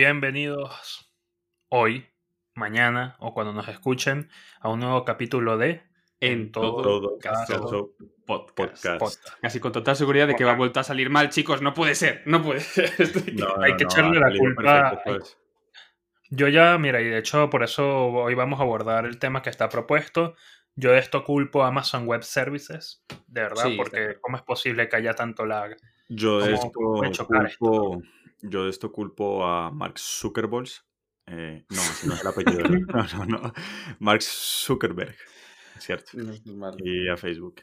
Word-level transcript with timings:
Bienvenidos 0.00 1.10
hoy, 1.70 2.04
mañana 2.54 3.16
o 3.18 3.32
cuando 3.32 3.54
nos 3.54 3.66
escuchen 3.68 4.28
a 4.60 4.68
un 4.68 4.80
nuevo 4.80 5.06
capítulo 5.06 5.56
de 5.56 5.84
En 6.20 6.52
todo, 6.52 6.82
Todo 6.82 7.18
caso, 7.18 7.62
caso 7.62 7.90
podcast. 8.26 8.84
podcast. 8.84 8.98
podcast. 9.00 9.40
Casi 9.40 9.58
con 9.58 9.72
total 9.72 9.96
seguridad 9.96 10.26
de 10.26 10.34
que 10.34 10.44
va 10.44 10.52
a 10.52 10.56
volver 10.56 10.78
a 10.78 10.82
salir 10.84 11.08
mal, 11.08 11.30
chicos. 11.30 11.62
No 11.62 11.72
puede 11.72 11.94
ser, 11.94 12.22
no 12.26 12.42
puede 12.42 12.60
ser. 12.60 12.92
Estoy- 12.98 13.36
No, 13.36 13.54
Hay 13.62 13.70
no, 13.72 13.76
que 13.78 13.84
no, 13.84 13.90
echarle 13.90 14.18
ha 14.18 14.28
la 14.28 14.38
culpa- 14.38 14.90
perfecto, 14.90 15.02
pues. 15.06 15.38
Yo 16.28 16.48
ya, 16.48 16.76
mira, 16.76 17.00
y 17.00 17.04
de 17.08 17.16
hecho 17.16 17.48
por 17.48 17.62
eso 17.62 18.08
hoy 18.08 18.34
vamos 18.34 18.60
a 18.60 18.64
abordar 18.64 19.06
el 19.06 19.18
tema 19.18 19.40
que 19.40 19.48
está 19.48 19.70
propuesto. 19.70 20.34
Yo 20.74 20.92
de 20.92 20.98
esto 20.98 21.24
culpo 21.24 21.64
a 21.64 21.68
Amazon 21.68 22.06
Web 22.06 22.22
Services, 22.22 23.02
de 23.28 23.40
verdad, 23.40 23.64
Sí, 23.64 23.76
porque. 23.78 24.18
¿cómo 24.20 24.36
es 24.36 24.42
posible 24.42 24.90
que 24.90 24.96
haya 24.96 25.14
tanto 25.14 25.46
lag? 25.46 25.74
Yo 26.10 26.40
de 26.40 26.54
¿Cómo 26.74 27.02
esto 27.02 27.24
chocar 27.24 27.46
esto? 27.46 28.02
Yo 28.42 28.64
de 28.64 28.70
esto 28.70 28.92
culpo 28.92 29.44
a 29.44 29.70
Mark 29.70 29.98
Zuckerberg. 29.98 30.68
Eh, 31.26 31.64
no, 31.68 31.76
ese 31.76 32.06
no 32.08 32.14
es 32.14 32.20
el 32.20 32.26
apellido. 32.28 32.62
No, 33.18 33.26
no, 33.26 33.38
no. 33.42 33.52
Mark 33.98 34.22
Zuckerberg, 34.22 35.16
cierto. 35.78 36.10
No 36.14 36.32
es 36.32 36.44
normal. 36.46 36.76
Y 36.84 37.08
a 37.08 37.16
Facebook. 37.16 37.62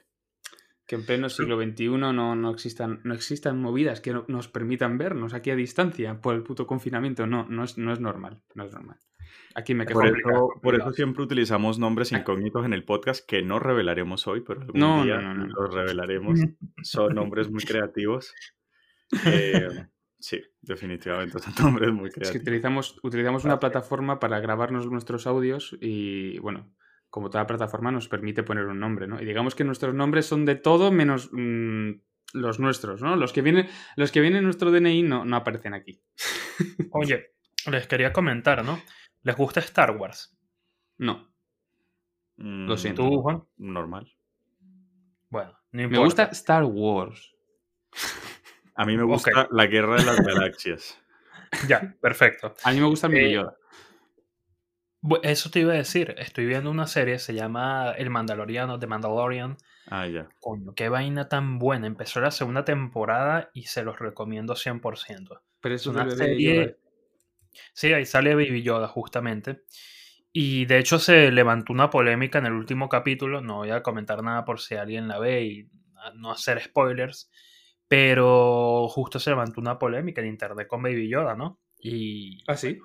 Que 0.86 0.96
en 0.96 1.06
pleno 1.06 1.30
siglo 1.30 1.58
XXI 1.62 1.88
no, 1.98 2.12
no, 2.36 2.52
existan, 2.52 3.00
no 3.06 3.14
existan 3.14 3.58
movidas 3.62 4.02
que 4.02 4.12
no- 4.12 4.26
nos 4.28 4.50
permitan 4.50 4.98
vernos 4.98 5.34
aquí 5.34 5.50
a 5.50 5.56
distancia 5.56 6.20
por 6.20 6.36
el 6.36 6.44
puto 6.44 6.68
confinamiento. 6.68 7.26
No, 7.26 7.46
no 7.48 7.64
es, 7.64 7.78
no 7.78 7.94
es 7.94 8.02
normal. 8.02 8.42
No 8.54 8.66
es 8.66 8.74
normal. 8.74 9.00
Aquí 9.56 9.74
me 9.76 9.86
quedo 9.86 10.00
Por 10.02 10.08
eso, 10.08 10.50
por 10.62 10.76
eso 10.76 10.92
siempre 10.92 11.24
utilizamos 11.24 11.80
nombres 11.80 12.12
incógnitos 12.12 12.66
en 12.66 12.74
el 12.74 12.84
podcast 12.84 13.26
que 13.26 13.42
no 13.44 13.60
revelaremos 13.60 14.28
hoy, 14.28 14.42
pero 14.42 14.62
algún 14.62 14.80
No, 14.80 15.04
día 15.06 15.22
no, 15.22 15.34
no, 15.34 15.46
no. 15.46 15.54
los 15.54 15.74
revelaremos. 15.74 16.38
Son 16.84 17.16
nombres 17.16 17.50
muy 17.50 17.64
creativos. 17.64 18.34
Eh, 19.26 19.88
sí, 20.24 20.42
definitivamente 20.62 21.38
son 21.40 21.54
nombres 21.60 21.92
muy 21.92 22.08
Es 22.08 22.14
que 22.14 22.20
creativos. 22.22 22.42
utilizamos, 22.42 23.00
utilizamos 23.04 23.44
una 23.44 23.60
plataforma 23.60 24.20
para 24.20 24.40
grabarnos 24.40 24.90
nuestros 24.90 25.28
audios 25.28 25.76
y, 25.82 26.40
bueno, 26.40 26.74
como 27.10 27.30
toda 27.30 27.46
plataforma 27.46 27.92
nos 27.92 28.08
permite 28.08 28.42
poner 28.44 28.66
un 28.66 28.80
nombre, 28.80 29.06
¿no? 29.06 29.22
Y 29.22 29.26
digamos 29.26 29.54
que 29.54 29.66
nuestros 29.66 29.94
nombres 29.94 30.26
son 30.26 30.46
de 30.46 30.56
todo 30.56 30.92
menos 30.92 31.30
mm, 31.34 31.92
los 32.34 32.60
nuestros, 32.60 33.02
¿no? 33.02 33.18
Los 33.18 33.34
que 33.34 33.42
vienen, 33.42 33.68
los 33.98 34.12
que 34.14 34.22
vienen 34.22 34.40
en 34.40 34.46
nuestro 34.46 34.72
DNI 34.72 35.04
no, 35.04 35.26
no 35.26 35.36
aparecen 35.36 35.74
aquí. 35.74 36.02
Oye, 36.92 37.34
les 37.70 37.86
quería 37.88 38.14
comentar, 38.14 38.64
¿no? 38.64 38.82
¿Les 39.24 39.36
gusta 39.36 39.60
Star 39.60 39.92
Wars? 39.98 40.38
No. 40.98 41.32
Mm, 42.38 42.74
siento. 42.78 43.04
¿Tú, 43.08 43.22
Juan? 43.22 43.44
Normal. 43.58 44.12
Bueno, 45.30 45.52
no 45.72 45.78
Me 45.78 45.84
importa. 45.84 46.04
gusta 46.06 46.24
Star 46.32 46.64
Wars. 46.64 47.36
A 48.76 48.86
mí 48.86 48.98
me 48.98 49.04
gusta 49.04 49.48
la 49.52 49.66
guerra 49.68 49.96
de 49.98 50.04
las 50.06 50.20
galaxias. 50.22 51.00
Ya, 51.70 51.96
perfecto. 52.02 52.56
A 52.64 52.72
mí 52.72 52.80
me 52.80 52.88
gusta 52.88 53.06
el 53.06 53.14
Eh, 53.14 53.18
Baby 53.22 53.34
Yoda. 53.34 53.56
Eso 55.22 55.52
te 55.52 55.60
iba 55.60 55.74
a 55.74 55.76
decir. 55.78 56.16
Estoy 56.18 56.46
viendo 56.48 56.72
una 56.72 56.88
serie, 56.88 57.20
se 57.20 57.34
llama 57.36 57.92
El 57.98 58.10
Mandaloriano, 58.10 58.80
The 58.80 58.88
Mandalorian. 58.88 59.58
Ah, 59.88 60.08
ya. 60.08 60.30
Coño, 60.40 60.74
qué 60.74 60.90
vaina 60.90 61.28
tan 61.30 61.60
buena. 61.60 61.86
Empezó 61.88 62.22
la 62.22 62.32
segunda 62.32 62.66
temporada 62.66 63.52
y 63.54 63.64
se 63.66 63.84
los 63.84 64.00
recomiendo 64.00 64.56
100%. 64.56 65.44
Pero 65.60 65.76
Es 65.76 65.82
eso 65.82 65.92
una 65.92 66.10
serie. 66.10 66.78
Sí, 67.74 67.94
ahí 67.94 68.06
sale 68.06 68.34
Baby 68.34 68.64
Yoda, 68.64 68.88
justamente. 68.88 69.62
Y 70.32 70.66
de 70.66 70.80
hecho 70.80 70.98
se 70.98 71.32
levantó 71.32 71.72
una 71.74 71.90
polémica 71.92 72.40
en 72.40 72.48
el 72.48 72.54
último 72.54 72.90
capítulo. 72.90 73.42
No 73.42 73.58
voy 73.58 73.70
a 73.70 73.84
comentar 73.84 74.24
nada 74.24 74.44
por 74.46 74.60
si 74.60 74.74
alguien 74.76 75.08
la 75.08 75.20
ve 75.20 75.44
y 75.44 75.70
a- 75.98 76.14
no 76.16 76.32
hacer 76.32 76.60
spoilers. 76.64 77.30
Pero 77.88 78.88
justo 78.88 79.20
se 79.20 79.30
levantó 79.30 79.62
una 79.62 79.78
polémica 79.78 80.22
en 80.22 80.28
internet 80.28 80.68
con 80.68 80.82
Baby 80.82 81.08
Yoda, 81.10 81.36
¿no? 81.36 81.60
Y 81.80 82.44
Ah, 82.48 82.56
sí. 82.58 82.80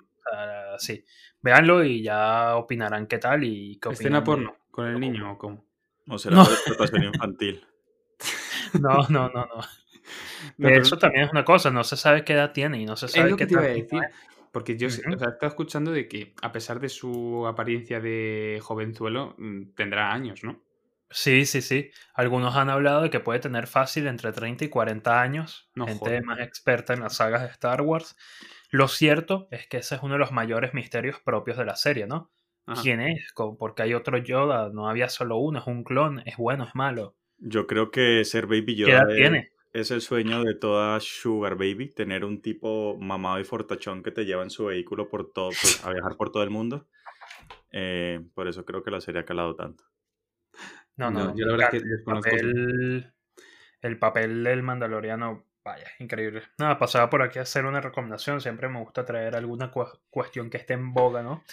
sí. 0.78 1.04
Véanlo 1.40 1.84
y 1.84 2.02
ya 2.02 2.56
opinarán 2.56 3.06
qué 3.06 3.18
tal 3.18 3.44
y 3.44 3.78
qué 3.80 3.90
Escena 3.90 4.20
de- 4.20 4.26
porno 4.26 4.56
con 4.70 4.86
el 4.86 4.98
niño 5.00 5.32
o 5.32 5.38
cómo. 5.38 5.64
O 6.08 6.18
será 6.18 6.36
No. 6.36 6.44
por 6.44 6.52
explotación 6.52 7.04
infantil. 7.04 7.64
No, 8.82 9.06
no, 9.08 9.28
no, 9.30 9.46
no. 9.46 9.54
No, 10.58 10.68
pero- 10.68 10.78
hecho 10.80 10.98
también 10.98 11.24
es 11.24 11.30
una 11.30 11.44
cosa, 11.44 11.70
no 11.70 11.84
se 11.84 11.96
sabe 11.96 12.24
qué 12.24 12.32
edad 12.34 12.52
tiene 12.52 12.80
y 12.80 12.84
no 12.86 12.96
se 12.96 13.06
Es 13.06 13.12
sabe 13.12 13.30
lo 13.30 13.36
qué 13.36 13.44
que 13.44 13.46
te 13.48 13.52
iba 13.54 13.62
a 13.62 13.66
decir. 13.66 14.00
Porque 14.52 14.76
yo 14.78 14.88
o 14.88 14.90
sea, 14.90 15.04
he 15.10 15.12
estado 15.14 15.46
escuchando 15.46 15.90
de 15.92 16.08
que, 16.08 16.34
a 16.42 16.52
pesar 16.52 16.80
de 16.80 16.88
su 16.88 17.46
apariencia 17.46 18.00
de 18.00 18.58
jovenzuelo, 18.62 19.34
mm, 19.38 19.74
tendrá 19.74 20.12
años, 20.12 20.42
¿no? 20.44 20.60
Sí, 21.10 21.46
sí, 21.46 21.62
sí. 21.62 21.90
Algunos 22.14 22.56
han 22.56 22.68
hablado 22.68 23.02
de 23.02 23.10
que 23.10 23.20
puede 23.20 23.40
tener 23.40 23.66
fácil 23.66 24.06
entre 24.06 24.32
30 24.32 24.66
y 24.66 24.68
40 24.68 25.20
años. 25.20 25.70
No 25.74 25.86
gente 25.86 26.20
más 26.22 26.40
experta 26.40 26.92
en 26.92 27.00
las 27.00 27.16
sagas 27.16 27.42
de 27.42 27.48
Star 27.48 27.80
Wars. 27.80 28.16
Lo 28.70 28.88
cierto 28.88 29.48
es 29.50 29.66
que 29.66 29.78
ese 29.78 29.94
es 29.94 30.02
uno 30.02 30.14
de 30.14 30.18
los 30.18 30.32
mayores 30.32 30.74
misterios 30.74 31.18
propios 31.20 31.56
de 31.56 31.64
la 31.64 31.76
serie, 31.76 32.06
¿no? 32.06 32.30
Ajá. 32.66 32.82
¿Quién 32.82 33.00
es? 33.00 33.32
Porque 33.58 33.82
hay 33.82 33.94
otro 33.94 34.18
Yoda, 34.18 34.70
no 34.70 34.88
había 34.88 35.08
solo 35.08 35.38
uno, 35.38 35.60
es 35.60 35.66
un 35.66 35.84
clon, 35.84 36.22
es 36.26 36.36
bueno, 36.36 36.64
es 36.64 36.74
malo. 36.74 37.16
Yo 37.38 37.66
creo 37.66 37.90
que 37.90 38.24
ser 38.26 38.46
Baby 38.46 38.76
¿Qué 38.76 38.82
edad 38.82 39.04
Yoda 39.04 39.12
es, 39.12 39.16
tiene? 39.16 39.52
es 39.72 39.90
el 39.90 40.02
sueño 40.02 40.44
de 40.44 40.54
toda 40.54 41.00
Sugar 41.00 41.54
Baby, 41.54 41.88
tener 41.88 42.24
un 42.24 42.42
tipo 42.42 42.98
mamado 42.98 43.40
y 43.40 43.44
fortachón 43.44 44.02
que 44.02 44.10
te 44.10 44.26
lleva 44.26 44.42
en 44.42 44.50
su 44.50 44.66
vehículo 44.66 45.08
por 45.08 45.32
todo, 45.32 45.48
pues, 45.48 45.82
a 45.84 45.92
viajar 45.92 46.16
por 46.16 46.30
todo 46.30 46.42
el 46.42 46.50
mundo. 46.50 46.86
Eh, 47.72 48.20
por 48.34 48.48
eso 48.48 48.66
creo 48.66 48.82
que 48.82 48.90
la 48.90 49.00
serie 49.00 49.22
ha 49.22 49.24
calado 49.24 49.54
tanto. 49.54 49.84
No, 50.98 51.10
no, 51.10 51.34
yo 51.34 51.46
la 51.46 51.52
verdad 51.52 51.74
es 51.74 51.82
que 51.82 51.88
desconozco. 51.88 52.30
papel, 52.30 53.12
el 53.80 53.98
papel 53.98 54.44
del 54.44 54.62
Mandaloriano, 54.62 55.46
vaya, 55.64 55.86
increíble. 56.00 56.42
Nada, 56.58 56.78
pasaba 56.78 57.08
por 57.08 57.22
aquí 57.22 57.38
a 57.38 57.42
hacer 57.42 57.64
una 57.64 57.80
recomendación. 57.80 58.40
Siempre 58.40 58.68
me 58.68 58.80
gusta 58.80 59.04
traer 59.04 59.36
alguna 59.36 59.70
cu- 59.70 59.86
cuestión 60.10 60.50
que 60.50 60.56
esté 60.58 60.74
en 60.74 60.92
boga, 60.92 61.22
¿no? 61.22 61.44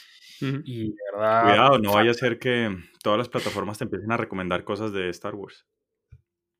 Y 0.41 0.89
de 0.89 0.95
verdad. 1.13 1.43
Cuidado, 1.43 1.79
no 1.79 1.93
vaya 1.93 2.11
a 2.11 2.15
ser 2.15 2.39
que 2.39 2.75
todas 3.01 3.17
las 3.19 3.29
plataformas 3.29 3.77
te 3.77 3.85
empiecen 3.85 4.11
a 4.11 4.17
recomendar 4.17 4.63
cosas 4.63 4.91
de 4.91 5.09
Star 5.09 5.33
Wars. 5.35 5.65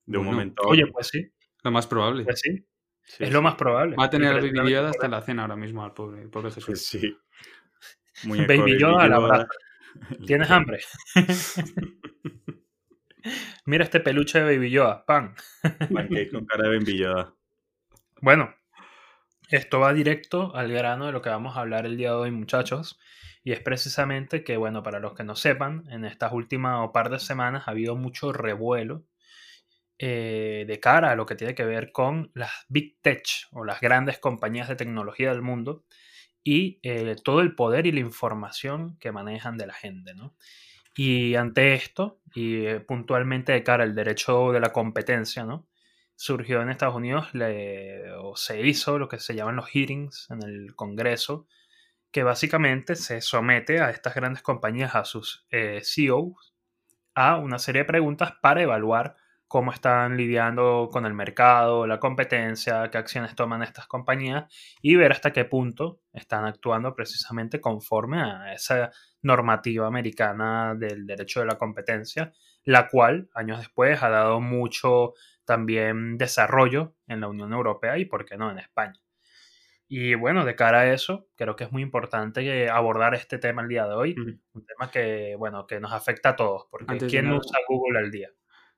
De 0.06 0.17
un 0.17 0.25
momento 0.25 0.63
a 0.63 0.67
Oye, 0.69 0.84
otro. 0.84 0.94
pues 0.94 1.07
sí, 1.07 1.31
Lo 1.63 1.72
más 1.72 1.88
probable. 1.88 2.23
pues 2.23 2.40
sí. 2.40 2.66
Sí, 3.02 3.23
es 3.23 3.31
lo 3.34 3.41
más 3.41 3.56
probable. 3.56 3.96
Va 3.96 4.06
a 4.06 4.09
tener 4.09 4.34
Baby 4.35 4.72
Yoda 4.72 4.90
hasta 4.90 5.07
la 5.07 5.22
cena 5.22 5.44
ahora 5.44 5.56
mismo, 5.56 5.84
al 5.84 5.94
pobre, 5.94 6.22
el 6.22 6.29
pobre 6.29 6.50
Jesús. 6.52 6.66
Pues 6.66 6.85
sí. 6.85 7.17
Muñeco 8.23 8.47
Baby 8.47 8.79
Yoda 8.79 9.03
a 9.03 9.07
la 9.07 9.19
brasa. 9.19 9.47
¿Tienes 10.25 10.50
hambre? 10.52 10.79
Mira 13.66 13.84
este 13.84 14.00
peluche 14.00 14.40
de 14.40 14.56
Baby 14.56 14.69
Yoda, 14.69 15.06
pan. 15.06 15.36
Pancake 15.62 16.30
con 16.31 16.46
cara 16.46 16.69
de 16.69 16.78
Baby 16.78 16.97
Yoda. 16.97 17.34
Bueno, 18.22 18.53
esto 19.50 19.80
va 19.80 19.94
directo 19.94 20.56
al 20.56 20.72
grano 20.72 21.08
de 21.08 21.12
lo 21.12 21.22
que 21.22 21.30
vamos 21.30 21.56
a 21.56 21.62
hablar 21.62 21.85
el 21.85 21.97
día 21.97 22.09
de 22.09 22.16
hoy, 22.16 22.31
muchachos. 22.31 23.00
Y 23.44 23.52
es 23.52 23.59
precisamente 23.59 24.44
que, 24.44 24.58
bueno, 24.58 24.81
para 24.81 25.00
los 25.00 25.14
que 25.14 25.24
no 25.24 25.35
sepan, 25.35 25.84
en 25.90 26.03
estas 26.03 26.31
últimas 26.31 26.90
par 26.94 27.09
de 27.09 27.19
semanas 27.19 27.68
ha 27.68 27.72
habido 27.72 27.96
mucho 27.96 28.34
revuelo 28.34 29.06
eh, 30.00 30.66
de 30.68 30.80
cara 30.80 31.12
a 31.12 31.16
lo 31.16 31.25
que 31.25 31.35
tiene 31.35 31.56
que 31.56 31.64
ver 31.64 31.91
con 31.91 32.31
las 32.34 32.52
Big 32.68 33.00
Tech 33.02 33.24
o 33.52 33.64
las 33.64 33.80
grandes 33.81 34.18
compañías 34.19 34.68
de 34.68 34.75
tecnología 34.75 35.31
del 35.31 35.41
mundo 35.41 35.85
y 36.44 36.80
eh, 36.84 37.16
todo 37.24 37.40
el 37.41 37.56
poder 37.56 37.85
y 37.85 37.91
la 37.91 38.00
información 38.00 38.97
que 39.00 39.12
manejan 39.12 39.58
de 39.58 39.68
la 39.68 39.74
gente, 39.74 40.14
¿no? 40.16 40.35
Y 40.95 41.35
ante 41.35 41.73
esto, 41.73 42.19
y 42.33 42.66
eh, 42.66 42.79
puntualmente 42.79 43.51
de 43.51 43.63
cara 43.63 43.83
al 43.83 43.95
derecho 43.95 44.51
de 44.51 44.59
la 44.59 44.72
competencia, 44.72 45.44
¿no? 45.44 45.67
surgió 46.16 46.61
en 46.61 46.69
Estados 46.69 46.95
Unidos 46.95 47.28
o 48.19 48.35
se 48.35 48.66
hizo 48.66 48.97
lo 48.97 49.09
que 49.09 49.19
se 49.19 49.35
llaman 49.35 49.57
los 49.57 49.69
hearings 49.69 50.28
en 50.31 50.43
el 50.43 50.75
Congreso, 50.75 51.47
que 52.11 52.23
básicamente 52.23 52.96
se 52.96 53.22
somete 53.22 53.81
a 53.81 53.90
estas 53.90 54.16
grandes 54.16 54.41
compañías, 54.41 54.96
a 54.96 55.05
sus 55.05 55.46
eh, 55.52 55.81
CEOs, 55.84 56.53
a 57.14 57.37
una 57.37 57.59
serie 57.59 57.81
de 57.81 57.87
preguntas 57.87 58.34
para 58.41 58.61
evaluar 58.61 59.17
cómo 59.55 59.72
están 59.72 60.17
lidiando 60.17 60.90
con 60.91 61.05
el 61.05 61.13
mercado, 61.13 61.87
la 61.87 61.97
competencia, 61.97 62.90
qué 62.91 62.97
acciones 62.97 63.35
toman 63.35 63.63
estas 63.63 63.87
compañías 63.87 64.53
y 64.81 64.97
ver 64.97 65.13
hasta 65.13 65.31
qué 65.31 65.46
punto 65.46 66.02
están 66.11 66.43
actuando 66.43 66.93
precisamente 66.93 67.61
conforme 67.61 68.22
a 68.22 68.53
esa 68.53 68.91
normativa 69.22 69.87
americana 69.87 70.75
del 70.75 71.07
derecho 71.07 71.40
de 71.40 71.46
la 71.46 71.57
competencia, 71.57 72.34
la 72.66 72.90
cual 72.90 73.29
años 73.34 73.59
después 73.59 74.03
ha 74.03 74.09
dado 74.09 74.41
mucho 74.41 75.13
también 75.46 76.17
desarrollo 76.17 76.93
en 77.08 77.22
la 77.22 77.29
Unión 77.29 77.53
Europea 77.53 77.97
y, 77.97 78.03
por 78.03 78.25
qué 78.25 78.35
no, 78.35 78.51
en 78.51 78.59
España. 78.59 78.99
Y 79.87 80.16
bueno, 80.16 80.43
de 80.43 80.58
cara 80.58 80.79
a 80.79 80.91
eso, 80.91 81.29
creo 81.37 81.55
que 81.55 81.63
es 81.63 81.72
muy 81.72 81.81
importante 81.81 82.69
abordar 82.69 83.16
este 83.16 83.37
tema 83.37 83.61
el 83.61 83.69
día 83.69 83.87
de 83.87 83.93
hoy, 83.93 84.16
un 84.17 84.66
tema 84.66 84.91
que, 84.91 85.37
bueno, 85.37 85.66
que 85.66 85.79
nos 85.79 85.93
afecta 85.93 86.31
a 86.31 86.35
todos, 86.35 86.67
porque 86.69 86.91
Antes 86.91 87.09
¿quién 87.09 87.29
no 87.29 87.37
usa 87.37 87.58
Google 87.69 87.99
al 87.99 88.11
día? 88.11 88.28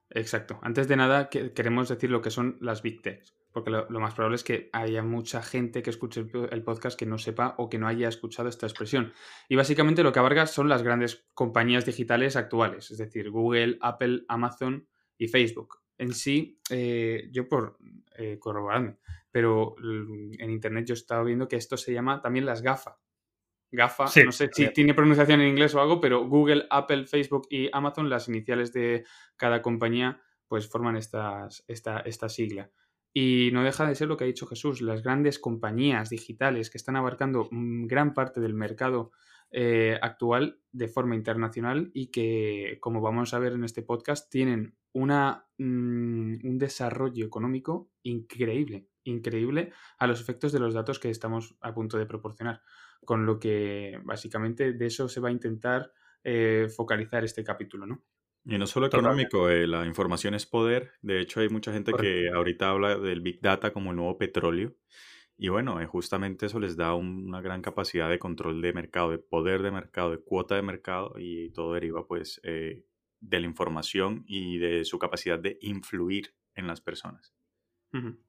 Exacto. 0.09 0.59
Antes 0.61 0.87
de 0.87 0.95
nada, 0.95 1.29
que- 1.29 1.51
queremos 1.53 1.89
decir 1.89 2.09
lo 2.09 2.21
que 2.21 2.31
son 2.31 2.57
las 2.61 2.81
Big 2.81 3.01
Techs. 3.01 3.35
Porque 3.51 3.71
lo, 3.71 3.87
más 3.99 4.13
probable 4.13 4.35
es 4.35 4.43
que 4.43 4.69
haya 4.71 5.01
mucha 5.01 5.41
gente 5.41 5.81
que 5.81 5.89
escuche 5.89 6.19
el, 6.19 6.29
po- 6.29 6.47
el 6.49 6.63
podcast 6.63 6.97
que 6.97 7.07
no 7.07 7.17
sepa 7.17 7.55
o 7.57 7.69
que 7.69 7.79
no 7.79 7.87
haya 7.87 8.07
escuchado 8.07 8.49
esta 8.49 8.67
expresión. 8.67 9.13
Y 9.49 9.55
básicamente 9.55 10.03
lo 10.03 10.11
que 10.11 10.19
abarca 10.19 10.45
son 10.45 10.69
las 10.69 10.83
grandes 10.83 11.25
compañías 11.33 11.85
digitales 11.85 12.35
actuales, 12.35 12.91
es 12.91 12.99
decir, 12.99 13.31
Google, 13.31 13.77
Apple, 13.81 14.25
Amazon 14.27 14.87
y 15.17 15.27
Facebook. 15.27 15.79
En 15.97 16.13
sí, 16.13 16.61
eh, 16.69 17.29
yo 17.31 17.47
por 17.49 17.77
eh, 18.15 18.37
corroborarme, 18.39 18.97
pero 19.31 19.75
en 19.81 20.49
internet 20.51 20.85
yo 20.85 20.93
estaba 20.93 21.23
viendo 21.23 21.47
que 21.47 21.55
esto 21.55 21.77
se 21.77 21.93
llama 21.93 22.21
también 22.21 22.45
las 22.45 22.61
GAFA. 22.61 22.99
GAFA, 23.71 24.05
no 24.23 24.31
sé 24.31 24.49
si 24.51 24.71
tiene 24.73 24.93
pronunciación 24.93 25.41
en 25.41 25.49
inglés 25.49 25.75
o 25.75 25.81
algo, 25.81 25.99
pero 25.99 26.27
Google, 26.27 26.65
Apple, 26.69 27.05
Facebook 27.05 27.47
y 27.49 27.69
Amazon, 27.73 28.09
las 28.09 28.27
iniciales 28.29 28.71
de 28.73 29.05
cada 29.35 29.61
compañía, 29.61 30.21
pues 30.47 30.69
forman 30.69 30.95
estas, 30.95 31.63
esta, 31.67 31.99
esta 31.99 32.29
sigla. 32.29 32.71
Y 33.13 33.49
no 33.51 33.63
deja 33.63 33.87
de 33.87 33.95
ser 33.95 34.07
lo 34.07 34.15
que 34.15 34.25
ha 34.25 34.27
dicho 34.27 34.47
Jesús, 34.47 34.81
las 34.81 35.01
grandes 35.01 35.39
compañías 35.39 36.09
digitales 36.09 36.69
que 36.69 36.77
están 36.77 36.95
abarcando 36.95 37.49
gran 37.51 38.13
parte 38.13 38.39
del 38.39 38.53
mercado 38.53 39.11
eh, 39.49 39.97
actual 40.01 40.59
de 40.71 40.89
forma 40.89 41.15
internacional 41.15 41.89
y 41.93 42.11
que, 42.11 42.77
como 42.81 43.01
vamos 43.01 43.33
a 43.33 43.39
ver 43.39 43.53
en 43.53 43.63
este 43.63 43.81
podcast, 43.81 44.29
tienen 44.29 44.75
una, 44.93 45.47
mm, 45.57 46.45
un 46.45 46.57
desarrollo 46.57 47.25
económico 47.25 47.89
increíble, 48.03 48.89
increíble 49.05 49.71
a 49.99 50.05
los 50.05 50.19
efectos 50.19 50.51
de 50.51 50.59
los 50.59 50.73
datos 50.73 50.99
que 50.99 51.09
estamos 51.09 51.55
a 51.61 51.73
punto 51.73 51.97
de 51.97 52.05
proporcionar. 52.05 52.61
Con 53.05 53.25
lo 53.25 53.39
que 53.39 53.99
básicamente 54.03 54.73
de 54.73 54.85
eso 54.85 55.07
se 55.07 55.19
va 55.19 55.29
a 55.29 55.31
intentar 55.31 55.91
eh, 56.23 56.67
focalizar 56.75 57.23
este 57.23 57.43
capítulo, 57.43 57.85
¿no? 57.85 58.03
Y 58.49 58.57
no 58.57 58.65
solo 58.65 58.87
económico, 58.87 59.49
eh, 59.49 59.67
la 59.67 59.85
información 59.85 60.33
es 60.33 60.45
poder. 60.45 60.91
De 61.01 61.19
hecho, 61.19 61.41
hay 61.41 61.49
mucha 61.49 61.73
gente 61.73 61.91
que 61.91 62.29
ahorita 62.33 62.69
habla 62.69 62.97
del 62.97 63.19
Big 63.19 63.41
Data 63.41 63.73
como 63.73 63.91
el 63.91 63.97
nuevo 63.97 64.17
petróleo. 64.17 64.73
Y 65.37 65.49
bueno, 65.49 65.79
eh, 65.79 65.85
justamente 65.85 66.47
eso 66.47 66.59
les 66.59 66.75
da 66.77 66.95
una 66.95 67.41
gran 67.41 67.61
capacidad 67.61 68.09
de 68.09 68.17
control 68.17 68.61
de 68.61 68.73
mercado, 68.73 69.11
de 69.11 69.19
poder 69.19 69.61
de 69.61 69.71
mercado, 69.71 70.11
de 70.11 70.17
cuota 70.17 70.55
de 70.55 70.63
mercado 70.63 71.13
y 71.17 71.51
todo 71.51 71.73
deriva 71.73 72.07
pues 72.07 72.41
eh, 72.43 72.83
de 73.19 73.39
la 73.39 73.45
información 73.45 74.23
y 74.27 74.57
de 74.57 74.83
su 74.83 74.97
capacidad 74.97 75.37
de 75.37 75.59
influir 75.61 76.33
en 76.55 76.65
las 76.65 76.81
personas. 76.81 77.35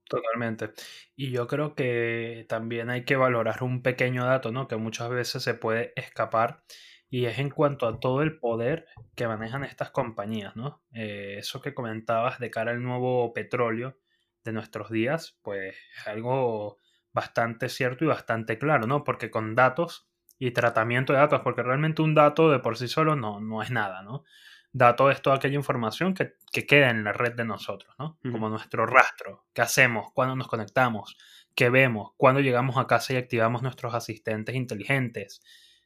Totalmente. 0.09 0.73
Y 1.17 1.31
yo 1.31 1.47
creo 1.47 1.75
que 1.75 2.47
también 2.49 2.89
hay 2.89 3.05
que 3.05 3.17
valorar 3.17 3.63
un 3.63 3.83
pequeño 3.83 4.25
dato, 4.25 4.53
¿no? 4.53 4.67
Que 4.67 4.77
muchas 4.77 5.11
veces 5.11 5.43
se 5.43 5.53
puede 5.55 5.93
escapar 5.97 6.63
y 7.11 7.27
es 7.27 7.39
en 7.39 7.51
cuanto 7.51 7.87
a 7.87 8.01
todo 8.01 8.23
el 8.23 8.39
poder 8.39 8.87
que 9.15 9.29
manejan 9.29 9.65
estas 9.65 9.91
compañías, 9.91 10.57
¿no? 10.57 10.83
Eh, 10.93 11.37
eso 11.39 11.61
que 11.61 11.75
comentabas 11.75 12.39
de 12.39 12.51
cara 12.51 12.71
al 12.71 12.83
nuevo 12.83 13.35
petróleo 13.35 13.99
de 14.45 14.53
nuestros 14.53 14.91
días, 14.91 15.39
pues 15.43 15.77
es 15.99 16.07
algo 16.07 16.79
bastante 17.13 17.69
cierto 17.69 18.05
y 18.05 18.09
bastante 18.09 18.59
claro, 18.59 18.87
¿no? 18.87 19.05
Porque 19.05 19.31
con 19.31 19.55
datos 19.55 20.09
y 20.39 20.53
tratamiento 20.53 21.13
de 21.13 21.19
datos, 21.19 21.41
porque 21.43 21.63
realmente 21.63 22.01
un 22.01 22.15
dato 22.15 22.51
de 22.51 22.61
por 22.61 22.79
sí 22.79 22.89
solo 22.89 23.15
no, 23.15 23.41
no 23.41 23.63
es 23.63 23.71
nada, 23.71 24.03
¿no? 24.03 24.25
Dato 24.73 25.11
es 25.11 25.23
toda 25.23 25.37
aquella 25.37 25.57
información 25.57 26.15
que, 26.15 26.37
queda 26.67 26.91
en 26.91 27.05
la 27.05 27.13
red 27.13 27.35
de 27.35 27.45
nosotros, 27.45 27.95
¿no? 27.99 28.19
Como 28.31 28.49
nuestro 28.49 28.87
rastro, 28.87 29.47
qué 29.53 29.63
hacemos, 29.63 30.13
cuándo 30.13 30.37
nos 30.37 30.49
conectamos, 30.49 31.17
qué 31.55 31.71
vemos, 31.71 32.13
cuándo 32.17 32.41
llegamos 32.41 32.77
a 32.77 32.87
casa 32.87 33.15
y 33.15 33.17
activamos 33.17 33.63
nuestros 33.63 33.95
asistentes 33.95 34.55
inteligentes, 34.55 35.41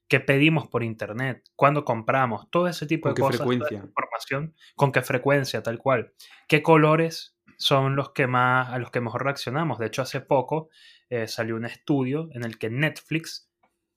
qué 0.09 0.21
pedimos 0.21 0.69
por 0.69 0.83
internet, 0.83 1.49
cuándo 1.57 1.85
compramos, 1.85 2.51
todo 2.51 2.69
ese 2.69 2.87
tipo 2.87 3.09
de 3.09 3.15
cosas, 3.15 3.37
frecuencia? 3.37 3.79
información, 3.79 4.55
con 4.77 4.93
qué 4.93 5.03
frecuencia, 5.03 5.63
tal 5.63 5.79
cual, 5.79 6.13
qué 6.49 6.63
colores 6.63 7.37
son 7.57 7.97
los 7.97 8.11
que 8.11 8.27
más 8.27 8.71
a 8.71 8.79
los 8.79 8.91
que 8.91 9.01
mejor 9.01 9.25
reaccionamos. 9.25 9.79
De 9.79 9.87
hecho, 9.87 10.03
hace 10.03 10.21
poco 10.21 10.69
eh, 11.09 11.29
salió 11.29 11.57
un 11.57 11.65
estudio 11.65 12.29
en 12.33 12.45
el 12.45 12.59
que 12.59 12.71
Netflix 12.71 13.49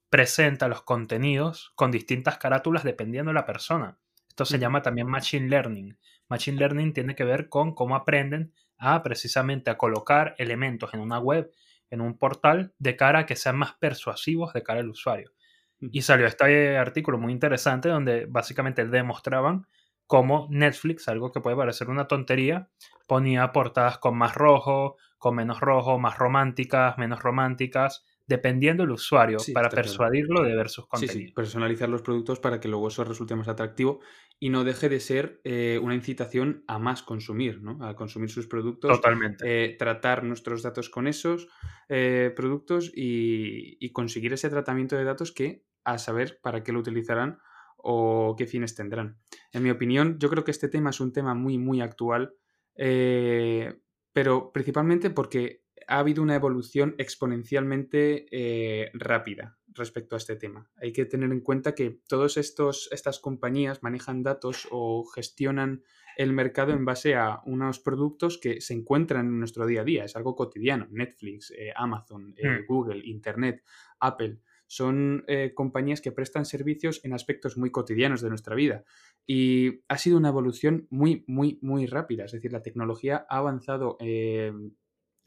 presenta 0.10 0.68
los 0.68 0.84
contenidos 0.84 1.74
con 1.76 1.92
distintas 1.92 2.38
carátulas 2.38 2.84
dependiendo 2.84 3.30
de 3.30 3.36
la 3.36 3.46
persona. 3.46 3.98
Esto 4.36 4.44
se 4.44 4.60
llama 4.60 4.82
también 4.82 5.08
Machine 5.08 5.48
Learning. 5.48 5.98
Machine 6.28 6.58
Learning 6.58 6.92
tiene 6.92 7.16
que 7.16 7.24
ver 7.24 7.48
con 7.48 7.74
cómo 7.74 7.96
aprenden 7.96 8.52
a 8.78 9.02
precisamente 9.02 9.72
a 9.72 9.78
colocar 9.78 10.36
elementos 10.38 10.94
en 10.94 11.00
una 11.00 11.20
web, 11.20 11.50
en 11.90 12.02
un 12.02 12.18
portal, 12.18 12.74
de 12.78 12.98
cara 12.98 13.20
a 13.20 13.26
que 13.26 13.38
sean 13.38 13.56
más 13.56 13.76
persuasivos 13.80 14.52
de 14.52 14.62
cara 14.62 14.82
al 14.82 14.90
usuario. 14.90 15.32
Y 15.80 16.02
salió 16.02 16.28
este 16.28 16.78
artículo 16.78 17.18
muy 17.18 17.32
interesante 17.32 17.88
donde 17.88 18.26
básicamente 18.26 18.86
demostraban 18.86 19.68
cómo 20.06 20.50
Netflix, 20.52 21.08
algo 21.08 21.32
que 21.32 21.40
puede 21.40 21.56
parecer 21.56 21.90
una 21.90 22.10
tontería, 22.10 22.68
ponía 23.08 23.54
portadas 23.54 24.00
con 24.00 24.18
más 24.18 24.36
rojo, 24.36 24.98
con 25.18 25.36
menos 25.36 25.62
rojo, 25.62 25.98
más 25.98 26.18
románticas, 26.18 26.98
menos 26.98 27.22
románticas, 27.24 28.04
dependiendo 28.28 28.84
del 28.84 28.92
usuario, 28.92 29.38
para 29.54 29.70
persuadirlo 29.70 30.44
de 30.44 30.56
ver 30.56 30.70
sus 30.70 30.88
contenidos. 30.88 31.16
Sí, 31.16 31.28
sí, 31.28 31.34
personalizar 31.34 31.90
los 31.90 32.02
productos 32.02 32.40
para 32.40 32.60
que 32.60 32.68
luego 32.68 32.88
eso 32.88 33.04
resulte 33.04 33.36
más 33.36 33.48
atractivo 33.48 34.00
y 34.40 34.50
no 34.50 34.64
deje 34.64 34.90
de 34.90 35.00
ser 35.00 35.42
eh, 35.44 35.80
una 35.82 35.96
incitación 35.96 36.64
a 36.68 36.80
más 36.80 37.04
consumir, 37.04 37.62
¿no? 37.62 37.86
A 37.86 37.96
consumir 37.96 38.30
sus 38.30 38.48
productos. 38.48 38.92
Totalmente. 38.92 39.46
Eh, 39.46 39.76
tratar 39.78 40.24
nuestros 40.24 40.64
datos 40.64 40.90
con 40.90 41.08
esos 41.08 41.48
eh, 41.90 42.34
productos 42.36 42.92
y, 42.96 43.78
y, 43.80 43.92
conseguir 43.92 44.34
ese 44.34 44.50
tratamiento 44.50 44.96
de 44.96 45.04
datos 45.04 45.32
que 45.32 45.64
a 45.84 45.98
saber 46.00 46.40
para 46.42 46.64
qué 46.64 46.72
lo 46.72 46.80
utilizarán 46.80 47.38
o 47.78 48.36
qué 48.36 48.48
fines 48.48 48.74
tendrán. 48.74 49.20
En 49.54 49.62
mi 49.62 49.70
opinión, 49.70 50.18
yo 50.18 50.30
creo 50.30 50.44
que 50.44 50.50
este 50.50 50.68
tema 50.68 50.90
es 50.90 51.00
un 51.00 51.14
tema 51.14 51.36
muy, 51.36 51.60
muy 51.60 51.82
actual, 51.82 52.34
eh, 52.76 53.76
pero 54.12 54.52
principalmente 54.52 55.12
porque 55.12 55.62
ha 55.88 56.00
habido 56.00 56.24
una 56.24 56.36
evolución 56.36 56.96
exponencialmente 56.98 58.26
eh, 58.32 58.92
rápida 58.94 59.58
respecto 59.68 60.16
a 60.16 60.18
este 60.18 60.36
tema. 60.36 60.70
Hay 60.78 60.94
que 60.94 61.06
tener 61.06 61.32
en 61.32 61.42
cuenta 61.42 61.76
que 61.76 62.00
todas 62.08 62.38
estas 62.38 63.20
compañías 63.20 63.84
manejan 63.84 64.24
datos 64.24 64.68
o 64.72 65.06
gestionan 65.06 65.84
el 66.18 66.32
mercado 66.32 66.72
en 66.72 66.86
base 66.86 67.16
a 67.16 67.42
unos 67.46 67.80
productos 67.80 68.38
que 68.38 68.62
se 68.62 68.74
encuentran 68.74 69.26
en 69.26 69.40
nuestro 69.40 69.66
día 69.66 69.82
a 69.82 69.84
día. 69.84 70.06
Es 70.06 70.16
algo 70.16 70.36
cotidiano. 70.36 70.88
Netflix, 70.90 71.52
eh, 71.52 71.74
Amazon, 71.76 72.30
hmm. 72.30 72.66
Google, 72.68 73.02
Internet, 73.06 73.64
Apple 74.00 74.40
son 74.68 75.24
eh, 75.28 75.54
compañías 75.54 76.02
que 76.02 76.12
prestan 76.12 76.46
servicios 76.46 77.02
en 77.04 77.14
aspectos 77.14 77.58
muy 77.58 77.72
cotidianos 77.72 78.22
de 78.22 78.30
nuestra 78.30 78.56
vida. 78.56 78.84
Y 79.28 79.82
ha 79.88 79.98
sido 79.98 80.18
una 80.18 80.30
evolución 80.30 80.88
muy, 80.90 81.24
muy, 81.28 81.60
muy 81.62 81.86
rápida. 81.86 82.26
Es 82.26 82.32
decir, 82.32 82.52
la 82.52 82.62
tecnología 82.62 83.26
ha 83.30 83.38
avanzado 83.38 83.98
eh, 84.00 84.52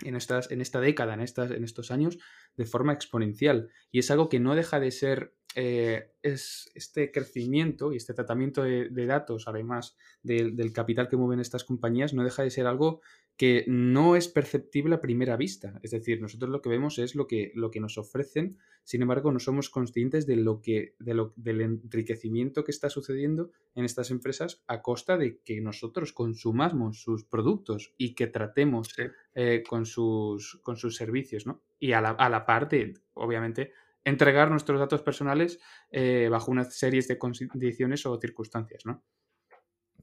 en, 0.05 0.17
estas, 0.17 0.51
en 0.51 0.61
esta 0.61 0.81
década, 0.81 1.15
en, 1.15 1.21
estas, 1.21 1.51
en 1.51 1.65
estos 1.65 1.91
años, 1.91 2.19
de 2.57 2.67
forma 2.67 2.93
exponencial. 2.93 3.71
Y 3.91 3.99
es 3.99 4.11
algo 4.11 4.29
que 4.29 4.41
no 4.41 4.55
deja 4.55 4.81
de 4.81 4.91
ser 4.91 5.35
eh, 5.55 6.13
es 6.23 6.71
este 6.75 7.11
crecimiento 7.11 7.93
y 7.93 7.97
este 7.97 8.15
tratamiento 8.15 8.63
de, 8.63 9.07
datos, 9.07 9.49
además 9.49 9.97
del 10.23 10.73
capital 10.73 11.09
que 11.09 11.17
mueven 11.17 11.41
estas 11.41 11.65
compañías, 11.65 12.13
no 12.15 12.23
deja 12.23 12.43
de 12.43 12.51
ser 12.51 12.67
algo 12.67 13.01
que 13.39 13.65
no 13.69 14.17
es 14.17 14.27
perceptible 14.27 14.97
a 14.97 15.01
primera 15.01 15.37
vista. 15.37 15.79
Es 15.85 15.93
decir, 15.93 16.21
nosotros 16.21 16.51
lo 16.51 16.61
que 16.61 16.69
vemos 16.69 16.99
es 16.99 17.15
lo 17.15 17.29
que, 17.29 17.53
lo 17.55 17.71
que 17.71 17.79
nos 17.79 17.97
ofrecen, 17.97 18.59
sin 18.83 19.01
embargo, 19.01 19.31
no 19.31 19.39
somos 19.39 19.71
conscientes 19.71 20.27
de 20.27 20.35
lo 20.35 20.61
que, 20.61 20.97
de 20.99 21.15
lo, 21.15 21.35
del 21.37 21.61
enriquecimiento 21.61 22.65
que 22.65 22.73
está 22.73 22.91
sucediendo 22.91 23.53
en 23.77 23.85
estas 23.85 24.11
empresas 24.11 24.65
a 24.67 24.83
costa 24.83 25.17
de 25.17 25.39
que 25.45 25.61
nosotros 25.61 26.13
consumamos 26.13 27.01
sus 27.01 27.25
productos 27.25 27.95
y 27.97 28.17
que 28.17 28.27
tratemos 28.27 28.93
eh, 29.35 29.63
con, 29.69 29.87
sus, 29.87 30.59
con 30.65 30.77
sus 30.77 30.97
servicios, 30.97 31.47
¿no? 31.47 31.63
Y 31.79 31.93
a 31.93 32.01
la, 32.01 32.11
a 32.11 32.29
la 32.29 32.45
par 32.45 32.69
obviamente, 33.15 33.71
entregar 34.03 34.51
nuestros 34.51 34.81
datos 34.81 35.03
personales 35.03 35.61
eh, 35.93 36.29
bajo 36.29 36.51
una 36.51 36.65
serie 36.65 37.03
de 37.07 37.19
condiciones 37.19 38.05
o 38.05 38.19
circunstancias, 38.19 38.85
¿no? 38.85 39.05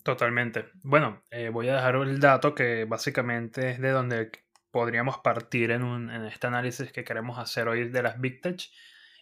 Totalmente. 0.05 0.65
Bueno, 0.83 1.24
eh, 1.31 1.50
voy 1.50 1.67
a 1.67 1.77
dejar 1.77 1.95
el 1.95 2.19
dato 2.19 2.53
que 2.53 2.85
básicamente 2.85 3.71
es 3.71 3.81
de 3.81 3.89
donde 3.89 4.29
podríamos 4.69 5.17
partir 5.17 5.71
en, 5.71 5.81
un, 5.81 6.12
en 6.12 6.25
este 6.25 6.45
análisis 6.45 6.91
que 6.91 7.03
queremos 7.03 7.39
hacer 7.39 7.67
hoy 7.67 7.89
de 7.89 8.03
las 8.03 8.21
Big 8.21 8.39
Tech. 8.39 8.62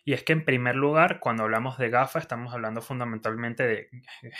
Y 0.03 0.11
es 0.11 0.23
que 0.23 0.33
en 0.33 0.43
primer 0.43 0.75
lugar, 0.75 1.21
cuando 1.21 1.43
hablamos 1.43 1.77
de 1.77 1.89
GAFA, 1.89 2.19
estamos 2.19 2.53
hablando 2.53 2.81
fundamentalmente 2.81 3.65
de 3.65 3.89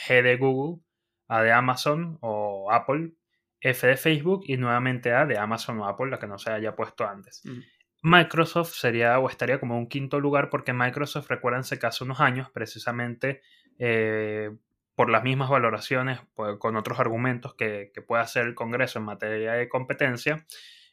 G 0.05 0.21
de 0.21 0.35
Google, 0.35 0.83
A 1.29 1.41
de 1.41 1.53
Amazon 1.53 2.17
o 2.19 2.69
Apple, 2.73 3.13
F 3.62 3.88
de 3.88 3.95
Facebook 3.95 4.43
y 4.45 4.57
nuevamente 4.57 5.13
A 5.13 5.25
de 5.25 5.38
Amazon 5.38 5.79
o 5.79 5.88
Apple, 5.88 6.09
la 6.09 6.19
que 6.19 6.27
no 6.27 6.38
se 6.38 6.51
haya 6.51 6.75
puesto 6.75 7.07
antes. 7.07 7.41
Mm. 7.45 7.62
Microsoft 8.01 8.73
sería 8.73 9.17
o 9.17 9.29
estaría 9.29 9.62
como 9.62 9.77
un 9.77 9.88
quinto 9.88 10.19
lugar 10.19 10.50
porque 10.50 10.73
Microsoft, 10.73 11.29
recuérdense 11.29 11.79
que 11.79 11.88
hace 11.88 12.03
unos 12.03 12.19
años, 12.19 12.51
precisamente 12.51 13.41
eh, 13.79 14.51
por 14.95 15.09
las 15.09 15.23
mismas 15.23 15.50
valoraciones, 15.50 16.19
pues, 16.35 16.57
con 16.57 16.75
otros 16.75 17.00
argumentos 17.00 17.55
que, 17.55 17.91
puede 18.07 18.21
hacer 18.21 18.45
el 18.45 18.55
Congreso 18.55 19.00
en 19.00 19.05
materia 19.05 19.53
de 19.53 19.69
competencia, 19.69 20.45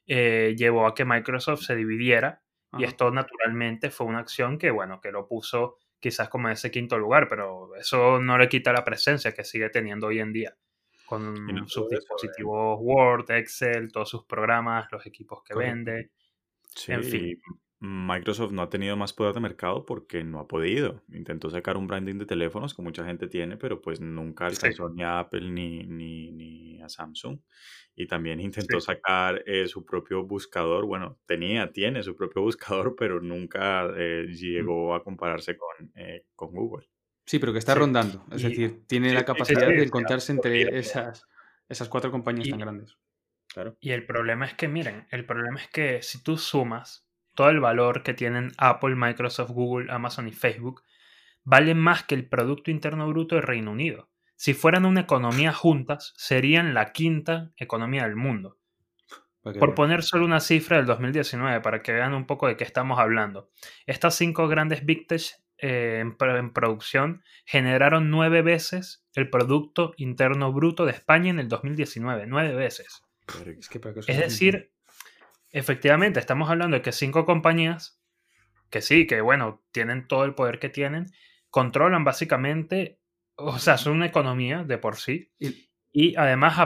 eh, 0.06 0.54
llevó 0.56 0.86
a 0.86 0.94
que 0.94 1.04
Microsoft 1.04 1.62
se 1.62 1.76
dividiera 1.76 2.42
y 2.78 2.84
esto 2.84 3.10
naturalmente 3.10 3.90
fue 3.90 4.06
una 4.06 4.20
acción 4.20 4.56
que, 4.56 4.70
bueno, 4.70 5.00
que 5.00 5.10
lo 5.10 5.26
puso 5.26 5.76
quizás 5.98 6.28
como 6.28 6.48
en 6.48 6.52
ese 6.52 6.70
quinto 6.70 6.98
lugar, 6.98 7.28
pero 7.28 7.74
eso 7.76 8.20
no 8.20 8.38
le 8.38 8.48
quita 8.48 8.72
la 8.72 8.84
presencia 8.84 9.32
que 9.32 9.44
sigue 9.44 9.70
teniendo 9.70 10.06
hoy 10.06 10.20
en 10.20 10.32
día 10.32 10.56
con 11.10 11.66
sus 11.66 11.88
dispositivos 11.88 12.78
Word, 12.80 13.28
Excel, 13.32 13.90
todos 13.90 14.08
sus 14.08 14.24
programas, 14.26 14.86
los 14.92 15.04
equipos 15.06 15.42
que 15.42 15.56
vende. 15.56 16.12
Sí, 16.68 16.92
en 16.92 17.02
fin. 17.02 17.42
Microsoft 17.82 18.52
no 18.52 18.60
ha 18.60 18.68
tenido 18.68 18.94
más 18.94 19.14
poder 19.14 19.32
de 19.32 19.40
mercado 19.40 19.86
porque 19.86 20.22
no 20.22 20.38
ha 20.38 20.46
podido. 20.46 21.02
Intentó 21.12 21.48
sacar 21.48 21.78
un 21.78 21.86
branding 21.86 22.18
de 22.18 22.26
teléfonos 22.26 22.74
que 22.74 22.82
mucha 22.82 23.06
gente 23.06 23.26
tiene, 23.26 23.56
pero 23.56 23.80
pues 23.80 24.02
nunca 24.02 24.46
alcanzó 24.46 24.90
ni 24.90 25.02
a 25.02 25.20
Apple 25.20 25.50
ni, 25.50 25.84
ni, 25.84 26.78
a 26.82 26.90
Samsung. 26.90 27.40
Y 27.96 28.06
también 28.06 28.38
intentó 28.40 28.80
sacar 28.80 29.42
eh, 29.46 29.66
su 29.66 29.86
propio 29.86 30.24
buscador. 30.24 30.84
Bueno, 30.84 31.18
tenía, 31.24 31.72
tiene 31.72 32.02
su 32.02 32.14
propio 32.14 32.42
buscador, 32.42 32.94
pero 32.98 33.20
nunca 33.22 33.88
eh, 33.96 34.26
llegó 34.28 34.94
a 34.94 35.02
compararse 35.02 35.56
con, 35.56 35.90
eh, 35.94 36.26
con 36.34 36.50
Google. 36.50 36.86
Sí, 37.24 37.38
pero 37.38 37.52
que 37.52 37.60
está 37.60 37.74
rondando. 37.74 38.26
Es 38.30 38.42
decir, 38.42 38.82
tiene 38.86 39.14
la 39.14 39.24
capacidad 39.24 39.68
de 39.68 39.84
encontrarse 39.84 40.32
entre 40.32 40.78
esas, 40.78 41.26
esas 41.68 41.88
cuatro 41.88 42.10
compañías 42.10 42.48
tan 42.50 42.58
grandes. 42.58 42.98
Claro. 43.46 43.76
Y 43.80 43.92
el 43.92 44.04
problema 44.04 44.44
es 44.44 44.54
que, 44.54 44.68
miren, 44.68 45.06
el 45.10 45.24
problema 45.24 45.60
es 45.60 45.68
que 45.68 46.02
si 46.02 46.22
tú 46.22 46.36
sumas 46.36 47.09
todo 47.40 47.48
el 47.48 47.60
valor 47.60 48.02
que 48.02 48.12
tienen 48.12 48.52
Apple, 48.58 48.96
Microsoft, 48.96 49.52
Google, 49.52 49.90
Amazon 49.90 50.28
y 50.28 50.32
Facebook, 50.32 50.82
valen 51.42 51.78
más 51.78 52.04
que 52.04 52.14
el 52.14 52.28
Producto 52.28 52.70
Interno 52.70 53.08
Bruto 53.08 53.34
del 53.34 53.44
Reino 53.44 53.70
Unido. 53.70 54.10
Si 54.36 54.52
fueran 54.52 54.84
una 54.84 55.00
economía 55.00 55.50
juntas, 55.54 56.12
serían 56.18 56.74
la 56.74 56.92
quinta 56.92 57.50
economía 57.56 58.02
del 58.02 58.14
mundo. 58.14 58.58
Por 59.40 59.74
poner 59.74 60.02
solo 60.02 60.26
una 60.26 60.40
cifra 60.40 60.76
del 60.76 60.84
2019, 60.84 61.62
para 61.62 61.80
que 61.80 61.94
vean 61.94 62.12
un 62.12 62.26
poco 62.26 62.46
de 62.46 62.58
qué 62.58 62.64
estamos 62.64 62.98
hablando. 62.98 63.48
Estas 63.86 64.16
cinco 64.16 64.46
grandes 64.46 64.84
Big 64.84 65.06
Tech 65.06 65.22
eh, 65.56 66.00
en, 66.02 66.18
en, 66.20 66.52
producción 66.52 67.22
generaron 67.46 68.10
nueve 68.10 68.42
veces 68.42 69.02
el 69.14 69.30
Producto 69.30 69.94
Interno 69.96 70.52
Bruto 70.52 70.84
de 70.84 70.92
España 70.92 71.30
en 71.30 71.40
el 71.40 71.48
2019. 71.48 72.26
Nueve 72.26 72.54
veces. 72.54 73.02
Es 74.06 74.18
decir, 74.18 74.72
efectivamente, 75.50 76.20
estamos 76.20 76.50
hablando 76.50 76.76
de 76.76 76.82
que 76.82 76.92
cinco 76.92 77.24
compañías, 77.24 78.00
que 78.70 78.80
sí, 78.80 79.06
que 79.06 79.20
bueno, 79.20 79.62
tienen 79.72 80.06
todo 80.06 80.24
el 80.24 80.34
poder 80.34 80.58
que 80.58 80.68
tienen, 80.68 81.06
controlan 81.50 82.04
básicamente, 82.04 83.00
o 83.36 83.58
sea, 83.58 83.76
son 83.76 83.94
una 83.94 84.06
economía 84.06 84.64
de 84.64 84.78
por 84.78 84.96
sí. 84.96 85.32
Y, 85.92 86.14
además 86.14 86.56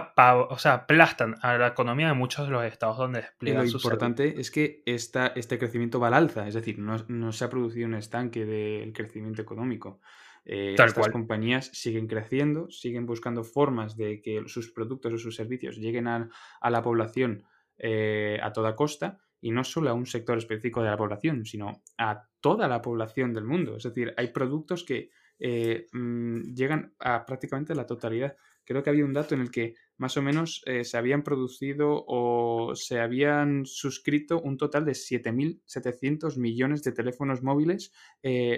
o 0.50 0.58
sea, 0.58 0.74
aplastan 0.74 1.36
a 1.40 1.56
la 1.56 1.68
economía 1.68 2.08
de 2.08 2.14
muchos 2.14 2.46
de 2.46 2.52
los 2.52 2.64
estados 2.64 2.98
donde 2.98 3.22
despliegan 3.22 3.66
y 3.66 3.70
lo 3.70 3.78
importante 3.78 4.38
es 4.38 4.50
que 4.50 4.82
esta, 4.84 5.28
este 5.28 5.58
crecimiento 5.58 5.98
va 5.98 6.08
al 6.08 6.14
alza, 6.14 6.46
es 6.46 6.52
decir, 6.52 6.78
no, 6.78 7.32
se 7.32 7.44
ha 7.44 7.48
producido 7.48 7.86
un 7.86 7.94
estanque 7.94 8.44
del 8.44 8.92
crecimiento 8.92 9.40
económico. 9.40 10.00
Eh, 10.44 10.76
estas 10.78 11.08
compañías 11.08 11.70
siguen 11.72 12.06
creciendo, 12.06 12.68
siguen 12.68 13.06
buscando 13.06 13.44
formas 13.44 13.96
de 13.96 14.20
que 14.20 14.42
sus 14.46 14.70
productos 14.70 15.14
o 15.14 15.16
sus 15.16 15.36
servicios 15.36 15.78
lleguen 15.78 16.06
a, 16.06 16.28
a 16.60 16.70
la 16.70 16.82
población 16.82 17.46
eh, 17.78 18.38
a 18.42 18.52
toda 18.52 18.76
costa 18.76 19.18
y 19.40 19.50
no 19.50 19.64
solo 19.64 19.90
a 19.90 19.94
un 19.94 20.06
sector 20.06 20.38
específico 20.38 20.82
de 20.82 20.90
la 20.90 20.96
población, 20.96 21.44
sino 21.44 21.82
a 21.98 22.28
toda 22.40 22.68
la 22.68 22.80
población 22.80 23.34
del 23.34 23.44
mundo. 23.44 23.76
Es 23.76 23.82
decir, 23.82 24.14
hay 24.16 24.28
productos 24.28 24.84
que 24.84 25.10
eh, 25.38 25.86
mm, 25.92 26.54
llegan 26.54 26.94
a 26.98 27.26
prácticamente 27.26 27.74
la 27.74 27.86
totalidad. 27.86 28.36
Creo 28.64 28.82
que 28.82 28.90
había 28.90 29.04
un 29.04 29.12
dato 29.12 29.34
en 29.34 29.42
el 29.42 29.50
que 29.50 29.74
más 29.98 30.16
o 30.16 30.22
menos 30.22 30.62
eh, 30.64 30.84
se 30.84 30.96
habían 30.96 31.22
producido 31.22 32.04
o 32.06 32.74
se 32.74 33.00
habían 33.00 33.66
suscrito 33.66 34.40
un 34.40 34.56
total 34.56 34.86
de 34.86 34.92
7.700 34.92 36.38
millones 36.38 36.82
de 36.82 36.92
teléfonos 36.92 37.42
móviles, 37.42 37.92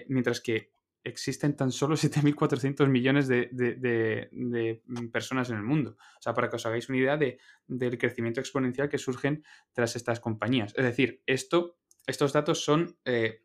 mientras 0.08 0.40
que 0.40 0.75
existen 1.06 1.56
tan 1.56 1.70
solo 1.70 1.96
7.400 1.96 2.88
millones 2.88 3.28
de, 3.28 4.28
mm, 4.32 5.06
personas 5.08 5.50
en 5.50 5.56
el 5.56 5.62
mundo. 5.62 5.96
O 6.18 6.22
sea, 6.22 6.34
para 6.34 6.50
que 6.50 6.56
os 6.56 6.66
hagáis 6.66 6.88
una 6.88 6.98
idea 6.98 7.16
de, 7.16 7.38
del 7.66 7.96
crecimiento 7.96 8.40
exponencial 8.40 8.88
que 8.88 8.98
surgen 8.98 9.44
tras 9.72 9.96
estas 9.96 10.20
compañías. 10.20 10.74
Es 10.76 10.84
decir, 10.84 11.22
esto, 11.26 11.78
estos 12.06 12.32
datos 12.32 12.64
son 12.64 12.98
eh, 13.04 13.42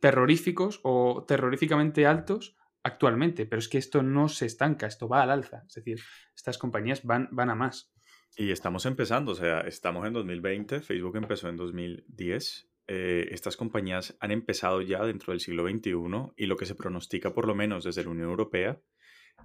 terroríficos 0.00 0.80
o 0.84 1.24
terroríficamente 1.26 2.06
altos 2.06 2.56
actualmente, 2.82 3.46
pero 3.46 3.58
es 3.58 3.68
que 3.68 3.78
esto 3.78 4.02
no 4.02 4.28
se 4.28 4.46
estanca, 4.46 4.86
esto 4.86 5.08
va 5.08 5.22
al 5.22 5.30
alza. 5.30 5.64
Es 5.66 5.74
decir, 5.74 6.00
estas 6.34 6.58
compañías 6.58 7.02
van, 7.04 7.28
van 7.32 7.50
a 7.50 7.54
más. 7.54 7.92
Y 8.36 8.52
estamos 8.52 8.86
empezando, 8.86 9.32
o 9.32 9.34
sea, 9.34 9.60
estamos 9.60 10.06
en 10.06 10.12
2020, 10.12 10.80
Facebook 10.80 11.16
empezó 11.16 11.48
en 11.48 11.56
2010 11.56 12.67
eh, 12.88 13.28
estas 13.30 13.56
compañías 13.56 14.16
han 14.20 14.30
empezado 14.30 14.80
ya 14.80 15.04
dentro 15.04 15.32
del 15.32 15.40
siglo 15.40 15.68
XXI 15.68 16.32
y 16.36 16.46
lo 16.46 16.56
que 16.56 16.66
se 16.66 16.74
pronostica, 16.74 17.34
por 17.34 17.46
lo 17.46 17.54
menos 17.54 17.84
desde 17.84 18.02
la 18.02 18.10
Unión 18.10 18.30
Europea, 18.30 18.80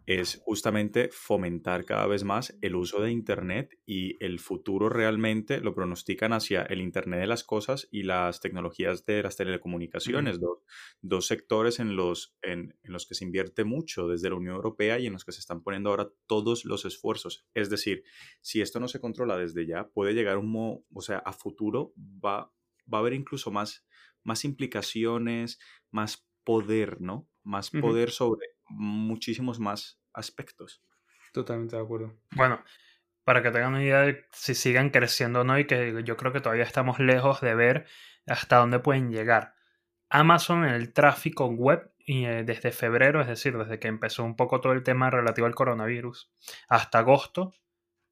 es 0.06 0.42
justamente 0.44 1.10
fomentar 1.12 1.86
cada 1.86 2.08
vez 2.08 2.24
más 2.24 2.58
el 2.62 2.76
uso 2.76 3.02
de 3.02 3.12
Internet 3.12 3.78
y 3.86 4.24
el 4.24 4.40
futuro 4.40 4.90
realmente 4.90 5.60
lo 5.60 5.74
pronostican 5.74 6.34
hacia 6.34 6.64
el 6.64 6.82
Internet 6.82 7.22
de 7.22 7.28
las 7.28 7.44
cosas 7.44 7.88
y 7.92 8.04
las 8.04 8.42
tecnologías 8.42 9.06
de 9.06 9.24
las 9.24 9.38
telecomunicaciones, 9.38 10.40
dos, 11.02 11.28
sectores 11.28 11.80
en 11.80 11.96
los, 11.96 12.36
en, 12.42 12.78
los 12.84 13.08
que 13.08 13.16
se 13.16 13.24
invierte 13.24 13.64
mucho 13.64 14.08
desde 14.08 14.30
la 14.30 14.36
Unión 14.36 14.56
Europea 14.56 15.00
y 15.00 15.08
en 15.08 15.14
los 15.14 15.24
que 15.24 15.32
se 15.32 15.40
están 15.40 15.64
poniendo 15.64 15.90
ahora 15.90 16.10
todos 16.28 16.66
los 16.66 16.86
esfuerzos. 16.86 17.48
Es 17.54 17.70
decir, 17.70 18.04
si 18.42 18.62
esto 18.62 18.80
no 18.80 18.88
se 18.88 19.00
controla 19.00 19.38
desde 19.38 19.66
ya, 19.66 19.88
puede 19.90 20.14
llegar 20.14 20.38
un, 20.38 20.84
o 20.94 21.02
sea, 21.02 21.20
a 21.20 21.32
futuro 21.32 21.94
va 21.98 22.52
va 22.92 22.98
a 22.98 23.02
haber 23.02 23.14
incluso 23.14 23.52
más, 23.52 23.86
más 24.24 24.46
implicaciones, 24.46 25.60
más 25.92 26.28
poder, 26.44 27.02
¿no? 27.02 27.28
Más 27.44 27.70
poder 27.70 28.12
sobre 28.12 28.48
muchísimos 28.70 29.60
más 29.60 30.00
aspectos. 30.14 30.82
Totalmente 31.34 31.76
de 31.76 31.82
acuerdo. 31.82 32.14
Bueno, 32.32 32.64
para 33.24 33.42
que 33.42 33.52
tengan 33.52 33.74
una 33.74 33.84
idea 33.84 34.02
de 34.02 34.26
si 34.32 34.56
siguen 34.56 34.90
creciendo 34.90 35.42
o 35.42 35.44
no, 35.44 35.58
y 35.58 35.66
que 35.66 36.04
yo 36.04 36.18
creo 36.18 36.32
que 36.32 36.42
todavía 36.42 36.64
estamos 36.64 37.00
lejos 37.00 37.42
de 37.42 37.56
ver 37.56 37.86
hasta 38.28 38.58
dónde 38.58 38.80
pueden 38.80 39.12
llegar. 39.12 39.56
Amazon 40.10 40.66
en 40.66 40.74
el 40.74 40.94
tráfico 40.94 41.48
web 41.48 41.92
y, 41.98 42.26
eh, 42.26 42.44
desde 42.44 42.72
febrero, 42.72 43.22
es 43.22 43.28
decir, 43.28 43.58
desde 43.58 43.80
que 43.80 43.88
empezó 43.88 44.24
un 44.24 44.36
poco 44.36 44.62
todo 44.62 44.74
el 44.74 44.84
tema 44.84 45.10
relativo 45.10 45.48
al 45.48 45.56
coronavirus, 45.56 46.32
hasta 46.68 47.00
agosto, 47.00 47.54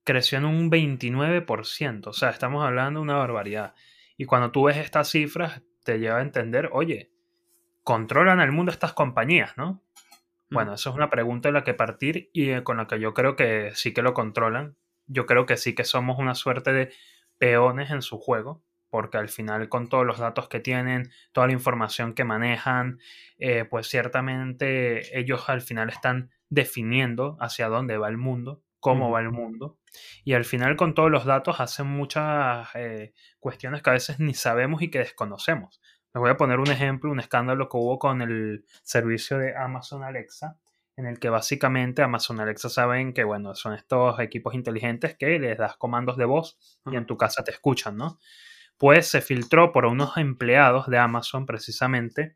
creció 0.03 0.37
en 0.39 0.45
un 0.45 0.71
29%. 0.71 2.07
O 2.07 2.13
sea, 2.13 2.29
estamos 2.29 2.65
hablando 2.65 2.99
de 2.99 3.03
una 3.03 3.17
barbaridad. 3.17 3.75
Y 4.17 4.25
cuando 4.25 4.51
tú 4.51 4.63
ves 4.63 4.77
estas 4.77 5.09
cifras, 5.09 5.61
te 5.83 5.99
lleva 5.99 6.17
a 6.17 6.21
entender, 6.21 6.69
oye, 6.71 7.11
¿controlan 7.83 8.39
el 8.39 8.51
mundo 8.51 8.71
estas 8.71 8.93
compañías, 8.93 9.57
no? 9.57 9.83
Mm. 10.49 10.55
Bueno, 10.55 10.73
eso 10.73 10.89
es 10.89 10.95
una 10.95 11.09
pregunta 11.09 11.47
en 11.47 11.55
la 11.55 11.63
que 11.63 11.73
partir 11.73 12.29
y 12.33 12.51
eh, 12.51 12.63
con 12.63 12.77
la 12.77 12.87
que 12.87 12.99
yo 12.99 13.13
creo 13.13 13.35
que 13.35 13.71
sí 13.73 13.93
que 13.93 14.01
lo 14.01 14.13
controlan. 14.13 14.75
Yo 15.07 15.25
creo 15.25 15.45
que 15.45 15.57
sí 15.57 15.75
que 15.75 15.83
somos 15.83 16.19
una 16.19 16.35
suerte 16.35 16.71
de 16.73 16.93
peones 17.37 17.89
en 17.89 18.01
su 18.01 18.19
juego, 18.19 18.63
porque 18.89 19.17
al 19.17 19.29
final 19.29 19.67
con 19.69 19.89
todos 19.89 20.05
los 20.05 20.19
datos 20.19 20.47
que 20.47 20.59
tienen, 20.59 21.11
toda 21.31 21.47
la 21.47 21.53
información 21.53 22.13
que 22.13 22.23
manejan, 22.23 22.99
eh, 23.39 23.65
pues 23.65 23.87
ciertamente 23.87 25.17
ellos 25.17 25.49
al 25.49 25.61
final 25.61 25.89
están 25.89 26.29
definiendo 26.49 27.37
hacia 27.39 27.67
dónde 27.67 27.97
va 27.97 28.09
el 28.09 28.17
mundo 28.17 28.61
cómo 28.81 29.11
va 29.11 29.21
el 29.21 29.31
mundo. 29.31 29.77
Y 30.25 30.33
al 30.33 30.43
final 30.43 30.75
con 30.75 30.93
todos 30.93 31.09
los 31.09 31.23
datos 31.23 31.61
hacen 31.61 31.87
muchas 31.87 32.67
eh, 32.75 33.13
cuestiones 33.39 33.81
que 33.81 33.89
a 33.89 33.93
veces 33.93 34.19
ni 34.19 34.33
sabemos 34.33 34.81
y 34.81 34.89
que 34.91 34.99
desconocemos. 34.99 35.79
Les 36.13 36.19
voy 36.19 36.29
a 36.29 36.35
poner 36.35 36.59
un 36.59 36.69
ejemplo, 36.69 37.09
un 37.09 37.21
escándalo 37.21 37.69
que 37.69 37.77
hubo 37.77 37.97
con 37.97 38.21
el 38.21 38.65
servicio 38.83 39.37
de 39.37 39.55
Amazon 39.55 40.03
Alexa, 40.03 40.57
en 40.97 41.05
el 41.05 41.19
que 41.19 41.29
básicamente 41.29 42.01
Amazon 42.01 42.41
Alexa 42.41 42.67
saben 42.67 43.13
que, 43.13 43.23
bueno, 43.23 43.55
son 43.55 43.73
estos 43.73 44.19
equipos 44.19 44.53
inteligentes 44.53 45.15
que 45.15 45.39
les 45.39 45.57
das 45.57 45.77
comandos 45.77 46.17
de 46.17 46.25
voz 46.25 46.59
y 46.85 46.97
en 46.97 47.05
tu 47.05 47.15
casa 47.15 47.45
te 47.45 47.51
escuchan, 47.51 47.95
¿no? 47.95 48.19
Pues 48.77 49.07
se 49.07 49.21
filtró 49.21 49.71
por 49.71 49.85
unos 49.85 50.17
empleados 50.17 50.87
de 50.87 50.97
Amazon 50.97 51.45
precisamente 51.45 52.35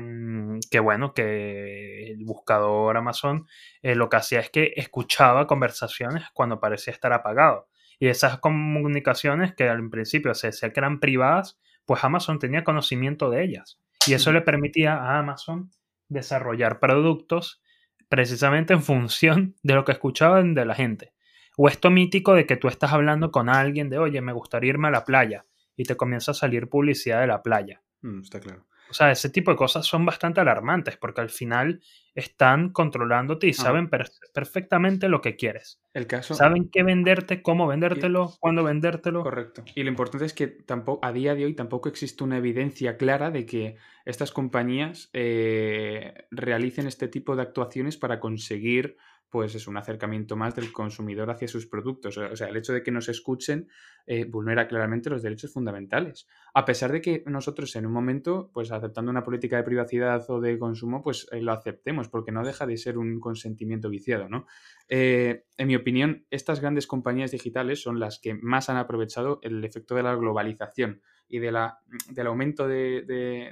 Mm, 0.00 0.58
que, 0.70 0.80
bueno, 0.80 1.14
que 1.14 2.12
el 2.12 2.24
buscador 2.24 2.96
Amazon 2.96 3.46
eh, 3.82 3.94
lo 3.94 4.08
que 4.08 4.16
hacía 4.16 4.40
es 4.40 4.50
que 4.50 4.72
escuchaba 4.76 5.46
conversaciones 5.46 6.24
cuando 6.32 6.60
parecía 6.60 6.92
estar 6.92 7.12
apagado. 7.12 7.68
Y 7.98 8.08
esas 8.08 8.38
comunicaciones 8.38 9.54
que 9.54 9.68
al 9.68 9.88
principio 9.90 10.34
se 10.34 10.48
decía 10.48 10.72
que 10.72 10.80
eran 10.80 11.00
privadas, 11.00 11.58
pues 11.84 12.04
Amazon 12.04 12.38
tenía 12.38 12.64
conocimiento 12.64 13.30
de 13.30 13.44
ellas. 13.44 13.80
Y 14.06 14.14
eso 14.14 14.32
le 14.32 14.42
permitía 14.42 14.94
a 14.94 15.18
Amazon 15.18 15.70
desarrollar 16.08 16.78
productos 16.78 17.62
precisamente 18.08 18.74
en 18.74 18.82
función 18.82 19.56
de 19.62 19.74
lo 19.74 19.84
que 19.84 19.92
escuchaban 19.92 20.54
de 20.54 20.64
la 20.64 20.74
gente. 20.74 21.12
O 21.56 21.68
esto 21.68 21.90
mítico 21.90 22.34
de 22.34 22.46
que 22.46 22.56
tú 22.56 22.68
estás 22.68 22.92
hablando 22.92 23.30
con 23.30 23.48
alguien 23.48 23.88
de, 23.88 23.98
oye, 23.98 24.20
me 24.20 24.32
gustaría 24.32 24.70
irme 24.70 24.88
a 24.88 24.92
la 24.92 25.04
playa, 25.04 25.44
y 25.76 25.84
te 25.84 25.96
comienza 25.96 26.30
a 26.32 26.34
salir 26.34 26.68
publicidad 26.68 27.20
de 27.20 27.26
la 27.26 27.42
playa. 27.42 27.82
Mm, 28.02 28.20
está 28.20 28.40
claro. 28.40 28.65
O 28.90 28.94
sea, 28.94 29.10
ese 29.10 29.30
tipo 29.30 29.50
de 29.50 29.56
cosas 29.56 29.86
son 29.86 30.04
bastante 30.04 30.40
alarmantes 30.40 30.96
porque 30.96 31.20
al 31.20 31.30
final 31.30 31.80
están 32.14 32.70
controlándote 32.70 33.46
y 33.46 33.52
saben 33.52 33.90
perfectamente 34.32 35.08
lo 35.08 35.20
que 35.20 35.36
quieres. 35.36 35.80
El 35.92 36.06
caso... 36.06 36.34
Saben 36.34 36.70
qué 36.70 36.82
venderte, 36.82 37.42
cómo 37.42 37.66
vendértelo, 37.66 38.32
cuándo 38.40 38.64
vendértelo. 38.64 39.22
Correcto. 39.22 39.64
Y 39.74 39.82
lo 39.82 39.90
importante 39.90 40.24
es 40.24 40.32
que 40.32 40.46
tampoco, 40.46 41.04
a 41.04 41.12
día 41.12 41.34
de 41.34 41.44
hoy 41.44 41.54
tampoco 41.54 41.88
existe 41.88 42.24
una 42.24 42.38
evidencia 42.38 42.96
clara 42.96 43.30
de 43.30 43.44
que 43.44 43.76
estas 44.06 44.32
compañías 44.32 45.10
eh, 45.12 46.26
realicen 46.30 46.86
este 46.86 47.08
tipo 47.08 47.36
de 47.36 47.42
actuaciones 47.42 47.98
para 47.98 48.18
conseguir 48.18 48.96
pues 49.30 49.54
es 49.54 49.66
un 49.66 49.76
acercamiento 49.76 50.36
más 50.36 50.54
del 50.54 50.72
consumidor 50.72 51.30
hacia 51.30 51.48
sus 51.48 51.66
productos. 51.66 52.16
O 52.18 52.36
sea, 52.36 52.48
el 52.48 52.56
hecho 52.56 52.72
de 52.72 52.82
que 52.82 52.90
nos 52.90 53.08
escuchen 53.08 53.68
eh, 54.06 54.24
vulnera 54.24 54.68
claramente 54.68 55.10
los 55.10 55.22
derechos 55.22 55.52
fundamentales. 55.52 56.26
A 56.54 56.64
pesar 56.64 56.92
de 56.92 57.00
que 57.00 57.24
nosotros 57.26 57.74
en 57.76 57.86
un 57.86 57.92
momento, 57.92 58.50
pues 58.52 58.70
aceptando 58.70 59.10
una 59.10 59.24
política 59.24 59.56
de 59.56 59.64
privacidad 59.64 60.24
o 60.28 60.40
de 60.40 60.58
consumo, 60.58 61.02
pues 61.02 61.26
eh, 61.32 61.42
lo 61.42 61.52
aceptemos, 61.52 62.08
porque 62.08 62.32
no 62.32 62.44
deja 62.44 62.66
de 62.66 62.76
ser 62.76 62.98
un 62.98 63.18
consentimiento 63.20 63.90
viciado, 63.90 64.28
¿no? 64.28 64.46
Eh, 64.88 65.44
en 65.56 65.66
mi 65.66 65.74
opinión, 65.74 66.26
estas 66.30 66.60
grandes 66.60 66.86
compañías 66.86 67.32
digitales 67.32 67.82
son 67.82 67.98
las 67.98 68.20
que 68.20 68.34
más 68.34 68.68
han 68.68 68.76
aprovechado 68.76 69.40
el 69.42 69.64
efecto 69.64 69.94
de 69.96 70.04
la 70.04 70.14
globalización 70.14 71.02
y 71.28 71.40
de 71.40 71.50
la, 71.50 71.80
del 72.10 72.28
aumento 72.28 72.68
de, 72.68 73.02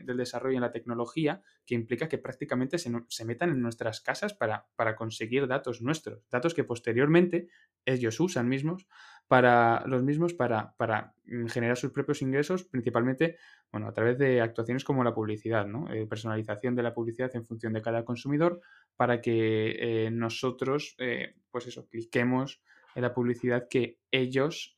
del 0.05 0.17
desarrollo 0.17 0.57
en 0.57 0.63
la 0.63 0.71
tecnología 0.71 1.43
que 1.67 1.75
implica 1.75 2.09
que 2.09 2.19
prácticamente 2.19 2.79
se, 2.79 2.93
se 3.09 3.25
metan 3.25 3.51
en 3.51 3.61
nuestras 3.61 4.01
casas 4.01 4.33
para, 4.33 4.67
para, 4.77 4.95
conseguir 4.95 5.49
datos 5.49 5.83
nuestros, 5.83 6.23
datos 6.31 6.55
que 6.55 6.63
posteriormente 6.63 7.49
ellos 7.85 8.21
usan 8.21 8.49
mismos 8.49 8.87
para 9.29 9.85
los 9.87 10.03
mismos 10.03 10.35
para, 10.35 10.75
para 10.77 11.15
mm, 11.27 11.47
generar 11.47 11.77
sus 11.77 11.93
propios 11.93 12.23
ingresos, 12.23 12.65
principalmente 12.65 13.37
bueno, 13.73 13.89
a 13.89 13.93
través 13.93 14.19
de 14.19 14.41
actuaciones 14.41 14.85
como 14.85 15.03
la 15.03 15.15
publicidad, 15.15 15.67
¿no? 15.67 15.93
Eh, 15.93 16.07
personalización 16.07 16.77
de 16.77 16.83
la 16.83 16.95
publicidad 16.95 17.35
en 17.35 17.45
función 17.45 17.73
de 17.73 17.83
cada 17.83 18.05
consumidor 18.05 18.61
para 18.97 19.21
que 19.21 19.77
eh, 19.79 20.11
nosotros, 20.11 20.95
eh, 20.99 21.35
pues 21.51 21.67
eso, 21.67 21.89
cliquemos 21.89 22.63
en 22.95 23.03
la 23.03 23.13
publicidad 23.13 23.67
que 23.69 23.99
ellos, 24.13 24.73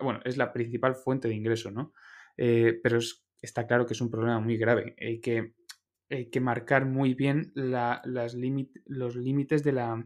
bueno, 0.00 0.20
es 0.24 0.36
la 0.36 0.52
principal 0.52 0.96
fuente 0.96 1.28
de 1.28 1.36
ingreso, 1.36 1.70
¿no? 1.70 1.92
Pero 2.36 2.98
está 3.40 3.68
claro 3.68 3.86
que 3.86 3.92
es 3.92 4.00
un 4.00 4.10
problema 4.10 4.40
muy 4.40 4.56
grave. 4.56 4.96
Hay 4.98 5.20
que, 5.20 5.54
hay 6.10 6.28
que 6.28 6.40
marcar 6.40 6.86
muy 6.86 7.14
bien 7.14 7.52
las 7.54 8.02
los 8.04 9.14
límites 9.14 9.62
de, 9.62 9.70
la, 9.70 10.04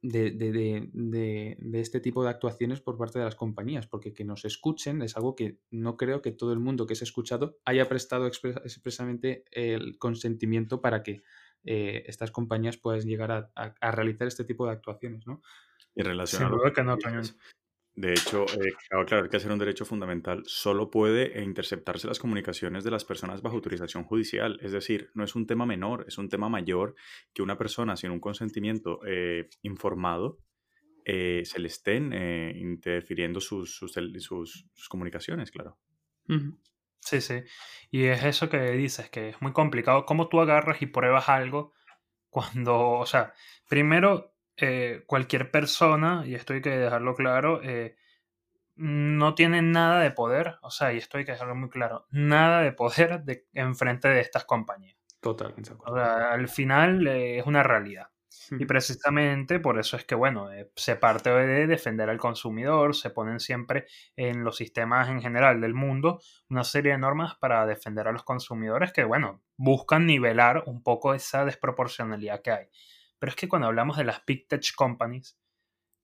de, 0.00 0.30
de, 0.30 0.90
de, 0.92 1.80
este 1.80 2.00
tipo 2.00 2.22
de 2.22 2.30
actuaciones 2.30 2.80
por 2.80 2.96
parte 2.96 3.18
de 3.18 3.24
las 3.24 3.34
compañías, 3.34 3.86
porque 3.86 4.12
que 4.12 4.24
nos 4.24 4.44
escuchen 4.44 5.02
es 5.02 5.16
algo 5.16 5.34
que 5.34 5.58
no 5.70 5.96
creo 5.96 6.22
que 6.22 6.32
todo 6.32 6.52
el 6.52 6.60
mundo 6.60 6.86
que 6.86 6.94
se 6.94 7.04
ha 7.04 7.06
escuchado 7.06 7.58
haya 7.64 7.88
prestado 7.88 8.26
expresamente 8.26 9.44
el 9.50 9.98
consentimiento 9.98 10.80
para 10.80 11.02
que 11.02 11.22
eh, 11.64 12.04
estas 12.06 12.30
compañías 12.30 12.76
puedan 12.76 13.00
llegar 13.00 13.32
a, 13.32 13.50
a, 13.54 13.90
realizar 13.90 14.28
este 14.28 14.44
tipo 14.44 14.66
de 14.66 14.72
actuaciones, 14.72 15.26
¿no? 15.26 15.42
Y 15.94 16.02
relacionado 16.02 16.58
que 16.72 16.84
no, 16.84 16.96
de 17.98 18.12
hecho, 18.12 18.44
eh, 18.44 19.04
claro, 19.08 19.28
que 19.28 19.36
hacer 19.36 19.50
un 19.50 19.58
derecho 19.58 19.84
fundamental 19.84 20.44
solo 20.46 20.88
puede 20.88 21.36
eh, 21.36 21.42
interceptarse 21.42 22.06
las 22.06 22.20
comunicaciones 22.20 22.84
de 22.84 22.92
las 22.92 23.04
personas 23.04 23.42
bajo 23.42 23.56
autorización 23.56 24.04
judicial. 24.04 24.56
Es 24.62 24.70
decir, 24.70 25.10
no 25.14 25.24
es 25.24 25.34
un 25.34 25.48
tema 25.48 25.66
menor, 25.66 26.04
es 26.06 26.16
un 26.16 26.28
tema 26.28 26.48
mayor 26.48 26.94
que 27.34 27.42
una 27.42 27.58
persona 27.58 27.96
sin 27.96 28.12
un 28.12 28.20
consentimiento 28.20 29.00
eh, 29.04 29.48
informado 29.62 30.38
se 31.04 31.58
le 31.58 31.68
estén 31.68 32.12
interfiriendo 32.54 33.40
sus, 33.40 33.74
sus, 33.74 33.94
sus, 33.94 34.88
comunicaciones, 34.90 35.50
claro. 35.50 35.78
Sí, 37.00 37.22
sí. 37.22 37.44
Y 37.90 38.04
es 38.04 38.22
eso 38.24 38.50
que 38.50 38.72
dices, 38.72 39.08
que 39.08 39.30
es 39.30 39.40
muy 39.40 39.54
complicado. 39.54 40.04
¿Cómo 40.04 40.28
tú 40.28 40.38
agarras 40.38 40.82
y 40.82 40.86
pruebas 40.86 41.30
algo 41.30 41.72
cuando, 42.28 42.90
o 42.90 43.06
sea, 43.06 43.32
primero 43.70 44.34
eh, 44.60 45.04
cualquier 45.06 45.50
persona, 45.50 46.24
y 46.26 46.34
esto 46.34 46.52
hay 46.52 46.60
que 46.60 46.70
dejarlo 46.70 47.14
claro, 47.14 47.60
eh, 47.62 47.96
no 48.74 49.34
tiene 49.34 49.62
nada 49.62 50.00
de 50.00 50.10
poder, 50.10 50.56
o 50.62 50.70
sea, 50.70 50.92
y 50.92 50.98
esto 50.98 51.18
hay 51.18 51.24
que 51.24 51.32
dejarlo 51.32 51.54
muy 51.54 51.68
claro, 51.68 52.06
nada 52.10 52.62
de 52.62 52.72
poder 52.72 53.22
de, 53.22 53.46
enfrente 53.54 54.08
de 54.08 54.20
estas 54.20 54.44
compañías. 54.44 54.96
Totalmente. 55.20 55.72
O 55.78 55.94
sea, 55.94 56.32
al 56.32 56.48
final 56.48 57.06
eh, 57.06 57.38
es 57.38 57.46
una 57.46 57.62
realidad. 57.62 58.08
Y 58.50 58.64
precisamente 58.64 59.60
por 59.60 59.78
eso 59.78 59.96
es 59.96 60.04
que, 60.04 60.14
bueno, 60.14 60.48
se 60.74 60.96
parte 60.96 61.30
de 61.30 61.66
defender 61.66 62.08
al 62.08 62.18
consumidor, 62.18 62.94
se 62.94 63.10
ponen 63.10 63.40
siempre 63.40 63.86
en 64.16 64.42
los 64.42 64.56
sistemas 64.56 65.08
en 65.08 65.20
general 65.20 65.60
del 65.60 65.74
mundo 65.74 66.20
una 66.48 66.64
serie 66.64 66.92
de 66.92 66.98
normas 66.98 67.36
para 67.36 67.66
defender 67.66 68.08
a 68.08 68.12
los 68.12 68.24
consumidores 68.24 68.92
que, 68.92 69.04
bueno, 69.04 69.42
buscan 69.56 70.06
nivelar 70.06 70.64
un 70.66 70.82
poco 70.82 71.12
esa 71.14 71.44
desproporcionalidad 71.44 72.40
que 72.40 72.50
hay. 72.50 72.68
Pero 73.18 73.30
es 73.30 73.36
que 73.36 73.48
cuando 73.48 73.68
hablamos 73.68 73.96
de 73.96 74.04
las 74.04 74.24
Big 74.26 74.46
Tech 74.48 74.64
Companies, 74.74 75.38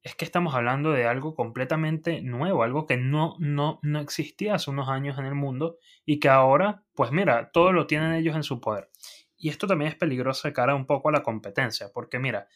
es 0.05 0.15
que 0.15 0.27
estamos 0.27 0.55
hablando 0.55 0.93
de 0.93 1.07
algo 1.07 1.35
completamente 1.35 2.21
nuevo, 2.21 2.63
algo 2.63 2.87
que 2.87 2.99
no, 2.99 3.37
no, 3.39 3.81
no 3.83 4.01
existía 4.01 4.55
hace 4.55 4.71
unos 4.71 4.91
años 4.91 5.19
en 5.19 5.25
el 5.25 5.35
mundo 5.35 5.79
y 6.05 6.21
que 6.21 6.29
ahora, 6.29 6.85
pues 6.95 7.11
mira, 7.11 7.51
todo 7.53 7.73
lo 7.73 7.87
tienen 7.87 8.13
ellos 8.13 8.37
en 8.37 8.43
su 8.43 8.61
poder. 8.61 8.91
Y 9.37 9.49
esto 9.49 9.67
también 9.67 9.91
es 9.91 9.97
peligroso 9.97 10.47
de 10.47 10.53
cara 10.53 10.75
un 10.75 10.87
poco 10.87 11.09
a 11.09 11.13
la 11.13 11.23
competencia, 11.23 11.91
porque 11.93 12.19
mira, 12.19 12.49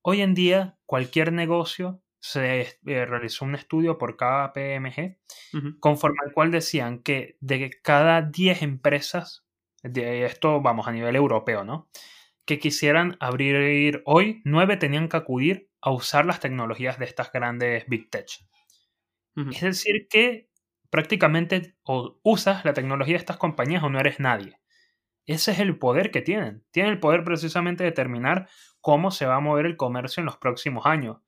hoy 0.00 0.22
en 0.22 0.34
día 0.34 0.78
cualquier 0.86 1.30
negocio 1.32 2.00
se 2.20 2.60
eh, 2.86 3.04
realizó 3.04 3.44
un 3.44 3.54
estudio 3.54 3.98
por 3.98 4.16
cada 4.16 4.54
PMG, 4.54 5.18
conforme 5.80 6.16
al 6.24 6.32
cual 6.32 6.50
decían 6.50 7.00
que 7.02 7.36
de 7.40 7.70
cada 7.82 8.22
10 8.22 8.62
empresas, 8.62 9.44
de 9.82 10.24
esto 10.24 10.62
vamos 10.62 10.88
a 10.88 10.92
nivel 10.92 11.16
europeo, 11.16 11.64
¿no? 11.64 11.90
Que 12.46 12.58
quisieran 12.58 13.16
abrir 13.20 14.02
hoy, 14.04 14.42
nueve 14.44 14.76
tenían 14.76 15.08
que 15.08 15.16
acudir 15.16 15.70
a 15.80 15.90
usar 15.90 16.26
las 16.26 16.40
tecnologías 16.40 16.98
de 16.98 17.04
estas 17.04 17.32
grandes 17.32 17.84
Big 17.86 18.10
Tech. 18.10 18.28
Es 19.52 19.60
decir, 19.60 20.06
que 20.08 20.48
prácticamente 20.90 21.74
o 21.82 22.20
usas 22.22 22.64
la 22.64 22.72
tecnología 22.72 23.14
de 23.14 23.18
estas 23.18 23.36
compañías 23.36 23.82
o 23.82 23.90
no 23.90 23.98
eres 23.98 24.20
nadie. 24.20 24.60
Ese 25.26 25.52
es 25.52 25.58
el 25.58 25.78
poder 25.78 26.10
que 26.10 26.22
tienen. 26.22 26.64
Tienen 26.70 26.92
el 26.92 27.00
poder 27.00 27.24
precisamente 27.24 27.82
de 27.82 27.90
determinar 27.90 28.48
cómo 28.80 29.10
se 29.10 29.26
va 29.26 29.36
a 29.36 29.40
mover 29.40 29.66
el 29.66 29.76
comercio 29.76 30.20
en 30.20 30.26
los 30.26 30.36
próximos 30.36 30.86
años. 30.86 31.18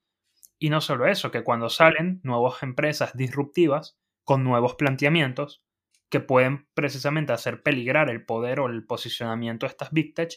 Y 0.58 0.70
no 0.70 0.80
solo 0.80 1.06
eso, 1.06 1.30
que 1.30 1.42
cuando 1.42 1.68
salen 1.68 2.20
nuevas 2.22 2.62
empresas 2.62 3.16
disruptivas 3.16 3.98
con 4.22 4.44
nuevos 4.44 4.74
planteamientos 4.74 5.64
que 6.08 6.20
pueden 6.20 6.68
precisamente 6.74 7.32
hacer 7.32 7.62
peligrar 7.62 8.10
el 8.10 8.24
poder 8.24 8.60
o 8.60 8.66
el 8.66 8.86
posicionamiento 8.86 9.66
de 9.66 9.70
estas 9.70 9.90
Big 9.90 10.14
Tech, 10.14 10.30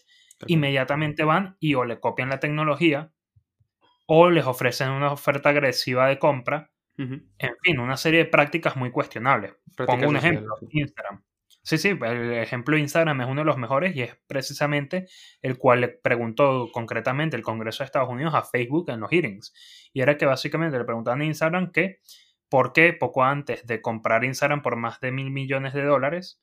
inmediatamente 0.48 1.24
van 1.24 1.58
y 1.60 1.76
o 1.76 1.86
le 1.86 2.00
copian 2.00 2.30
la 2.30 2.40
tecnología 2.40 3.12
o 4.08 4.30
les 4.30 4.46
ofrecen 4.46 4.90
una 4.90 5.12
oferta 5.12 5.50
agresiva 5.50 6.08
de 6.08 6.20
compra. 6.20 6.72
En 6.98 7.56
fin, 7.62 7.80
una 7.80 7.96
serie 7.96 8.26
de 8.26 8.30
prácticas 8.30 8.76
muy 8.76 8.92
cuestionables. 8.92 9.54
Pongo 9.78 10.10
un 10.10 10.18
ejemplo, 10.18 10.56
Instagram. 10.70 11.24
Sí, 11.62 11.78
sí, 11.78 11.90
el 11.90 12.34
ejemplo 12.34 12.76
de 12.76 12.82
Instagram 12.82 13.22
es 13.22 13.28
uno 13.28 13.42
de 13.42 13.46
los 13.46 13.58
mejores 13.58 13.96
y 13.96 14.02
es 14.02 14.18
precisamente 14.28 15.08
el 15.42 15.58
cual 15.58 15.82
le 15.82 15.88
preguntó 15.90 16.70
concretamente 16.74 17.38
el 17.38 17.44
Congreso 17.44 17.84
de 17.84 17.86
Estados 17.86 18.10
Unidos 18.10 18.34
a 18.34 18.44
Facebook 18.44 18.90
en 18.90 19.00
los 19.00 19.10
hearings. 19.10 19.54
Y 19.94 20.02
era 20.02 20.18
que 20.18 20.26
básicamente 20.26 20.78
le 20.78 20.84
preguntaban 20.84 21.22
a 21.22 21.26
Instagram 21.26 21.72
que 21.72 22.00
por 22.50 22.74
qué 22.74 22.94
poco 22.94 23.24
antes 23.24 23.66
de 23.68 23.82
comprar 23.82 24.24
Instagram 24.24 24.62
por 24.62 24.76
más 24.76 25.00
de 25.00 25.12
mil 25.12 25.32
millones 25.32 25.74
de 25.74 25.84
dólares, 25.84 26.42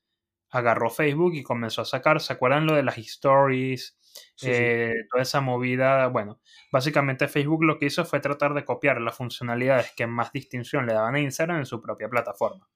agarró 0.49 0.89
Facebook 0.89 1.33
y 1.35 1.43
comenzó 1.43 1.81
a 1.81 1.85
sacar, 1.85 2.21
¿se 2.21 2.33
acuerdan 2.33 2.65
lo 2.65 2.75
de 2.75 2.83
las 2.83 2.97
stories? 2.97 3.97
Eh, 4.41 4.93
toda 5.11 5.23
esa 5.23 5.41
movida, 5.41 6.07
bueno, 6.07 6.39
básicamente 6.71 7.27
Facebook 7.27 7.63
lo 7.63 7.77
que 7.77 7.87
hizo 7.87 8.05
fue 8.05 8.19
tratar 8.19 8.53
de 8.53 8.65
copiar 8.65 9.01
las 9.01 9.15
funcionalidades 9.15 9.93
que 9.95 10.07
más 10.07 10.31
distinción 10.31 10.85
le 10.85 10.93
daban 10.93 11.15
a 11.15 11.19
Instagram 11.19 11.59
en 11.59 11.65
su 11.65 11.81
propia 11.81 12.09
plataforma. 12.09 12.67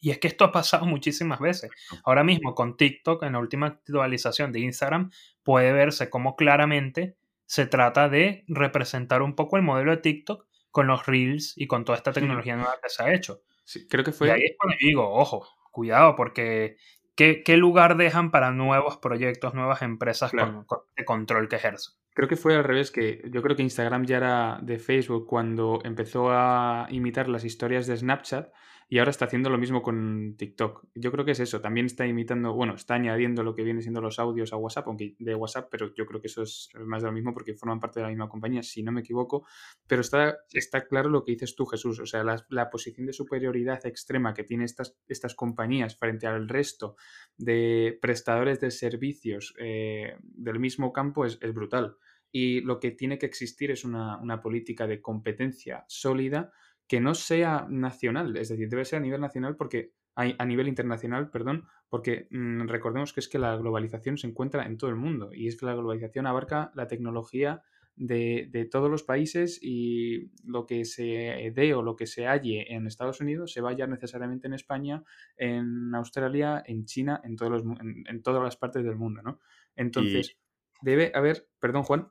Y 0.00 0.10
es 0.10 0.18
que 0.18 0.28
esto 0.28 0.44
ha 0.44 0.52
pasado 0.52 0.86
muchísimas 0.86 1.40
veces. 1.40 1.70
Ahora 2.04 2.24
mismo 2.24 2.54
con 2.54 2.76
TikTok, 2.76 3.22
en 3.22 3.32
la 3.32 3.38
última 3.38 3.66
actualización 3.66 4.52
de 4.52 4.60
Instagram, 4.60 5.10
puede 5.42 5.72
verse 5.72 6.10
cómo 6.10 6.36
claramente 6.36 7.16
se 7.46 7.66
trata 7.66 8.08
de 8.08 8.44
representar 8.48 9.22
un 9.22 9.34
poco 9.34 9.56
el 9.56 9.62
modelo 9.62 9.90
de 9.90 9.98
TikTok 9.98 10.46
con 10.70 10.86
los 10.86 11.06
Reels 11.06 11.54
y 11.56 11.66
con 11.66 11.84
toda 11.84 11.98
esta 11.98 12.12
tecnología 12.12 12.54
nueva 12.54 12.76
que 12.82 12.88
se 12.88 13.02
ha 13.02 13.12
hecho. 13.12 13.42
Sí, 13.64 13.88
creo 13.88 14.04
que 14.04 14.12
fue. 14.12 14.28
Y 14.28 14.30
ahí 14.30 14.44
es 14.44 14.56
cuando 14.56 14.76
digo, 14.80 15.12
ojo, 15.12 15.48
cuidado, 15.70 16.16
porque 16.16 16.76
¿qué, 17.16 17.56
lugar 17.56 17.96
dejan 17.96 18.30
para 18.30 18.50
nuevos 18.50 18.96
proyectos, 18.96 19.54
nuevas 19.54 19.82
empresas 19.82 20.30
con, 20.30 20.66
de 20.96 21.04
control 21.04 21.48
que 21.48 21.56
ejercen? 21.56 21.94
Creo 22.14 22.28
que 22.28 22.36
fue 22.36 22.56
al 22.56 22.64
revés, 22.64 22.90
que 22.90 23.22
yo 23.30 23.42
creo 23.42 23.56
que 23.56 23.62
Instagram 23.62 24.04
ya 24.04 24.16
era 24.16 24.58
de 24.62 24.78
Facebook 24.78 25.26
cuando 25.26 25.80
empezó 25.84 26.30
a 26.30 26.86
imitar 26.90 27.28
las 27.28 27.44
historias 27.44 27.86
de 27.86 27.96
Snapchat 27.96 28.50
y 28.92 28.98
ahora 28.98 29.12
está 29.12 29.26
haciendo 29.26 29.50
lo 29.50 29.56
mismo 29.56 29.82
con 29.82 30.34
TikTok. 30.36 30.88
Yo 30.96 31.12
creo 31.12 31.24
que 31.24 31.30
es 31.30 31.38
eso. 31.38 31.60
También 31.60 31.86
está 31.86 32.08
imitando, 32.08 32.54
bueno, 32.54 32.74
está 32.74 32.94
añadiendo 32.94 33.44
lo 33.44 33.54
que 33.54 33.62
viene 33.62 33.82
siendo 33.82 34.00
los 34.00 34.18
audios 34.18 34.52
a 34.52 34.56
WhatsApp, 34.56 34.88
aunque 34.88 35.14
de 35.16 35.36
WhatsApp, 35.36 35.68
pero 35.70 35.94
yo 35.94 36.04
creo 36.06 36.20
que 36.20 36.26
eso 36.26 36.42
es 36.42 36.70
más 36.74 37.00
de 37.00 37.06
lo 37.06 37.12
mismo 37.12 37.32
porque 37.32 37.54
forman 37.54 37.78
parte 37.78 38.00
de 38.00 38.02
la 38.02 38.08
misma 38.08 38.28
compañía, 38.28 38.64
si 38.64 38.82
no 38.82 38.90
me 38.90 39.02
equivoco. 39.02 39.46
Pero 39.86 40.00
está, 40.00 40.38
está 40.52 40.88
claro 40.88 41.08
lo 41.08 41.24
que 41.24 41.30
dices 41.30 41.54
tú, 41.54 41.66
Jesús. 41.66 42.00
O 42.00 42.06
sea, 42.06 42.24
la, 42.24 42.70
posición 42.70 43.06
de 43.06 43.12
superioridad 43.12 43.86
extrema 43.86 44.34
que 44.34 44.42
tienen 44.42 44.64
estas, 44.64 44.98
estas 45.06 45.36
compañías 45.36 45.96
frente 45.96 46.26
al 46.26 46.48
resto 46.48 46.96
de 47.36 47.96
prestadores 48.02 48.58
de 48.58 48.72
servicios 48.72 49.54
eh, 49.60 50.16
del 50.20 50.58
mismo 50.58 50.92
campo 50.92 51.24
es, 51.24 51.38
es 51.40 51.54
brutal. 51.54 51.96
Y 52.32 52.62
lo 52.62 52.80
que 52.80 52.90
tiene 52.90 53.18
que 53.18 53.26
existir 53.26 53.70
es 53.70 53.84
una, 53.84 54.18
una 54.20 54.40
política 54.40 54.88
de 54.88 55.00
competencia 55.00 55.84
sólida 55.86 56.50
que 56.90 56.98
no 56.98 57.14
sea 57.14 57.68
nacional, 57.70 58.36
es 58.36 58.48
decir, 58.48 58.68
debe 58.68 58.84
ser 58.84 58.96
a 58.96 59.02
nivel 59.02 59.20
nacional 59.20 59.54
porque 59.54 59.92
a 60.16 60.44
nivel 60.44 60.66
internacional, 60.66 61.30
perdón, 61.30 61.68
porque 61.88 62.26
mm, 62.32 62.66
recordemos 62.66 63.12
que 63.12 63.20
es 63.20 63.28
que 63.28 63.38
la 63.38 63.56
globalización 63.56 64.18
se 64.18 64.26
encuentra 64.26 64.66
en 64.66 64.76
todo 64.76 64.90
el 64.90 64.96
mundo 64.96 65.30
y 65.32 65.46
es 65.46 65.56
que 65.56 65.66
la 65.66 65.74
globalización 65.74 66.26
abarca 66.26 66.72
la 66.74 66.88
tecnología 66.88 67.62
de, 67.94 68.68
todos 68.72 68.90
los 68.90 69.04
países 69.04 69.60
y 69.62 70.32
lo 70.44 70.66
que 70.66 70.84
se 70.84 71.52
dé 71.54 71.74
o 71.74 71.82
lo 71.82 71.94
que 71.94 72.08
se 72.08 72.26
halle 72.26 72.74
en 72.74 72.88
Estados 72.88 73.20
Unidos 73.20 73.52
se 73.52 73.60
vaya 73.60 73.86
necesariamente 73.86 74.48
en 74.48 74.54
España, 74.54 75.04
en 75.36 75.94
Australia, 75.94 76.60
en 76.66 76.86
China, 76.86 77.20
en, 77.22 77.36
todos 77.36 77.52
los, 77.52 77.78
en, 77.80 78.22
todas 78.24 78.42
las 78.42 78.56
partes 78.56 78.82
del 78.82 78.96
mundo, 78.96 79.22
¿no? 79.22 79.38
Entonces, 79.76 80.36
debe 80.82 81.12
haber, 81.14 81.46
perdón 81.60 81.84
Juan, 81.84 82.08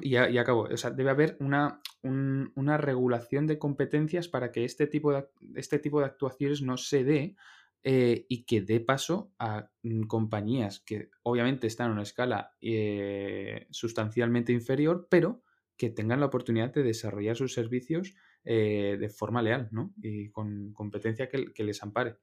y 0.00 0.10
ya, 0.10 0.28
acabo, 0.40 0.62
o 0.62 0.76
sea, 0.76 0.90
debe 0.90 1.10
haber 1.10 1.36
una, 1.40 1.80
una 2.02 2.76
regulación 2.78 3.46
de 3.46 3.58
competencias 3.58 4.28
para 4.28 4.50
que 4.50 4.64
este 4.64 4.86
tipo 4.86 5.12
de, 5.12 5.26
este 5.54 5.78
tipo 5.78 6.00
de 6.00 6.06
actuaciones 6.06 6.62
no 6.62 6.76
se 6.76 7.04
dé 7.04 7.36
eh, 7.84 8.26
y 8.28 8.44
que 8.44 8.60
dé 8.60 8.78
paso 8.78 9.32
a 9.38 9.68
mm, 9.82 10.02
compañías 10.02 10.80
que 10.80 11.10
obviamente 11.24 11.66
están 11.66 11.86
en 11.86 11.92
una 11.94 12.02
escala 12.02 12.52
eh, 12.60 13.66
sustancialmente 13.70 14.52
inferior, 14.52 15.08
pero 15.10 15.42
que 15.76 15.90
tengan 15.90 16.20
la 16.20 16.26
oportunidad 16.26 16.72
de 16.72 16.84
desarrollar 16.84 17.36
sus 17.36 17.54
servicios 17.54 18.14
eh, 18.44 18.96
de 19.00 19.08
forma 19.08 19.42
leal 19.42 19.68
¿no? 19.72 19.92
y 20.00 20.30
con 20.30 20.72
competencia 20.72 21.28
que, 21.28 21.64
les 21.64 21.82
ampare. 21.82 22.18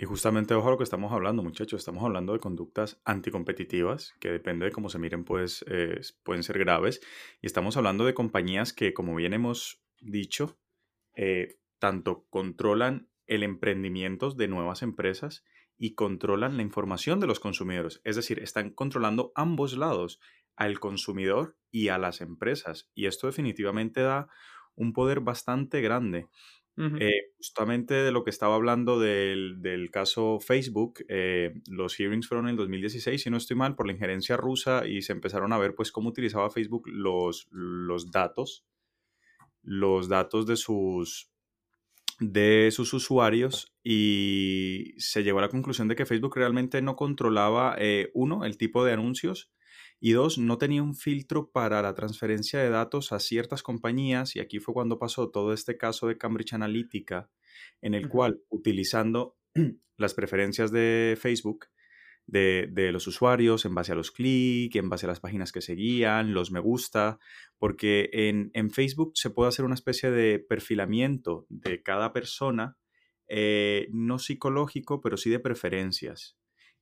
Y 0.00 0.04
justamente 0.04 0.54
ojo 0.54 0.68
a 0.68 0.70
lo 0.70 0.78
que 0.78 0.84
estamos 0.84 1.12
hablando, 1.12 1.42
muchachos. 1.42 1.80
Estamos 1.80 2.04
hablando 2.04 2.32
de 2.32 2.38
conductas 2.38 3.00
anticompetitivas, 3.04 4.14
que 4.20 4.30
depende 4.30 4.66
de 4.66 4.70
cómo 4.70 4.90
se 4.90 5.00
miren, 5.00 5.24
pues 5.24 5.64
pueden 6.22 6.44
ser 6.44 6.60
graves. 6.60 7.00
Y 7.42 7.46
estamos 7.48 7.76
hablando 7.76 8.04
de 8.04 8.14
compañías 8.14 8.72
que, 8.72 8.94
como 8.94 9.16
bien 9.16 9.32
hemos 9.32 9.82
dicho, 10.00 10.56
tanto 11.80 12.28
controlan 12.30 13.10
el 13.26 13.42
emprendimiento 13.42 14.30
de 14.30 14.46
nuevas 14.46 14.82
empresas 14.82 15.44
y 15.76 15.96
controlan 15.96 16.56
la 16.56 16.62
información 16.62 17.18
de 17.18 17.26
los 17.26 17.40
consumidores. 17.40 18.00
Es 18.04 18.14
decir, 18.14 18.38
están 18.38 18.70
controlando 18.70 19.32
ambos 19.34 19.76
lados, 19.76 20.20
al 20.54 20.78
consumidor 20.78 21.56
y 21.72 21.88
a 21.88 21.98
las 21.98 22.20
empresas. 22.20 22.88
Y 22.94 23.06
esto 23.06 23.26
definitivamente 23.26 24.02
da 24.02 24.28
un 24.76 24.92
poder 24.92 25.18
bastante 25.18 25.80
grande. 25.80 26.28
Eh, 27.00 27.32
justamente 27.36 27.94
de 27.94 28.12
lo 28.12 28.22
que 28.22 28.30
estaba 28.30 28.54
hablando 28.54 29.00
del, 29.00 29.88
caso 29.90 30.38
Facebook, 30.38 31.04
eh, 31.08 31.60
los 31.68 31.96
hearings 31.96 32.28
fueron 32.28 32.46
en 32.46 32.50
el 32.50 32.56
2016, 32.56 33.20
si 33.20 33.30
no 33.30 33.36
estoy 33.36 33.56
mal, 33.56 33.74
por 33.74 33.86
la 33.86 33.92
injerencia 33.92 34.36
rusa 34.36 34.86
y 34.86 35.02
se 35.02 35.12
empezaron 35.12 35.52
a 35.52 35.58
ver 35.58 35.74
pues 35.74 35.90
cómo 35.90 36.10
utilizaba 36.10 36.50
Facebook 36.50 36.86
los, 36.86 37.48
los 37.50 38.12
datos, 38.12 38.64
los 39.62 40.08
datos 40.08 40.46
de 40.46 40.56
sus, 40.56 41.32
de 42.20 42.70
sus 42.70 42.92
usuarios 42.92 43.74
y 43.82 44.94
se 44.98 45.24
llegó 45.24 45.40
a 45.40 45.42
la 45.42 45.48
conclusión 45.48 45.88
de 45.88 45.96
que 45.96 46.06
Facebook 46.06 46.36
realmente 46.36 46.80
no 46.80 46.94
controlaba, 46.94 47.74
eh, 47.78 48.10
uno, 48.14 48.44
el 48.44 48.56
tipo 48.56 48.84
de 48.84 48.92
anuncios 48.92 49.50
y 50.00 50.12
dos, 50.12 50.38
no 50.38 50.58
tenía 50.58 50.82
un 50.82 50.94
filtro 50.94 51.50
para 51.50 51.82
la 51.82 51.94
transferencia 51.94 52.60
de 52.60 52.70
datos 52.70 53.12
a 53.12 53.18
ciertas 53.18 53.62
compañías 53.62 54.36
y 54.36 54.40
aquí 54.40 54.60
fue 54.60 54.74
cuando 54.74 54.98
pasó 54.98 55.30
todo 55.30 55.52
este 55.52 55.76
caso 55.76 56.06
de 56.06 56.18
Cambridge 56.18 56.52
Analytica 56.52 57.30
en 57.80 57.94
el 57.94 58.08
cual 58.08 58.40
utilizando 58.48 59.36
las 59.96 60.14
preferencias 60.14 60.70
de 60.70 61.18
Facebook 61.20 61.66
de, 62.28 62.90
los 62.92 63.06
usuarios 63.06 63.64
en 63.64 63.74
base 63.74 63.92
a 63.92 63.94
los 63.94 64.10
clics, 64.10 64.76
en 64.76 64.88
base 64.88 65.06
a 65.06 65.08
las 65.08 65.20
páginas 65.20 65.50
que 65.50 65.62
seguían, 65.62 66.34
los 66.34 66.50
me 66.50 66.60
gusta, 66.60 67.18
porque 67.58 68.10
en, 68.12 68.70
Facebook 68.70 69.12
se 69.14 69.30
puede 69.30 69.48
hacer 69.48 69.64
una 69.64 69.74
especie 69.74 70.10
de 70.10 70.38
perfilamiento 70.38 71.46
de 71.48 71.82
cada 71.82 72.12
persona, 72.12 72.76
eh, 73.28 73.88
no 73.92 74.18
psicológico, 74.18 75.00
pero 75.00 75.16
sí 75.16 75.30
de 75.30 75.40
preferencias. 75.40 76.37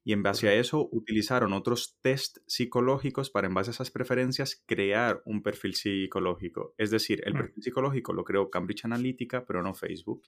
Y 0.06 0.12
en 0.12 0.22
base 0.22 0.48
a 0.48 0.54
eso 0.54 0.88
utilizaron 0.92 1.52
otros 1.52 1.98
test 2.00 2.38
psicológicos 2.46 3.28
para 3.28 3.48
en 3.48 3.54
base 3.54 3.70
a 3.70 3.72
esas 3.72 3.90
preferencias 3.90 4.62
crear 4.64 5.20
un 5.24 5.42
perfil 5.42 5.74
psicológico. 5.74 6.76
Es 6.78 6.92
decir, 6.92 7.22
el 7.26 7.34
mm. 7.34 7.38
perfil 7.38 7.62
psicológico 7.64 8.12
lo 8.12 8.22
creó 8.22 8.48
Cambridge 8.48 8.84
Analytica, 8.84 9.44
pero 9.44 9.64
no 9.64 9.74
Facebook. 9.74 10.22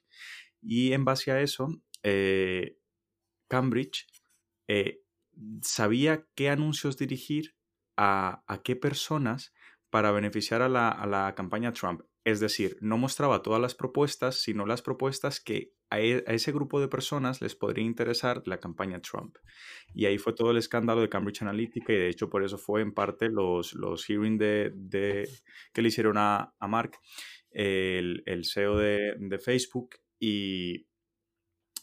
Y 0.61 0.91
en 0.91 1.05
base 1.05 1.31
a 1.31 1.39
eso, 1.39 1.81
eh, 2.03 2.77
Cambridge 3.47 4.05
eh, 4.67 5.01
sabía 5.61 6.27
qué 6.35 6.49
anuncios 6.49 6.97
dirigir 6.97 7.55
a, 7.95 8.43
qué 8.65 8.75
personas 8.75 9.53
para 9.89 10.11
beneficiar 10.11 10.61
a 10.61 10.67
la, 10.67 11.33
campaña 11.37 11.71
Trump. 11.71 12.01
Es 12.25 12.41
decir, 12.41 12.77
no 12.81 12.97
mostraba 12.97 13.43
todas 13.43 13.61
las 13.61 13.75
propuestas, 13.75 14.41
sino 14.41 14.65
las 14.65 14.81
propuestas 14.81 15.39
que 15.39 15.71
a, 15.89 15.99
e, 15.99 16.23
ese 16.27 16.51
grupo 16.51 16.79
de 16.79 16.87
personas 16.87 17.41
les 17.41 17.55
podría 17.55 17.85
interesar 17.85 18.41
la 18.45 18.59
campaña 18.59 19.01
Trump. 19.01 19.37
Y 19.93 20.05
ahí 20.05 20.17
fue 20.17 20.33
todo 20.33 20.51
el 20.51 20.57
escándalo 20.57 21.01
de 21.01 21.09
Cambridge 21.09 21.41
Analytica 21.41 21.93
y 21.93 21.97
de 21.97 22.09
hecho 22.09 22.29
por 22.29 22.43
eso 22.43 22.57
fue 22.57 22.81
en 22.81 22.93
parte 22.93 23.29
los, 23.29 23.73
los 23.73 24.05
hearings 24.05 24.39
de, 24.39 25.29
que 25.73 25.81
le 25.81 25.87
hicieron 25.87 26.17
a, 26.17 26.53
Mark, 26.61 26.97
el, 27.51 28.23
el 28.25 28.45
CEO 28.45 28.77
de, 28.77 29.15
de 29.17 29.39
Facebook, 29.39 29.95
y 30.19 30.89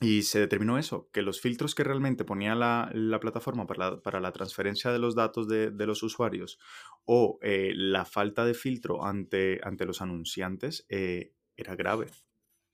y 0.00 0.22
se 0.22 0.40
determinó 0.40 0.78
eso, 0.78 1.08
que 1.10 1.22
los 1.22 1.40
filtros 1.40 1.74
que 1.74 1.84
realmente 1.84 2.24
ponía 2.24 2.54
la, 2.54 2.90
plataforma 3.20 3.66
para 3.66 4.20
la, 4.20 4.32
transferencia 4.32 4.92
de 4.92 4.98
los 4.98 5.14
datos 5.14 5.48
de, 5.48 5.70
los 5.86 6.02
usuarios 6.02 6.58
o 7.06 7.38
eh, 7.40 7.72
la 7.74 8.04
falta 8.04 8.44
de 8.44 8.52
filtro 8.52 9.04
ante, 9.04 9.58
ante 9.62 9.86
los 9.86 10.02
anunciantes 10.02 10.84
eh, 10.90 11.32
era 11.56 11.76
grave. 11.76 12.08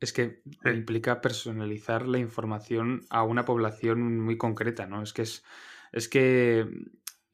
Es 0.03 0.13
que 0.13 0.43
implica 0.65 1.21
personalizar 1.21 2.07
la 2.07 2.19
información 2.19 3.03
a 3.11 3.23
una 3.23 3.45
población 3.45 4.21
muy 4.21 4.37
concreta, 4.37 4.87
¿no? 4.87 5.03
Es 5.03 5.13
que 5.13 5.23
es, 5.23 5.45
es 5.93 6.09
que 6.09 6.67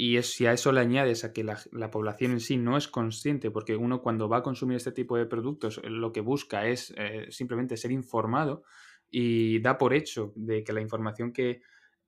y 0.01 0.23
si 0.23 0.47
a 0.47 0.53
eso 0.53 0.71
le 0.71 0.81
añades 0.81 1.25
a 1.25 1.33
que 1.33 1.43
la, 1.43 1.91
población 1.91 2.31
en 2.31 2.39
sí 2.39 2.57
no 2.57 2.77
es 2.77 2.87
consciente, 2.87 3.51
porque 3.51 3.75
uno 3.75 4.01
cuando 4.01 4.29
va 4.29 4.39
a 4.39 4.43
consumir 4.45 4.77
este 4.77 4.93
tipo 4.93 5.17
de 5.17 5.27
productos 5.27 5.81
lo 5.83 6.13
que 6.13 6.21
busca 6.21 6.69
es 6.69 6.95
eh, 6.97 7.27
simplemente 7.31 7.77
ser 7.77 7.91
informado, 7.91 8.63
y 9.11 9.61
da 9.61 9.77
por 9.77 9.95
hecho 9.95 10.33
de 10.37 10.63
que 10.63 10.73
la 10.73 10.81
información 10.81 11.33
que, 11.33 11.63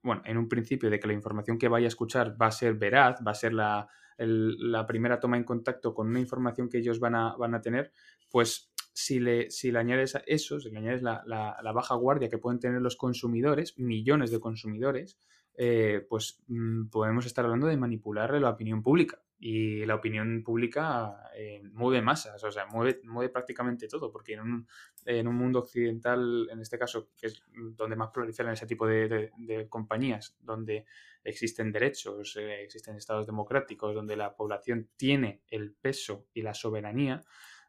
bueno, 0.04 0.22
en 0.24 0.38
un 0.38 0.48
principio 0.48 0.88
de 0.88 1.00
que 1.00 1.08
la 1.08 1.14
información 1.14 1.58
que 1.58 1.66
vaya 1.66 1.86
a 1.86 1.88
escuchar 1.88 2.40
va 2.40 2.46
a 2.46 2.52
ser 2.52 2.74
veraz, 2.74 3.18
va 3.26 3.32
a 3.32 3.34
ser 3.34 3.54
la, 3.54 3.88
primera 4.86 5.18
toma 5.18 5.36
en 5.36 5.44
contacto 5.44 5.92
con 5.92 6.06
una 6.06 6.20
información 6.20 6.68
que 6.68 6.78
ellos 6.78 7.00
van 7.00 7.16
a, 7.16 7.34
van 7.36 7.56
a 7.56 7.60
tener, 7.60 7.90
pues 8.30 8.69
si 9.00 9.18
le, 9.18 9.50
si 9.50 9.72
le 9.72 9.78
añades 9.78 10.14
a 10.14 10.22
eso, 10.26 10.60
si 10.60 10.70
le 10.70 10.78
añades 10.78 11.02
la, 11.02 11.22
la, 11.26 11.72
baja 11.72 11.94
guardia 11.94 12.28
que 12.28 12.36
pueden 12.36 12.60
tener 12.60 12.82
los 12.82 12.96
consumidores, 12.96 13.78
millones 13.78 14.30
de 14.30 14.40
consumidores, 14.40 15.18
eh, 15.56 16.04
pues 16.08 16.42
mm, 16.48 16.88
podemos 16.88 17.24
estar 17.24 17.44
hablando 17.44 17.66
de 17.66 17.78
manipular 17.78 18.38
la 18.38 18.50
opinión 18.50 18.82
pública. 18.82 19.22
Y 19.42 19.86
la 19.86 19.94
opinión 19.94 20.42
pública 20.44 21.30
eh, 21.34 21.62
mueve 21.72 22.02
masas, 22.02 22.44
o 22.44 22.50
sea, 22.52 22.66
mueve, 22.66 23.00
mueve 23.04 23.30
prácticamente 23.30 23.88
todo, 23.88 24.12
porque 24.12 24.34
en 24.34 24.40
un, 24.40 24.68
en 25.06 25.26
un, 25.26 25.34
mundo 25.34 25.60
occidental, 25.60 26.46
en 26.50 26.60
este 26.60 26.78
caso, 26.78 27.08
que 27.18 27.28
es 27.28 27.42
donde 27.54 27.96
más 27.96 28.10
proliferan 28.10 28.52
ese 28.52 28.66
tipo 28.66 28.86
de, 28.86 29.30
compañías, 29.70 30.36
donde 30.42 30.84
existen 31.24 31.72
derechos, 31.72 32.36
eh, 32.36 32.64
existen 32.64 32.96
estados 32.96 33.26
democráticos, 33.26 33.94
donde 33.94 34.14
la 34.14 34.36
población 34.36 34.90
tiene 34.98 35.40
el 35.48 35.72
peso 35.72 36.26
y 36.34 36.42
la 36.42 36.52
soberanía, 36.52 37.22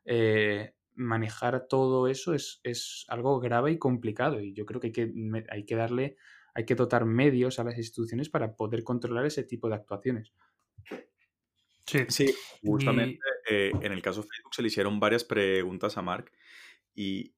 eh, 0.03 0.73
manejar 1.01 1.67
todo 1.67 2.07
eso 2.07 2.33
es, 2.33 2.61
es, 2.63 3.05
algo 3.09 3.39
grave 3.39 3.71
y 3.71 3.77
complicado, 3.77 4.39
y 4.39 4.53
yo 4.53 4.65
creo 4.65 4.79
que 4.79 4.87
hay 4.87 4.93
que, 4.93 5.13
hay 5.49 5.65
que 5.65 5.75
darle, 5.75 6.17
hay 6.53 6.65
que 6.65 6.75
dotar 6.75 7.05
medios 7.05 7.59
a 7.59 7.63
las 7.63 7.77
instituciones 7.77 8.29
para 8.29 8.55
poder 8.55 8.83
controlar 8.83 9.25
ese 9.25 9.43
tipo 9.43 9.67
de 9.67 9.75
actuaciones. 9.75 10.33
Sí, 11.85 12.33
justamente 12.63 13.19
eh, 13.49 13.71
en 13.81 13.91
el 13.91 14.01
caso 14.01 14.21
de 14.21 14.27
Facebook 14.27 14.55
se 14.55 14.61
le 14.61 14.69
hicieron 14.69 14.99
varias 14.99 15.23
preguntas 15.23 15.97
a 15.97 16.01
Mark 16.01 16.31
y, 16.93 17.33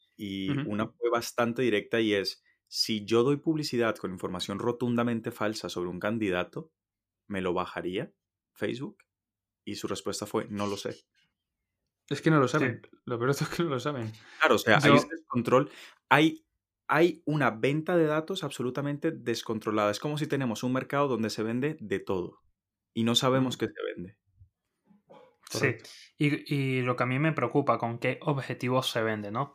una 0.67 0.87
fue 0.87 1.09
bastante 1.09 1.63
directa 1.63 1.99
y 1.99 2.13
es, 2.13 2.43
si 2.67 3.03
yo 3.03 3.23
doy 3.23 3.37
publicidad 3.37 3.95
con 3.95 4.11
información 4.11 4.59
rotundamente 4.59 5.31
falsa 5.31 5.69
sobre 5.69 5.89
un 5.89 5.99
candidato, 5.99 6.71
¿me 7.27 7.41
lo 7.41 7.53
bajaría 7.53 8.13
Facebook? 8.53 8.97
Y 9.65 9.75
su 9.75 9.87
respuesta 9.87 10.25
fue, 10.25 10.45
no 10.49 10.67
lo 10.67 10.77
sé. 10.77 10.95
Es 12.09 12.21
que 12.21 12.29
no 12.29 12.39
lo 12.39 12.47
saben. 12.47 12.81
Lo 13.05 13.17
peor 13.17 13.31
es 13.31 13.47
que 13.47 13.63
no 13.63 13.69
lo 13.69 13.79
saben. 13.79 14.11
Claro, 14.39 14.55
o 14.55 14.57
sea, 14.57 14.79
hay 14.81 14.93
este 14.93 15.15
control. 15.27 15.71
Hay, 16.09 16.45
hay 16.87 17.21
una 17.25 17.51
venta 17.51 17.97
de 17.97 18.05
datos 18.05 18.43
absolutamente 18.43 19.11
descontrolada. 19.11 19.91
Es 19.91 19.99
como 19.99 20.17
si 20.17 20.27
tenemos 20.27 20.63
un 20.63 20.73
mercado 20.73 21.07
donde 21.07 21.29
se 21.29 21.43
vende 21.43 21.77
de 21.79 21.99
todo 21.99 22.43
y 22.93 23.03
no 23.03 23.15
sabemos 23.15 23.57
qué 23.57 23.67
se 23.67 23.83
vende. 23.95 24.17
Sí, 25.49 25.75
y, 26.17 26.81
lo 26.81 26.95
que 26.95 27.03
a 27.03 27.05
mí 27.05 27.19
me 27.19 27.31
preocupa, 27.31 27.77
con 27.77 27.99
qué 27.99 28.19
objetivos 28.21 28.89
se 28.89 29.03
vende, 29.03 29.31
¿no? 29.31 29.53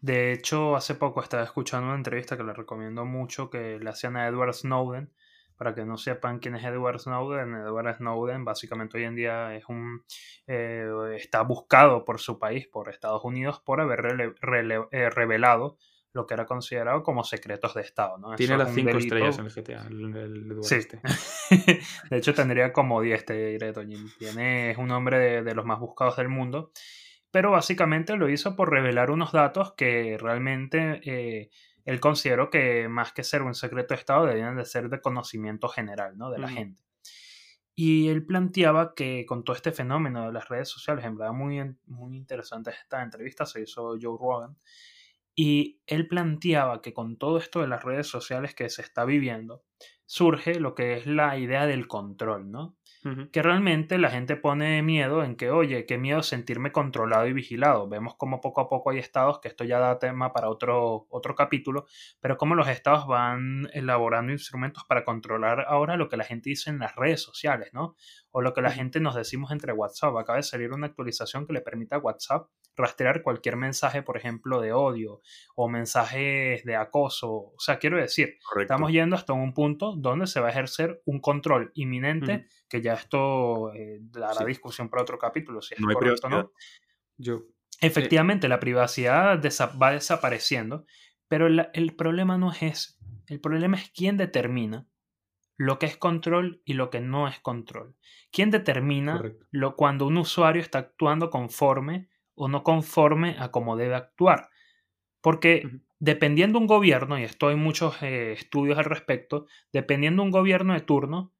De 0.00 0.32
hecho, 0.32 0.76
hace 0.76 0.94
poco 0.94 1.22
estaba 1.22 1.42
escuchando 1.42 1.86
una 1.86 1.96
entrevista 1.96 2.36
que 2.36 2.44
le 2.44 2.52
recomiendo 2.52 3.04
mucho 3.04 3.50
que 3.50 3.78
le 3.78 3.90
hacían 3.90 4.16
a 4.16 4.26
Edward 4.26 4.54
Snowden. 4.54 5.12
Para 5.58 5.74
que 5.74 5.84
no 5.84 5.98
sepan 5.98 6.38
quién 6.38 6.54
es 6.54 6.64
Edward 6.64 7.00
Snowden, 7.00 7.52
Edward 7.54 7.96
Snowden 7.96 8.44
básicamente 8.44 8.96
hoy 8.96 9.04
en 9.04 9.16
día 9.16 9.54
es 9.54 9.64
un 9.68 10.04
eh, 10.46 10.88
está 11.16 11.42
buscado 11.42 12.04
por 12.04 12.20
su 12.20 12.38
país, 12.38 12.66
por 12.68 12.88
Estados 12.88 13.24
Unidos, 13.24 13.60
por 13.60 13.80
haber 13.80 14.34
eh, 14.92 15.10
revelado 15.10 15.76
lo 16.12 16.26
que 16.26 16.34
era 16.34 16.46
considerado 16.46 17.02
como 17.02 17.24
secretos 17.24 17.74
de 17.74 17.82
Estado. 17.82 18.18
¿no? 18.18 18.34
Tiene 18.34 18.56
las 18.56 18.74
cinco 18.74 18.96
estrellas 18.98 19.38
en 19.38 19.46
el 19.46 19.52
GTA, 19.52 19.86
el, 19.88 20.58
sí. 20.62 20.76
este. 20.76 21.00
de 22.10 22.16
hecho, 22.16 22.34
tendría 22.34 22.72
como 22.72 23.00
10, 23.00 23.24
te 23.24 23.46
diré, 23.52 23.72
Tiene, 24.18 24.70
es 24.70 24.78
un 24.78 24.90
hombre 24.90 25.42
de, 25.42 25.54
los 25.54 25.64
más 25.64 25.78
buscados 25.78 26.16
del 26.16 26.28
mundo, 26.28 26.72
pero 27.30 27.50
básicamente 27.50 28.16
lo 28.16 28.28
hizo 28.28 28.56
por 28.56 28.70
revelar 28.70 29.10
unos 29.10 29.32
datos 29.32 29.74
que 29.74 30.16
realmente 30.18 31.00
eh, 31.04 31.50
él 31.88 32.00
consideró 32.00 32.50
que 32.50 32.86
más 32.86 33.14
que 33.14 33.24
ser 33.24 33.40
un 33.40 33.54
secreto 33.54 33.94
de 33.94 34.00
Estado 34.00 34.26
debían 34.26 34.56
de 34.56 34.66
ser 34.66 34.90
de 34.90 35.00
conocimiento 35.00 35.68
general 35.68 36.18
¿no? 36.18 36.30
de 36.30 36.38
la 36.38 36.48
gente. 36.48 36.82
Y 37.74 38.08
él 38.08 38.26
planteaba 38.26 38.94
que 38.94 39.24
con 39.24 39.42
todo 39.42 39.56
este 39.56 39.72
fenómeno 39.72 40.26
de 40.26 40.32
las 40.34 40.50
redes 40.50 40.68
sociales, 40.68 41.06
en 41.06 41.16
verdad 41.16 41.32
muy, 41.32 41.62
muy 41.86 42.18
interesante 42.18 42.72
esta 42.72 43.02
entrevista, 43.02 43.46
se 43.46 43.62
hizo 43.62 43.96
Joe 43.98 44.18
Rogan, 44.20 44.58
y 45.34 45.80
él 45.86 46.08
planteaba 46.08 46.82
que 46.82 46.92
con 46.92 47.16
todo 47.16 47.38
esto 47.38 47.62
de 47.62 47.68
las 47.68 47.82
redes 47.82 48.06
sociales 48.06 48.54
que 48.54 48.68
se 48.68 48.82
está 48.82 49.06
viviendo, 49.06 49.64
surge 50.04 50.60
lo 50.60 50.74
que 50.74 50.92
es 50.92 51.06
la 51.06 51.38
idea 51.38 51.66
del 51.66 51.88
control, 51.88 52.50
¿no? 52.50 52.76
Que 53.32 53.42
realmente 53.42 53.96
la 53.96 54.10
gente 54.10 54.36
pone 54.36 54.82
miedo 54.82 55.22
en 55.22 55.36
que, 55.36 55.50
oye, 55.50 55.86
qué 55.86 55.98
miedo 55.98 56.22
sentirme 56.22 56.72
controlado 56.72 57.26
y 57.26 57.32
vigilado. 57.32 57.88
Vemos 57.88 58.16
como 58.16 58.40
poco 58.40 58.60
a 58.60 58.68
poco 58.68 58.90
hay 58.90 58.98
estados, 58.98 59.40
que 59.40 59.48
esto 59.48 59.64
ya 59.64 59.78
da 59.78 59.98
tema 59.98 60.32
para 60.32 60.48
otro, 60.48 61.06
otro 61.08 61.34
capítulo, 61.34 61.86
pero 62.20 62.36
cómo 62.36 62.54
los 62.54 62.68
estados 62.68 63.06
van 63.06 63.68
elaborando 63.72 64.32
instrumentos 64.32 64.84
para 64.84 65.04
controlar 65.04 65.64
ahora 65.68 65.96
lo 65.96 66.08
que 66.08 66.16
la 66.16 66.24
gente 66.24 66.50
dice 66.50 66.70
en 66.70 66.80
las 66.80 66.96
redes 66.96 67.22
sociales, 67.22 67.70
¿no? 67.72 67.94
O 68.30 68.42
lo 68.42 68.52
que 68.52 68.62
la 68.62 68.70
gente 68.70 69.00
nos 69.00 69.14
decimos 69.14 69.50
entre 69.52 69.72
WhatsApp. 69.72 70.16
Acaba 70.16 70.36
de 70.36 70.42
salir 70.42 70.72
una 70.72 70.86
actualización 70.86 71.46
que 71.46 71.52
le 71.52 71.60
permite 71.60 71.94
a 71.94 71.98
WhatsApp 71.98 72.48
rastrear 72.76 73.22
cualquier 73.22 73.56
mensaje, 73.56 74.02
por 74.02 74.16
ejemplo, 74.16 74.60
de 74.60 74.72
odio 74.72 75.20
o 75.56 75.68
mensajes 75.68 76.64
de 76.64 76.76
acoso. 76.76 77.30
O 77.30 77.56
sea, 77.58 77.78
quiero 77.78 77.98
decir, 77.98 78.38
estamos 78.60 78.92
yendo 78.92 79.16
hasta 79.16 79.32
un 79.32 79.52
punto 79.52 79.96
donde 79.96 80.26
se 80.26 80.40
va 80.40 80.48
a 80.48 80.50
ejercer 80.50 81.02
un 81.04 81.20
control 81.20 81.72
inminente, 81.74 82.46
que 82.68 82.80
ya 82.80 82.94
esto 82.94 83.72
eh, 83.74 83.98
dará 84.00 84.44
discusión 84.44 84.88
para 84.88 85.02
otro 85.02 85.18
capítulo, 85.18 85.60
si 85.60 85.74
es 85.74 85.80
correcto 85.80 86.26
o 86.26 86.30
no. 86.30 86.52
Yo, 87.16 87.42
Efectivamente, 87.80 88.48
la 88.48 88.60
privacidad 88.60 89.40
va 89.80 89.92
desapareciendo, 89.92 90.84
pero 91.28 91.46
el 91.46 91.96
problema 91.96 92.36
no 92.36 92.50
es 92.52 92.62
ese. 92.62 92.92
El 93.26 93.40
problema 93.40 93.76
es 93.76 93.90
quién 93.90 94.16
determina 94.16 94.86
lo 95.58 95.78
que 95.78 95.86
es 95.86 95.98
control 95.98 96.62
y 96.64 96.72
lo 96.72 96.88
que 96.88 97.00
no 97.00 97.28
es 97.28 97.38
control. 97.40 97.96
¿Quién 98.32 98.50
determina 98.50 99.22
lo, 99.50 99.76
cuando 99.76 100.06
un 100.06 100.16
usuario 100.16 100.62
está 100.62 100.78
actuando 100.78 101.28
conforme 101.28 102.08
o 102.38 102.48
no 102.48 102.62
conforme 102.62 103.36
a 103.38 103.50
cómo 103.50 103.76
debe 103.76 103.96
actuar. 103.96 104.48
Porque 105.20 105.68
dependiendo 105.98 106.58
un 106.58 106.68
gobierno, 106.68 107.18
y 107.18 107.24
esto 107.24 107.48
hay 107.48 107.56
muchos 107.56 108.00
eh, 108.02 108.32
estudios 108.32 108.78
al 108.78 108.84
respecto, 108.84 109.46
dependiendo 109.72 110.22
un 110.22 110.30
gobierno 110.30 110.72
de 110.72 110.80
turno, 110.80 111.34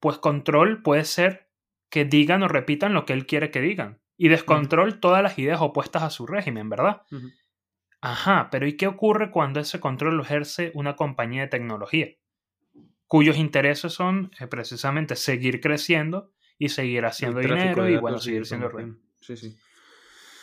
pues 0.00 0.18
control 0.18 0.82
puede 0.82 1.04
ser 1.04 1.50
que 1.90 2.04
digan 2.04 2.42
o 2.44 2.48
repitan 2.48 2.94
lo 2.94 3.04
que 3.04 3.12
él 3.12 3.26
quiere 3.26 3.50
que 3.50 3.60
digan. 3.60 4.00
Y 4.16 4.28
descontrol 4.28 5.00
todas 5.00 5.22
las 5.22 5.38
ideas 5.38 5.60
opuestas 5.60 6.02
a 6.02 6.10
su 6.10 6.26
régimen, 6.26 6.68
¿verdad? 6.68 7.02
Ajá, 8.00 8.48
pero 8.50 8.66
¿y 8.66 8.76
qué 8.76 8.86
ocurre 8.86 9.30
cuando 9.30 9.60
ese 9.60 9.80
control 9.80 10.16
lo 10.16 10.22
ejerce 10.22 10.70
una 10.74 10.94
compañía 10.94 11.42
de 11.42 11.48
tecnología? 11.48 12.08
Cuyos 13.08 13.36
intereses 13.36 13.92
son 13.92 14.30
eh, 14.38 14.46
precisamente 14.46 15.16
seguir 15.16 15.60
creciendo 15.60 16.30
y 16.58 16.68
seguir 16.68 17.04
haciendo 17.06 17.40
dinero 17.40 17.88
y 17.88 17.96
bueno, 17.96 18.18
seguir 18.18 18.46
siendo 18.46 18.68
rey. 18.68 18.92
Sí, 19.20 19.36
sí. 19.36 19.56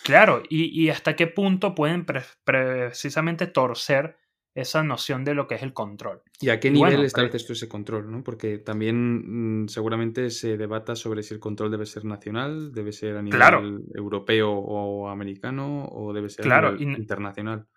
Claro, 0.04 0.44
y, 0.50 0.90
hasta 0.90 1.16
qué 1.16 1.26
punto 1.26 1.74
pueden 1.74 2.06
precisamente 2.44 3.48
torcer 3.48 4.18
esa 4.54 4.84
noción 4.84 5.24
de 5.24 5.34
lo 5.34 5.48
que 5.48 5.56
es 5.56 5.64
el 5.64 5.74
control. 5.74 6.22
¿Y 6.40 6.50
a 6.50 6.60
qué 6.60 6.70
nivel 6.70 7.04
está 7.04 7.22
establece 7.22 7.38
esto 7.38 7.54
ese 7.54 7.68
control? 7.68 8.12
¿no? 8.12 8.24
Porque 8.24 8.60
también 8.60 9.64
mm, 9.64 9.68
seguramente 9.68 10.30
se 10.30 10.58
debata 10.58 10.96
sobre 10.96 11.24
si 11.24 11.34
el 11.34 11.40
control 11.40 11.72
debe 11.72 11.88
ser 11.88 12.06
nacional, 12.06 12.72
debe 12.72 12.92
ser 12.92 13.18
a 13.18 13.24
nivel 13.24 13.84
europeo 13.96 14.52
o 14.52 15.10
americano, 15.10 15.86
o 15.92 16.14
debe 16.14 16.30
ser 16.30 16.52
a 16.52 16.72
nivel 16.72 17.00
internacional. 17.00 17.68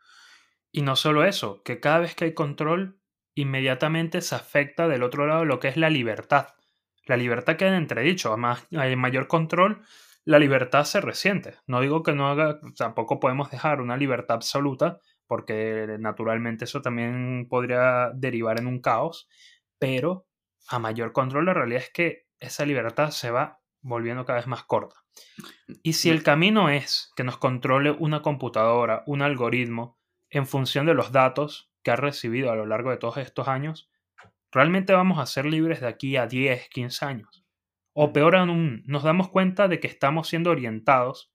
Y 0.71 0.83
no 0.83 0.97
solo 0.97 1.25
eso, 1.25 1.63
que 1.63 1.81
cada 1.81 2.01
vez 2.01 2.15
que 2.15 2.27
hay 2.27 2.35
control, 2.35 2.98
inmediatamente 3.41 4.21
se 4.21 4.35
afecta 4.35 4.89
del 4.89 5.05
otro 5.05 5.27
lado 5.27 5.45
lo 5.45 5.61
que 5.61 5.69
es 5.69 5.77
la 5.77 5.91
libertad. 5.91 6.49
La 7.07 7.17
libertad 7.17 7.57
queda 7.57 7.69
en 7.69 7.77
entredicho. 7.77 8.31
Además, 8.31 8.67
hay 8.77 8.97
mayor 8.97 9.29
control, 9.29 9.83
la 10.25 10.39
libertad 10.39 10.85
se 10.85 11.01
resiente. 11.01 11.55
No 11.67 11.81
digo 11.81 12.03
que 12.03 12.13
no 12.13 12.29
haga, 12.29 12.59
tampoco 12.77 13.21
podemos 13.21 13.51
dejar 13.51 13.81
una 13.81 13.97
libertad 13.97 14.35
absoluta, 14.35 14.99
porque 15.27 15.97
naturalmente 16.01 16.65
eso 16.65 16.83
también 16.83 17.47
podría 17.49 18.11
derivar 18.15 18.59
en 18.59 18.67
un 18.67 18.81
caos, 18.81 19.29
pero 19.79 20.27
a 20.69 20.79
mayor 20.79 21.13
control 21.13 21.47
la 21.47 21.55
realidad 21.55 21.83
es 21.83 21.91
que 21.91 22.27
esa 22.41 22.67
libertad 22.67 23.11
se 23.11 23.31
va 23.31 23.61
volviendo 23.81 24.25
cada 24.25 24.41
vez 24.41 24.49
más 24.49 24.65
corta. 24.65 24.97
Y 25.83 25.93
si 25.93 26.11
el 26.11 26.23
camino 26.23 26.69
es 26.71 27.13
que 27.15 27.25
nos 27.25 27.39
controle 27.39 27.93
una 27.93 28.21
computadora, 28.21 29.05
un 29.07 29.23
algoritmo, 29.23 29.98
en 30.31 30.47
función 30.47 30.87
de 30.87 30.95
los 30.95 31.13
datos 31.13 31.71
que 31.83 31.91
ha 31.91 31.97
recibido 31.97 32.51
a 32.51 32.57
lo 32.57 32.67
largo 32.67 32.91
de 32.91 32.97
todos 32.97 33.17
estos 33.19 33.49
años, 33.49 33.91
realmente 34.51 34.93
vamos 34.93 35.19
a 35.19 35.27
ser 35.27 35.47
libres 35.47 35.81
de 35.81 35.89
aquí 35.89 36.17
a 36.17 36.27
10, 36.27 36.69
15 36.69 37.05
años. 37.05 37.45
O 37.93 38.13
peor 38.13 38.37
aún, 38.37 38.83
nos 38.87 39.03
damos 39.03 39.29
cuenta 39.29 39.69
de 39.69 39.81
que 39.81 39.89
estamos 39.89 40.29
siendo 40.29 40.51
orientados 40.51 41.33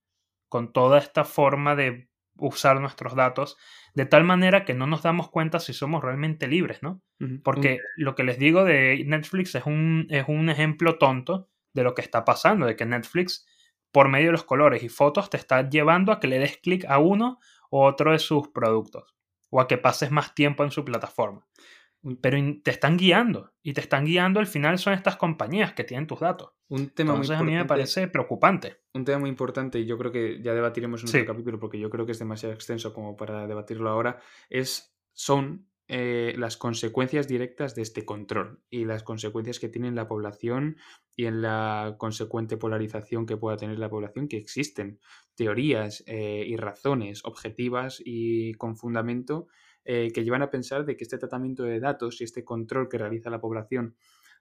con 0.50 0.72
toda 0.72 1.00
esta 1.00 1.24
forma 1.24 1.76
de 1.76 2.10
usar 2.38 2.80
nuestros 2.80 3.16
datos 3.16 3.58
de 3.94 4.06
tal 4.06 4.24
manera 4.24 4.66
que 4.66 4.74
no 4.74 4.88
nos 4.88 5.04
damos 5.04 5.30
cuenta 5.30 5.60
si 5.60 5.74
somos 5.74 6.04
realmente 6.04 6.48
libres, 6.48 6.82
¿no? 6.82 7.02
Porque 7.44 7.80
lo 7.96 8.16
que 8.16 8.24
les 8.24 8.40
digo 8.40 8.64
de 8.64 9.04
Netflix 9.06 9.56
es 9.56 9.66
un, 9.66 10.08
es 10.10 10.26
un 10.28 10.50
ejemplo 10.50 10.98
tonto 10.98 11.50
de 11.74 11.84
lo 11.84 11.94
que 11.94 12.02
está 12.02 12.26
pasando, 12.26 12.66
de 12.66 12.76
que 12.76 12.86
Netflix, 12.86 13.46
por 13.92 14.10
medio 14.10 14.28
de 14.28 14.32
los 14.34 14.44
colores 14.44 14.84
y 14.84 14.90
fotos, 14.90 15.30
te 15.30 15.38
está 15.38 15.70
llevando 15.70 16.12
a 16.12 16.20
que 16.20 16.28
le 16.28 16.40
des 16.40 16.58
clic 16.58 16.86
a 16.86 16.98
uno 16.98 17.40
otro 17.82 18.12
de 18.12 18.20
sus 18.20 18.50
productos 18.50 19.16
o 19.50 19.62
a 19.62 19.68
que 19.68 19.78
pases 19.78 20.12
más 20.12 20.36
tiempo 20.36 20.64
en 20.64 20.72
su 20.72 20.84
plataforma 20.84 21.48
pero 22.20 22.38
te 22.64 22.72
están 22.72 22.98
guiando 22.98 23.54
y 23.62 23.74
te 23.74 23.82
están 23.82 24.06
guiando 24.06 24.40
al 24.40 24.48
final 24.48 24.78
son 24.78 24.94
estas 24.94 25.16
compañías 25.16 25.74
que 25.74 25.86
tienen 25.86 26.06
tus 26.06 26.20
datos. 26.20 26.52
Un 26.68 26.90
tema 26.90 27.12
Entonces 27.12 27.38
a 27.38 27.44
mí 27.44 27.54
me 27.54 27.66
parece 27.66 28.08
preocupante. 28.08 28.82
Un 28.94 29.06
tema 29.06 29.20
muy 29.20 29.30
importante 29.30 29.80
y 29.80 29.86
yo 29.86 29.98
creo 29.98 30.12
que 30.12 30.42
ya 30.42 30.54
debatiremos 30.54 31.02
en 31.04 31.10
otro 31.10 31.26
capítulo 31.26 31.60
porque 31.60 31.80
yo 31.80 31.90
creo 31.90 32.06
que 32.06 32.12
es 32.12 32.20
demasiado 32.20 32.54
extenso 32.54 32.94
como 32.94 33.16
para 33.16 33.48
debatirlo 33.48 33.90
ahora, 33.90 34.20
es 34.50 34.94
son 35.14 35.70
eh, 35.88 36.34
las 36.38 36.56
consecuencias 36.56 37.28
directas 37.28 37.76
de 37.76 37.82
este 37.82 38.06
control 38.06 38.62
y 38.70 38.86
las 38.86 39.04
consecuencias 39.04 39.60
que 39.60 39.68
tiene 39.68 39.92
la 39.92 40.08
población 40.08 40.78
y 41.16 41.26
en 41.26 41.42
la 41.42 41.96
consecuente 41.98 42.56
polarización 42.56 43.26
que 43.26 43.36
pueda 43.36 43.58
tener 43.58 43.80
la 43.80 43.90
población, 43.90 44.30
que 44.30 44.38
existen 44.38 45.00
teorías 45.36 46.04
eh, 46.08 46.46
y 46.48 46.56
razones 46.56 47.26
objetivas 47.26 48.02
y 48.04 48.54
con 48.54 48.78
fundamento 48.78 49.48
eh, 49.84 50.12
que 50.14 50.24
llevan 50.24 50.42
a 50.42 50.50
pensar 50.50 50.86
de 50.86 50.96
que 50.96 51.04
este 51.04 51.18
tratamiento 51.18 51.64
de 51.64 51.82
datos 51.82 52.22
y 52.22 52.24
este 52.24 52.46
control 52.46 52.88
que 52.88 52.98
realiza 52.98 53.30
la 53.30 53.42
población 53.42 53.96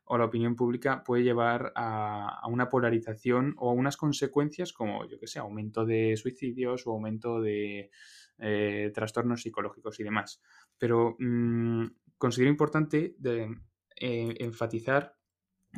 o 0.05 0.19
la 0.19 0.27
opinión 0.27 0.57
pública 0.57 1.03
puede 1.05 1.23
llevar 1.23 1.73
a, 1.75 2.43
una 2.49 2.69
polarización 2.69 3.55
o 3.59 3.71
a 3.71 3.73
unas 3.73 3.97
consecuencias 3.97 4.73
como, 4.73 5.09
yo 5.09 5.19
que 5.19 5.27
sé, 5.27 5.39
aumento 5.39 5.85
de 5.85 6.17
suicidios 6.17 6.87
o 6.87 6.93
aumento 6.93 7.41
de 7.41 7.91
eh, 8.39 8.91
trastornos 8.95 9.43
psicológicos 9.43 9.99
y 10.01 10.05
demás. 10.05 10.43
Pero 10.83 11.15
mm, 11.21 11.85
considero 12.19 12.51
importante 12.51 13.15
eh, 13.25 14.35
enfatizar 14.41 15.15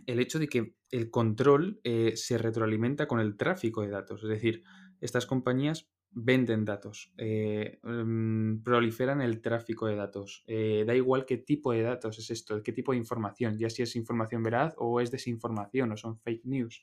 el 0.07 0.19
hecho 0.19 0.39
de 0.39 0.49
que 0.49 0.77
el 0.91 1.11
control 1.11 1.79
se 2.15 2.39
retroalimenta 2.39 3.07
con 3.07 3.21
el 3.21 3.37
tráfico 3.37 3.83
de 3.83 3.91
datos. 3.91 4.23
Es 4.23 4.31
decir, 4.31 4.63
estas 5.03 5.27
compañías 5.27 5.91
venden 6.15 6.65
datos, 6.65 7.13
eh, 7.19 7.81
mm, 7.83 8.63
proliferan 8.63 9.21
el 9.21 9.41
tráfico 9.41 9.87
de 9.87 9.97
datos. 9.97 10.45
Eh, 10.47 10.85
da 10.87 10.95
igual 10.95 11.27
qué 11.27 11.39
tipo 11.39 11.73
de 11.73 11.83
datos 11.83 12.19
es 12.19 12.31
esto, 12.31 12.63
qué 12.63 12.73
tipo 12.73 12.93
de 12.93 12.99
información, 12.99 13.59
ya 13.59 13.69
si 13.69 13.83
es 13.83 13.97
información 13.97 14.43
veraz 14.43 14.75
o 14.79 15.01
es 15.01 15.11
desinformación 15.11 15.93
o 15.93 15.97
son 15.97 16.17
fake 16.21 16.45
news. 16.45 16.83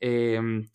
Em, 0.00 0.68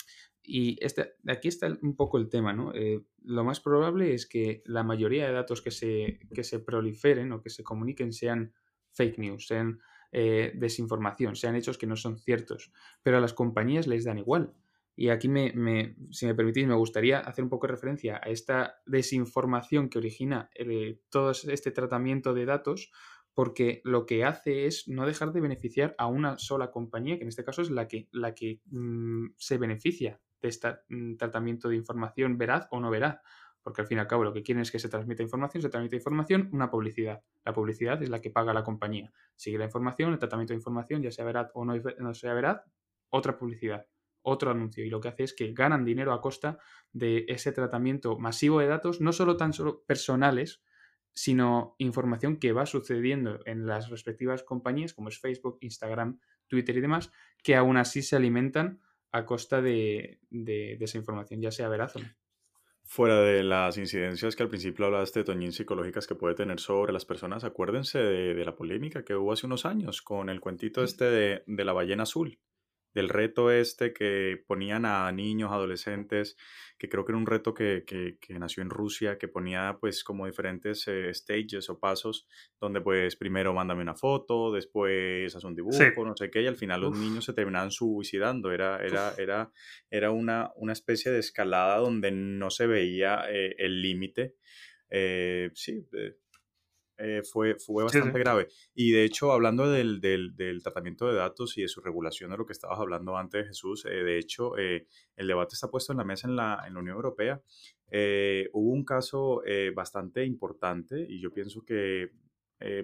y 0.47 0.83
este, 0.83 1.15
aquí 1.27 1.49
está 1.49 1.67
un 1.81 1.95
poco 1.95 2.17
el 2.17 2.29
tema, 2.29 2.53
¿no? 2.53 2.73
Eh, 2.73 3.03
lo 3.23 3.43
más 3.43 3.59
probable 3.59 4.13
es 4.13 4.25
que 4.25 4.63
la 4.65 4.83
mayoría 4.83 5.27
de 5.27 5.33
datos 5.33 5.61
que 5.61 5.71
se, 5.71 6.19
que 6.33 6.43
se 6.43 6.59
proliferen 6.59 7.31
o 7.33 7.41
que 7.41 7.49
se 7.49 7.63
comuniquen 7.63 8.13
sean 8.13 8.53
fake 8.93 9.19
news, 9.19 9.47
sean 9.47 9.79
desinformación, 10.09 11.35
sean 11.35 11.55
hechos 11.55 11.77
que 11.77 11.85
no 11.85 11.95
son 11.95 12.17
ciertos, 12.17 12.71
pero 13.03 13.17
a 13.17 13.19
las 13.19 13.33
compañías 13.33 13.85
les 13.85 14.05
dan 14.05 14.17
igual. 14.17 14.55
Y 14.99 15.09
aquí, 15.09 15.29
me, 15.29 15.95
si 16.09 16.25
me 16.25 16.33
permitís, 16.33 16.65
me 16.65 16.73
gustaría 16.73 17.19
hacer 17.19 17.43
un 17.43 17.51
poco 17.51 17.67
de 17.67 17.73
referencia 17.73 18.19
a 18.21 18.29
esta 18.31 18.81
desinformación 18.87 19.89
que 19.89 19.99
origina 19.99 20.49
eh, 20.55 20.99
todo 21.11 21.29
este 21.29 21.69
tratamiento 21.69 22.33
de 22.33 22.45
datos, 22.45 22.91
porque 23.35 23.81
lo 23.83 24.07
que 24.07 24.25
hace 24.25 24.65
es 24.65 24.87
no 24.87 25.05
dejar 25.05 25.33
de 25.33 25.41
beneficiar 25.41 25.93
a 25.99 26.07
una 26.07 26.39
sola 26.39 26.71
compañía, 26.71 27.17
que 27.17 27.21
en 27.21 27.29
este 27.29 27.43
caso 27.43 27.61
es 27.61 27.69
la 27.69 27.87
que, 27.87 28.09
la 28.11 28.33
que 28.33 28.59
mm, 28.71 29.35
se 29.37 29.59
beneficia 29.59 30.19
de 30.41 30.49
este 30.49 30.75
mm, 30.89 31.15
tratamiento 31.15 31.69
de 31.69 31.75
información 31.75 32.37
veraz 32.37 32.67
o 32.71 32.79
no 32.79 32.89
veraz. 32.89 33.21
porque 33.61 33.81
al 33.81 33.87
fin 33.87 33.97
y 33.97 34.01
al 34.01 34.07
cabo 34.07 34.23
lo 34.23 34.31
que 34.31 34.43
quieren 34.43 34.61
es 34.61 34.71
que 34.71 34.79
se 34.79 34.87
transmita 34.87 35.23
información, 35.23 35.61
se 35.61 35.69
transmite 35.69 35.97
información, 35.97 36.49
una 36.53 36.69
publicidad. 36.71 37.21
La 37.43 37.53
publicidad 37.53 38.01
es 38.01 38.09
la 38.09 38.21
que 38.21 38.29
paga 38.29 38.53
la 38.53 38.63
compañía. 38.63 39.11
Sigue 39.35 39.57
la 39.57 39.65
información, 39.65 40.13
el 40.13 40.19
tratamiento 40.19 40.53
de 40.53 40.57
información, 40.57 41.01
ya 41.01 41.11
sea 41.11 41.25
veraz 41.25 41.51
o 41.53 41.65
no, 41.65 41.75
no 41.75 42.13
sea 42.13 42.33
veraz, 42.33 42.61
otra 43.09 43.37
publicidad, 43.37 43.85
otro 44.21 44.51
anuncio. 44.51 44.85
Y 44.85 44.89
lo 44.89 45.01
que 45.01 45.09
hace 45.09 45.23
es 45.23 45.33
que 45.33 45.51
ganan 45.51 45.83
dinero 45.83 46.13
a 46.13 46.21
costa 46.21 46.59
de 46.93 47.25
ese 47.27 47.51
tratamiento 47.51 48.17
masivo 48.17 48.59
de 48.59 48.67
datos, 48.67 49.01
no 49.01 49.11
solo 49.11 49.35
tan 49.35 49.51
solo 49.51 49.83
personales, 49.85 50.61
sino 51.17 51.75
información 51.79 52.37
que 52.37 52.53
va 52.53 52.67
sucediendo 52.67 53.39
en 53.45 53.65
las 53.65 53.89
respectivas 53.89 54.43
compañías, 54.43 54.93
como 54.93 55.09
es 55.09 55.19
Facebook, 55.19 55.57
Instagram, 55.61 56.19
Twitter 56.47 56.77
y 56.77 56.81
demás, 56.81 57.11
que 57.41 57.55
aún 57.55 57.75
así 57.75 58.03
se 58.03 58.15
alimentan 58.15 58.81
a 59.11 59.25
costa 59.25 59.61
de, 59.61 60.19
de 60.29 60.77
esa 60.79 60.97
información, 60.97 61.41
ya 61.41 61.51
sea 61.51 61.69
veraz 61.69 61.95
o 61.95 61.99
no. 61.99 62.07
Fuera 62.89 63.19
de 63.19 63.43
las 63.43 63.77
incidencias 63.77 64.37
que 64.37 64.43
al 64.43 64.49
principio 64.49 64.85
hablaste, 64.85 65.25
Toñín, 65.25 65.51
psicológicas 65.51 66.07
que 66.07 66.15
puede 66.15 66.35
tener 66.35 66.61
sobre 66.61 66.93
las 66.93 67.03
personas, 67.03 67.43
acuérdense 67.43 67.99
de, 67.99 68.45
la 68.45 68.55
polémica 68.55 69.03
que 69.03 69.13
hubo 69.13 69.33
hace 69.33 69.45
unos 69.45 69.65
años 69.65 70.01
con 70.01 70.29
el 70.29 70.39
cuentito 70.39 70.81
este 70.85 71.03
de, 71.03 71.43
de 71.45 71.65
la 71.65 71.73
ballena 71.73 72.03
azul 72.03 72.39
del 72.97 73.09
reto 73.09 73.51
este 73.51 73.93
que 73.93 74.43
ponían 74.47 74.83
a 74.83 75.11
niños, 75.11 75.51
adolescentes, 75.51 76.35
que 76.79 76.89
creo 76.89 77.05
que 77.05 77.11
era 77.11 77.19
un 77.19 77.27
reto 77.27 77.53
que, 77.53 77.85
nació 78.29 78.63
en 78.63 78.71
Rusia, 78.71 79.19
que 79.19 79.27
ponía 79.27 79.77
pues 79.79 80.03
como 80.03 80.25
diferentes 80.25 80.87
eh, 80.87 81.13
stages 81.13 81.69
o 81.69 81.79
pasos, 81.79 82.27
donde 82.59 82.81
pues 82.81 83.15
primero 83.15 83.53
mándame 83.53 83.83
una 83.83 83.93
foto, 83.93 84.51
después 84.51 85.35
haz 85.35 85.43
un 85.43 85.53
dibujo, 85.53 86.05
no 86.05 86.17
sé 86.17 86.31
qué, 86.31 86.41
y 86.41 86.47
al 86.47 86.55
final 86.55 86.81
los 86.81 86.97
niños 86.97 87.25
se 87.25 87.33
terminaban 87.33 87.69
suicidando. 87.69 88.51
Era, 88.51 88.83
era, 88.83 89.13
era, 89.19 89.51
era 89.91 90.09
una, 90.09 90.51
una 90.55 90.73
especie 90.73 91.11
de 91.11 91.19
escalada 91.19 91.77
donde 91.77 92.09
no 92.09 92.49
se 92.49 92.65
veía 92.65 93.25
eh, 93.29 93.53
el 93.59 93.79
límite. 93.83 94.33
Eh, 94.89 95.51
sí, 95.53 95.85
eh, 96.99 97.21
fue, 97.23 97.55
fue 97.55 97.83
bastante 97.83 98.17
grave. 98.17 98.47
Y 98.73 98.91
de 98.91 99.03
hecho, 99.03 99.31
hablando 99.31 99.69
del, 99.69 100.01
del, 100.01 100.35
del, 100.35 100.63
tratamiento 100.63 101.07
de 101.07 101.15
datos 101.15 101.57
y 101.57 101.61
de 101.61 101.67
su 101.67 101.79
regulación 101.81 102.31
de 102.31 102.37
lo 102.37 102.45
que 102.45 102.53
estabas 102.53 102.79
hablando 102.79 103.15
antes, 103.17 103.47
Jesús, 103.47 103.85
eh, 103.85 104.03
de 104.03 104.17
hecho, 104.17 104.57
eh, 104.57 104.87
el 105.15 105.27
debate 105.27 105.53
está 105.53 105.69
puesto 105.69 105.91
en 105.91 105.99
la 105.99 106.03
mesa 106.03 106.27
en 106.27 106.35
la, 106.35 106.63
en 106.65 106.73
la 106.73 106.79
Unión 106.79 106.95
Europea. 106.95 107.41
hubo 108.53 108.71
un 108.71 108.83
caso 108.83 109.41
bastante 109.75 110.25
importante 110.25 111.05
y 111.07 111.21
yo 111.21 111.31
pienso 111.31 111.63
que 111.63 112.11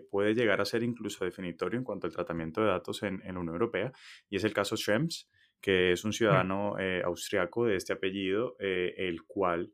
puede 0.09 0.33
llegar 0.35 0.61
a 0.61 0.65
ser 0.65 0.83
incluso 0.83 1.25
definitorio 1.25 1.79
en 1.79 1.83
cuanto 1.83 2.07
al 2.07 2.13
tratamiento 2.13 2.61
de 2.61 2.67
datos 2.67 3.03
en, 3.03 3.21
en 3.25 3.33
la 3.33 3.39
Unión 3.39 3.55
Europea, 3.55 3.91
y 4.29 4.37
es 4.37 4.43
el 4.43 4.53
caso 4.53 4.77
Schrems, 4.77 5.29
que 5.59 5.91
es 5.91 6.03
un 6.03 6.09
mm. 6.09 6.13
ciudadano 6.13 6.75
austriaco 7.03 7.65
de 7.65 7.75
este 7.75 7.93
apellido, 7.93 8.55
el 8.59 9.23
cual 9.23 9.73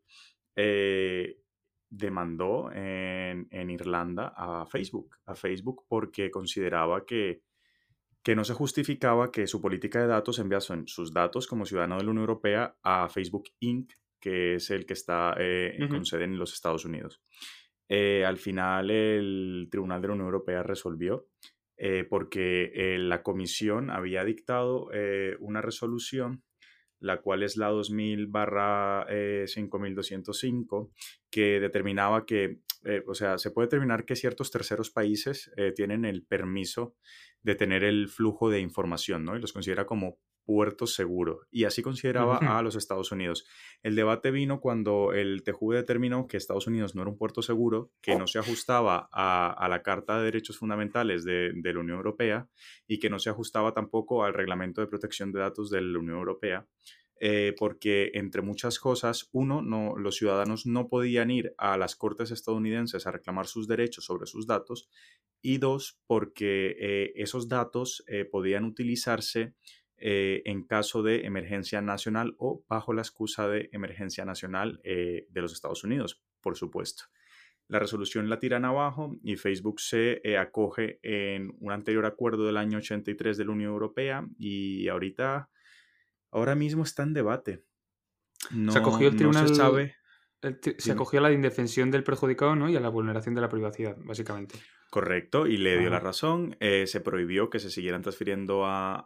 demandó 1.89 2.71
en, 2.71 3.47
en, 3.52 3.69
Irlanda 3.69 4.34
a 4.36 4.65
Facebook, 4.65 5.17
a 5.25 5.36
Facebook 5.36 5.86
porque 5.88 6.30
consideraba 6.30 7.06
que, 7.06 7.41
que 8.23 8.36
no 8.36 8.43
se 8.43 8.54
justificaba 8.54 9.32
que 9.32 9.47
su 9.47 9.62
política 9.62 9.99
de 9.99 10.08
datos 10.08 10.39
enviase 10.39 10.84
sus 10.86 11.13
datos 11.13 11.47
como 11.47 11.65
ciudadano 11.65 11.97
de 11.97 12.04
la 12.04 12.12
Unión 12.12 12.23
Europea 12.23 12.75
a 12.84 13.10
Facebook 13.10 13.49
Inc., 13.60 13.93
que 14.19 14.56
es 14.56 14.69
el 14.69 14.86
que 14.86 14.93
está 14.93 15.36
eh, 15.39 15.78
con 15.89 16.06
sede 16.06 16.25
en 16.25 16.38
los 16.38 16.54
Estados 16.54 16.86
Unidos. 16.86 17.21
Eh, 17.88 18.23
al 18.25 18.38
final 18.38 18.91
el 18.91 19.67
Tribunal 19.71 20.02
de 20.02 20.08
la 20.10 20.13
Unión 20.13 20.28
Europea 20.28 20.62
resolvió 20.62 21.28
eh, 21.78 22.04
porque 22.04 22.97
la 22.99 23.23
comisión 23.23 23.89
había 23.89 24.23
dictado 24.23 24.89
una 25.39 25.62
resolución 25.62 26.43
la 26.99 27.21
cual 27.21 27.43
es 27.43 27.57
la 27.57 27.67
2000 27.67 28.27
barra 28.27 29.05
5205, 29.45 30.91
eh, 30.91 31.01
que 31.29 31.59
determinaba 31.59 32.25
que, 32.25 32.59
eh, 32.83 33.03
o 33.07 33.13
sea, 33.13 33.38
se 33.38 33.51
puede 33.51 33.67
determinar 33.67 34.05
que 34.05 34.15
ciertos 34.15 34.51
terceros 34.51 34.91
países 34.91 35.51
eh, 35.57 35.71
tienen 35.75 36.05
el 36.05 36.23
permiso 36.23 36.95
de 37.41 37.55
tener 37.55 37.83
el 37.83 38.09
flujo 38.09 38.49
de 38.49 38.59
información, 38.59 39.23
¿no? 39.23 39.35
Y 39.35 39.39
los 39.39 39.53
considera 39.53 39.85
como 39.85 40.19
puerto 40.49 40.88
seguro. 40.88 41.41
Y 41.51 41.65
así 41.65 41.83
consideraba 41.83 42.38
a 42.38 42.63
los 42.63 42.75
Estados 42.75 43.12
Unidos. 43.12 43.45
El 43.83 43.95
debate 43.95 44.31
vino 44.31 44.59
cuando 44.59 45.13
el 45.13 45.43
TJUE 45.43 45.75
determinó 45.75 46.25
que 46.25 46.38
Estados 46.38 46.65
Unidos 46.65 46.95
no 46.95 47.03
era 47.03 47.12
un 47.12 47.19
puerto 47.19 47.43
seguro, 47.43 47.91
que 48.01 48.15
no 48.15 48.25
se 48.25 48.39
ajustaba 48.39 49.07
a, 49.12 49.67
la 49.69 49.83
Carta 49.83 50.17
de 50.17 50.23
Derechos 50.23 50.57
Fundamentales 50.57 51.23
de, 51.23 51.51
de, 51.53 51.73
la 51.73 51.81
Unión 51.81 51.97
Europea 51.97 52.49
y 52.88 52.97
que 52.97 53.12
no 53.12 53.19
se 53.19 53.29
ajustaba 53.29 53.75
tampoco 53.75 54.23
al 54.23 54.33
Reglamento 54.33 54.81
de 54.81 54.88
Protección 54.88 55.31
de 55.31 55.39
Datos 55.39 55.69
de 55.69 55.81
la 55.81 55.99
Unión 55.99 56.17
Europea. 56.17 56.65
Eh, 57.21 57.53
porque 57.57 58.12
entre 58.13 58.41
muchas 58.41 58.79
cosas, 58.79 59.27
uno, 59.33 59.62
no, 59.62 59.97
los 59.97 60.15
ciudadanos 60.15 60.65
no 60.65 60.88
podían 60.88 61.31
ir 61.31 61.53
a 61.57 61.77
las 61.77 61.97
cortes 61.97 62.31
estadounidenses 62.31 63.05
a 63.05 63.12
reclamar 63.12 63.45
sus 63.45 63.67
derechos 63.67 64.05
sobre 64.05 64.25
sus 64.25 64.47
datos, 64.47 64.89
y 65.41 65.57
dos, 65.57 65.99
porque 66.07 66.75
eh, 66.79 67.13
esos 67.15 67.49
datos 67.49 68.03
eh, 68.07 68.23
podían 68.23 68.63
utilizarse 68.63 69.53
en 70.01 70.63
caso 70.63 71.03
de 71.03 71.25
emergencia 71.25 71.81
nacional 71.81 72.35
o 72.38 72.63
bajo 72.67 72.93
la 72.93 73.01
excusa 73.01 73.47
de 73.47 73.69
emergencia 73.71 74.25
nacional 74.25 74.79
de 74.83 75.41
los 75.41 75.53
Estados 75.53 75.83
Unidos, 75.83 76.23
por 76.41 76.55
supuesto. 76.57 77.05
La 77.69 77.77
resolución 77.77 78.29
la 78.29 78.39
tiran 78.39 78.65
abajo 78.65 79.15
y 79.21 79.35
Facebook 79.35 79.79
se 79.79 80.21
acoge 80.38 80.99
en 81.03 81.53
un 81.59 81.71
anterior 81.71 82.05
acuerdo 82.07 82.45
del 82.45 82.57
año 82.57 82.79
83 82.79 83.38
de 83.38 83.45
la 83.45 83.51
Unión 83.51 83.71
Europea 83.71 84.27
y 84.39 84.88
ahorita 84.88 85.49
ahora 86.31 86.55
mismo 86.55 86.81
está 86.81 87.03
en 87.03 87.13
debate. 87.13 87.63
No, 88.49 88.71
se 88.71 88.79
acogió 88.79 89.09
el 89.09 89.15
tribunal. 89.15 89.47
se 89.47 89.55
sabe. 89.55 89.95
se 90.79 90.91
acogió 90.91 91.19
a 91.19 91.23
la 91.23 91.31
indefensión 91.31 91.91
del 91.91 92.03
perjudicado 92.03 92.55
¿no? 92.55 92.69
y 92.69 92.75
a 92.75 92.79
la 92.79 92.89
vulneración 92.89 93.35
de 93.35 93.41
la 93.41 93.49
privacidad, 93.49 93.95
básicamente. 93.99 94.55
Correcto, 94.89 95.45
y 95.45 95.58
le 95.58 95.78
dio 95.78 95.91
la 95.91 95.99
razón. 95.99 96.58
Eh, 96.60 96.88
se 96.88 96.99
prohibió 96.99 97.52
que 97.52 97.60
se 97.60 97.69
siguieran 97.69 98.02
transfiriendo 98.02 98.65
a, 98.65 99.06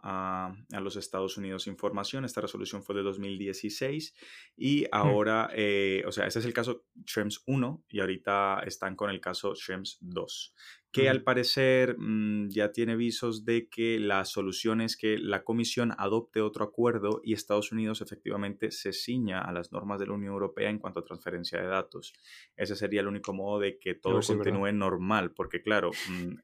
a, 0.72 0.80
los 0.80 0.96
Estados 0.96 1.36
Unidos 1.36 1.66
información. 1.66 2.24
Esta 2.24 2.40
resolución 2.40 2.82
fue 2.82 2.94
de 2.94 3.02
2016 3.02 4.14
y 4.56 4.84
hmm. 4.84 4.86
ahora, 4.92 5.50
eh, 5.54 6.02
o 6.06 6.12
sea, 6.12 6.26
este 6.26 6.38
es 6.38 6.46
el 6.46 6.54
caso 6.54 6.86
Schrems 7.06 7.42
1 7.46 7.84
y 7.90 8.00
ahorita 8.00 8.62
están 8.66 8.96
con 8.96 9.10
el 9.10 9.20
caso 9.20 9.54
Schrems 9.54 9.98
2 10.00 10.54
que 10.94 11.08
al 11.08 11.24
parecer 11.24 11.96
mm, 11.98 12.50
ya 12.50 12.70
tiene 12.70 12.94
visos 12.94 13.44
de 13.44 13.68
que 13.68 13.98
la 13.98 14.24
solución 14.24 14.80
es 14.80 14.96
que 14.96 15.18
la 15.18 15.42
Comisión 15.42 15.92
adopte 15.98 16.40
otro 16.40 16.64
acuerdo 16.64 17.20
y 17.24 17.32
Estados 17.32 17.72
Unidos 17.72 18.00
efectivamente 18.00 18.70
se 18.70 18.92
ciña 18.92 19.40
a 19.40 19.52
las 19.52 19.72
normas 19.72 19.98
de 19.98 20.06
la 20.06 20.12
Unión 20.12 20.34
Europea 20.34 20.70
en 20.70 20.78
cuanto 20.78 21.00
a 21.00 21.04
transferencia 21.04 21.60
de 21.60 21.66
datos. 21.66 22.14
Ese 22.56 22.76
sería 22.76 23.00
el 23.00 23.08
único 23.08 23.32
modo 23.32 23.58
de 23.58 23.80
que 23.80 23.94
todo 23.94 24.20
continúe 24.20 24.72
normal, 24.72 25.32
porque 25.32 25.62
claro, 25.62 25.73
mm, 25.82 26.36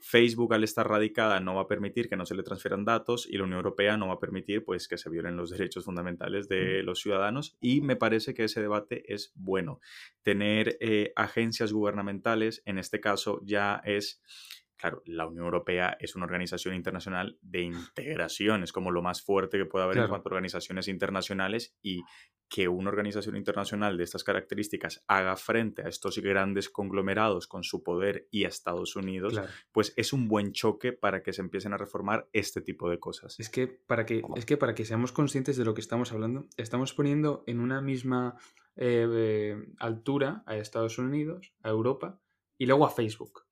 Facebook 0.00 0.54
al 0.54 0.64
estar 0.64 0.88
radicada 0.88 1.40
no 1.40 1.54
va 1.54 1.62
a 1.62 1.68
permitir 1.68 2.08
que 2.08 2.16
no 2.16 2.24
se 2.24 2.34
le 2.34 2.42
transfieran 2.42 2.84
datos 2.84 3.26
y 3.28 3.36
la 3.36 3.44
Unión 3.44 3.58
Europea 3.58 3.96
no 3.96 4.08
va 4.08 4.14
a 4.14 4.20
permitir 4.20 4.64
pues 4.64 4.88
que 4.88 4.96
se 4.96 5.10
violen 5.10 5.36
los 5.36 5.50
derechos 5.58 5.84
fundamentales 5.84 6.48
de 6.48 6.82
los 6.82 7.00
ciudadanos 7.00 7.56
y 7.60 7.80
me 7.80 7.96
parece 7.96 8.34
que 8.34 8.44
ese 8.44 8.60
debate 8.60 9.12
es 9.12 9.32
bueno. 9.34 9.80
Tener 10.22 10.76
eh, 10.80 11.12
agencias 11.16 11.72
gubernamentales, 11.72 12.62
en 12.64 12.78
este 12.78 13.00
caso 13.00 13.40
ya 13.44 13.82
es 13.84 14.22
claro, 14.78 15.02
la 15.04 15.26
Unión 15.26 15.44
Europea 15.44 15.96
es 16.00 16.14
una 16.14 16.24
organización 16.24 16.74
internacional 16.74 17.36
de 17.42 17.62
integración, 17.62 18.62
es 18.62 18.72
como 18.72 18.90
lo 18.90 19.02
más 19.02 19.22
fuerte 19.22 19.58
que 19.58 19.66
puede 19.66 19.84
haber 19.84 19.98
en 19.98 20.08
cuanto 20.08 20.28
a 20.28 20.32
organizaciones 20.32 20.88
internacionales 20.88 21.76
y 21.82 22.02
que 22.48 22.68
una 22.68 22.88
organización 22.88 23.36
internacional 23.36 23.98
de 23.98 24.04
estas 24.04 24.24
características 24.24 25.04
haga 25.06 25.36
frente 25.36 25.82
a 25.82 25.88
estos 25.88 26.18
grandes 26.18 26.70
conglomerados 26.70 27.46
con 27.46 27.64
su 27.64 27.82
poder 27.82 28.28
y 28.30 28.44
a 28.44 28.48
Estados 28.48 28.96
Unidos, 28.96 29.38
pues 29.72 29.92
es 29.96 30.12
un 30.12 30.28
buen 30.28 30.52
choque 30.52 30.92
para 30.92 31.22
que 31.22 31.32
se 31.32 31.42
empiecen 31.42 31.72
a 31.72 31.76
reformar 31.76 32.28
este 32.32 32.62
tipo 32.62 32.88
de 32.88 32.98
cosas. 32.98 33.38
Es 33.38 33.50
que, 33.50 33.66
para 33.66 34.06
que, 34.06 34.22
es 34.36 34.46
que 34.46 34.56
para 34.56 34.74
que 34.74 34.84
seamos 34.84 35.12
conscientes 35.12 35.56
de 35.56 35.64
lo 35.64 35.74
que 35.74 35.80
estamos 35.80 36.12
hablando, 36.12 36.46
estamos 36.56 36.94
poniendo 36.94 37.42
en 37.46 37.60
una 37.60 37.82
misma 37.82 38.36
eh, 38.76 39.56
altura 39.78 40.44
a 40.46 40.56
Estados 40.56 40.98
Unidos, 40.98 41.52
a 41.62 41.68
Europa 41.68 42.20
y 42.56 42.66
luego 42.66 42.86
a 42.86 42.90
Facebook 42.90 43.47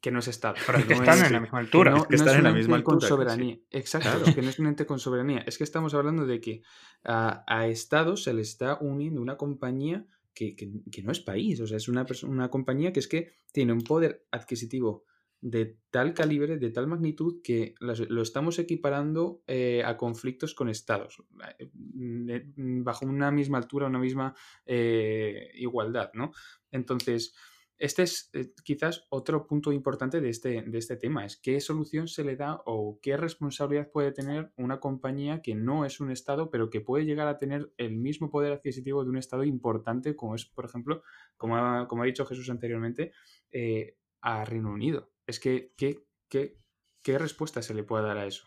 que 0.00 0.10
no 0.10 0.18
es 0.20 0.28
Estado. 0.28 0.54
Pero 0.66 0.86
que 0.86 0.94
están 0.94 1.24
en 1.24 1.32
la 1.32 1.40
misma 1.40 1.58
altura. 1.58 1.90
No, 1.92 2.06
es 2.10 2.20
en 2.20 2.44
la 2.44 2.52
misma 2.52 2.76
altura. 2.76 2.98
Con 2.98 3.00
soberanía. 3.00 3.58
Exacto, 3.70 4.32
que 4.34 4.42
no 4.42 4.50
es 4.50 4.58
un 4.58 4.66
ente 4.66 4.86
con 4.86 4.98
soberanía. 4.98 5.44
Es 5.46 5.58
que 5.58 5.64
estamos 5.64 5.94
hablando 5.94 6.26
de 6.26 6.40
que 6.40 6.62
a, 7.04 7.44
a 7.46 7.66
Estados 7.66 8.24
se 8.24 8.32
le 8.32 8.42
está 8.42 8.78
uniendo 8.80 9.20
una 9.20 9.36
compañía 9.36 10.06
que, 10.34 10.54
que, 10.54 11.02
no 11.02 11.10
es 11.10 11.20
país. 11.20 11.60
O 11.60 11.66
sea, 11.66 11.76
es 11.76 11.88
una, 11.88 12.06
una 12.22 12.48
compañía 12.48 12.92
que 12.92 13.00
es 13.00 13.08
que 13.08 13.32
tiene 13.52 13.72
un 13.72 13.82
poder 13.82 14.26
adquisitivo 14.30 15.04
de 15.40 15.78
tal 15.90 16.14
calibre, 16.14 16.58
de 16.58 16.70
tal 16.70 16.86
magnitud, 16.86 17.40
que 17.42 17.74
lo 17.80 18.22
estamos 18.22 18.58
equiparando 18.58 19.42
eh, 19.46 19.82
a 19.84 19.96
conflictos 19.96 20.54
con 20.54 20.68
estados, 20.68 21.22
eh, 21.58 22.44
bajo 22.56 23.06
una 23.06 23.30
misma 23.30 23.58
altura, 23.58 23.86
una 23.86 24.00
misma 24.00 24.34
eh, 24.66 25.50
igualdad, 25.54 26.10
¿no? 26.14 26.32
Entonces, 26.72 27.34
este 27.78 28.02
es 28.02 28.30
eh, 28.32 28.52
quizás 28.64 29.06
otro 29.10 29.46
punto 29.46 29.72
importante 29.72 30.20
de 30.20 30.28
este, 30.30 30.62
de 30.62 30.78
este 30.78 30.96
tema, 30.96 31.24
es 31.24 31.36
qué 31.36 31.60
solución 31.60 32.08
se 32.08 32.24
le 32.24 32.36
da 32.36 32.60
o 32.66 32.98
qué 33.00 33.16
responsabilidad 33.16 33.90
puede 33.90 34.12
tener 34.12 34.52
una 34.56 34.80
compañía 34.80 35.42
que 35.42 35.54
no 35.54 35.84
es 35.84 36.00
un 36.00 36.10
Estado, 36.10 36.50
pero 36.50 36.70
que 36.70 36.80
puede 36.80 37.04
llegar 37.04 37.28
a 37.28 37.38
tener 37.38 37.72
el 37.76 37.96
mismo 37.96 38.30
poder 38.30 38.52
adquisitivo 38.52 39.04
de 39.04 39.10
un 39.10 39.18
Estado 39.18 39.44
importante, 39.44 40.16
como 40.16 40.34
es, 40.34 40.44
por 40.46 40.64
ejemplo, 40.64 41.02
como 41.36 41.56
ha, 41.56 41.86
como 41.86 42.02
ha 42.02 42.06
dicho 42.06 42.26
Jesús 42.26 42.50
anteriormente, 42.50 43.12
eh, 43.52 43.96
a 44.20 44.44
Reino 44.44 44.70
Unido. 44.70 45.12
Es 45.26 45.38
que, 45.38 45.72
¿qué, 45.76 46.04
qué, 46.28 46.58
qué 47.02 47.18
respuesta 47.18 47.62
se 47.62 47.74
le 47.74 47.84
puede 47.84 48.04
dar 48.04 48.18
a 48.18 48.26
eso? 48.26 48.46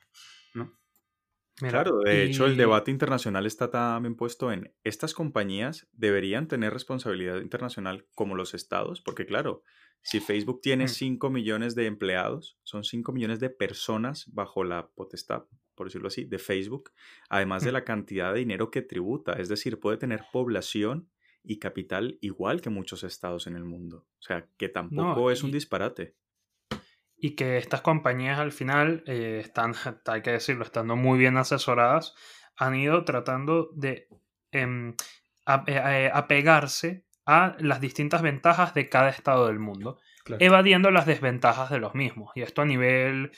¿no? 0.53 0.80
Claro, 1.55 1.99
de 1.99 2.23
hecho 2.23 2.45
el 2.45 2.57
debate 2.57 2.91
internacional 2.91 3.45
está 3.45 3.69
también 3.69 4.15
puesto 4.15 4.51
en 4.51 4.73
estas 4.83 5.13
compañías 5.13 5.87
deberían 5.93 6.47
tener 6.47 6.73
responsabilidad 6.73 7.41
internacional 7.41 8.05
como 8.15 8.35
los 8.35 8.53
estados, 8.53 9.01
porque 9.01 9.25
claro, 9.25 9.63
si 10.03 10.19
Facebook 10.19 10.61
tiene 10.61 10.87
5 10.87 11.29
mm. 11.29 11.33
millones 11.33 11.75
de 11.75 11.85
empleados, 11.85 12.57
son 12.63 12.83
5 12.83 13.11
millones 13.11 13.39
de 13.39 13.49
personas 13.49 14.25
bajo 14.33 14.63
la 14.63 14.89
potestad, 14.89 15.45
por 15.75 15.87
decirlo 15.87 16.07
así, 16.07 16.25
de 16.25 16.39
Facebook, 16.39 16.91
además 17.29 17.63
de 17.63 17.71
mm. 17.71 17.73
la 17.73 17.83
cantidad 17.83 18.33
de 18.33 18.39
dinero 18.39 18.71
que 18.71 18.81
tributa, 18.81 19.33
es 19.33 19.47
decir, 19.47 19.79
puede 19.79 19.97
tener 19.97 20.23
población 20.31 21.09
y 21.43 21.59
capital 21.59 22.17
igual 22.21 22.61
que 22.61 22.69
muchos 22.69 23.03
estados 23.03 23.47
en 23.47 23.55
el 23.55 23.63
mundo. 23.63 24.07
O 24.19 24.21
sea, 24.21 24.47
que 24.57 24.69
tampoco 24.69 25.31
es 25.31 25.43
un 25.43 25.51
disparate 25.51 26.15
y 27.23 27.35
que 27.35 27.57
estas 27.57 27.81
compañías 27.81 28.39
al 28.39 28.51
final 28.51 29.03
eh, 29.05 29.39
están, 29.41 29.73
hay 30.07 30.21
que 30.23 30.31
decirlo, 30.31 30.63
estando 30.63 30.95
muy 30.95 31.19
bien 31.19 31.37
asesoradas, 31.37 32.15
han 32.57 32.75
ido 32.75 33.05
tratando 33.05 33.69
de 33.75 34.07
em, 34.51 34.89
eh, 34.89 35.63
eh, 35.67 36.11
apegarse 36.11 37.05
a 37.27 37.55
las 37.59 37.79
distintas 37.79 38.23
ventajas 38.23 38.73
de 38.73 38.89
cada 38.89 39.09
estado 39.09 39.47
del 39.47 39.59
mundo, 39.59 39.99
evadiendo 40.39 40.89
las 40.89 41.05
desventajas 41.05 41.69
de 41.69 41.77
los 41.77 41.93
mismos. 41.93 42.31
Y 42.35 42.41
esto 42.41 42.63
a 42.63 42.65
nivel 42.65 43.31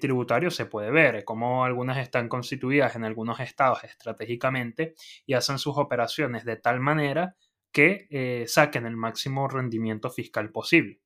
tributario 0.00 0.50
se 0.50 0.66
puede 0.66 0.90
ver, 0.90 1.24
como 1.24 1.64
algunas 1.64 1.96
están 1.96 2.28
constituidas 2.28 2.96
en 2.96 3.04
algunos 3.04 3.40
estados 3.40 3.82
estratégicamente 3.82 4.94
y 5.26 5.34
hacen 5.34 5.58
sus 5.58 5.78
operaciones 5.78 6.44
de 6.44 6.56
tal 6.56 6.80
manera 6.80 7.34
que 7.74 8.06
eh, 8.08 8.44
saquen 8.46 8.86
el 8.86 8.96
máximo 8.96 9.48
rendimiento 9.48 10.08
fiscal 10.08 10.52
posible. 10.52 11.00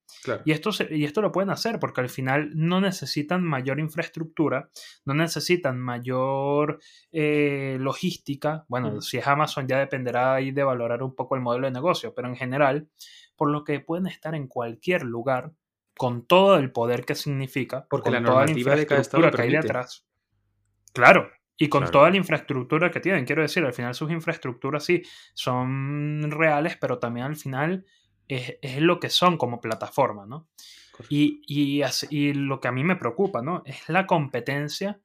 Y, 0.45 0.53
esto 0.53 0.71
y 0.91 1.05
esto 1.05 1.23
lo 1.23 1.33
pueden 1.33 1.49
hacer 1.49 1.81
porque 1.81 2.03
al 2.03 2.11
final 2.11 2.51
no 2.55 2.83
necesitan 2.83 3.43
mayor 3.43 3.81
infraestructura, 3.81 4.69
no 5.07 5.15
necesitan 5.15 5.81
mayor 5.81 6.79
eh, 7.11 7.79
logística. 7.81 8.67
Bueno, 8.69 9.01
si 9.01 9.17
es 9.17 9.27
Amazon 9.27 9.67
ya 9.67 9.79
dependerá 9.79 10.35
ahí 10.35 10.51
de 10.51 10.63
valorar 10.63 11.03
un 11.03 11.15
poco 11.15 11.37
el 11.37 11.41
modelo 11.41 11.69
de 11.69 11.73
negocio, 11.73 12.13
pero 12.15 12.29
en 12.29 12.37
general, 12.37 12.91
por 13.35 13.51
lo 13.51 13.65
que 13.65 13.81
pueden 13.81 14.07
estar 14.07 14.35
en 14.35 14.47
cualquier 14.47 15.05
lugar 15.05 15.53
con 15.97 16.27
todo 16.27 16.59
el 16.59 16.71
poder 16.71 17.07
que 17.07 17.15
significa, 17.15 17.87
porque 17.89 18.11
la 18.11 18.21
normativa 18.21 18.77
de 18.77 18.87
cada 18.87 19.01
estado 19.01 19.31
que 19.31 19.41
hay 19.41 19.53
detrás. 19.53 20.07
Claro, 20.93 21.31
y 21.61 21.69
con 21.69 21.91
toda 21.91 22.09
la 22.09 22.17
infraestructura 22.17 22.91
que 22.91 23.01
tienen, 23.01 23.25
quiero 23.25 23.43
decir, 23.43 23.65
al 23.65 23.75
final 23.75 23.93
sus 23.93 24.13
infraestructuras 24.13 24.85
sí 24.85 25.03
son 25.35 26.31
reales, 26.31 26.79
pero 26.81 27.01
también 27.01 27.27
al 27.27 27.37
final 27.37 27.85
es, 28.29 28.81
lo 28.81 29.01
que 29.01 29.11
son 29.11 29.37
como 29.37 29.61
plataforma, 29.61 30.25
¿no? 30.25 30.49
Y, 31.09 31.43
y, 31.47 32.33
lo 32.33 32.61
que 32.61 32.69
a 32.69 32.73
mí 32.73 32.85
me 32.85 32.97
preocupa, 32.97 33.43
¿no? 33.43 33.63
Es 33.67 33.89
la 33.89 34.07
competencia, 34.07 35.01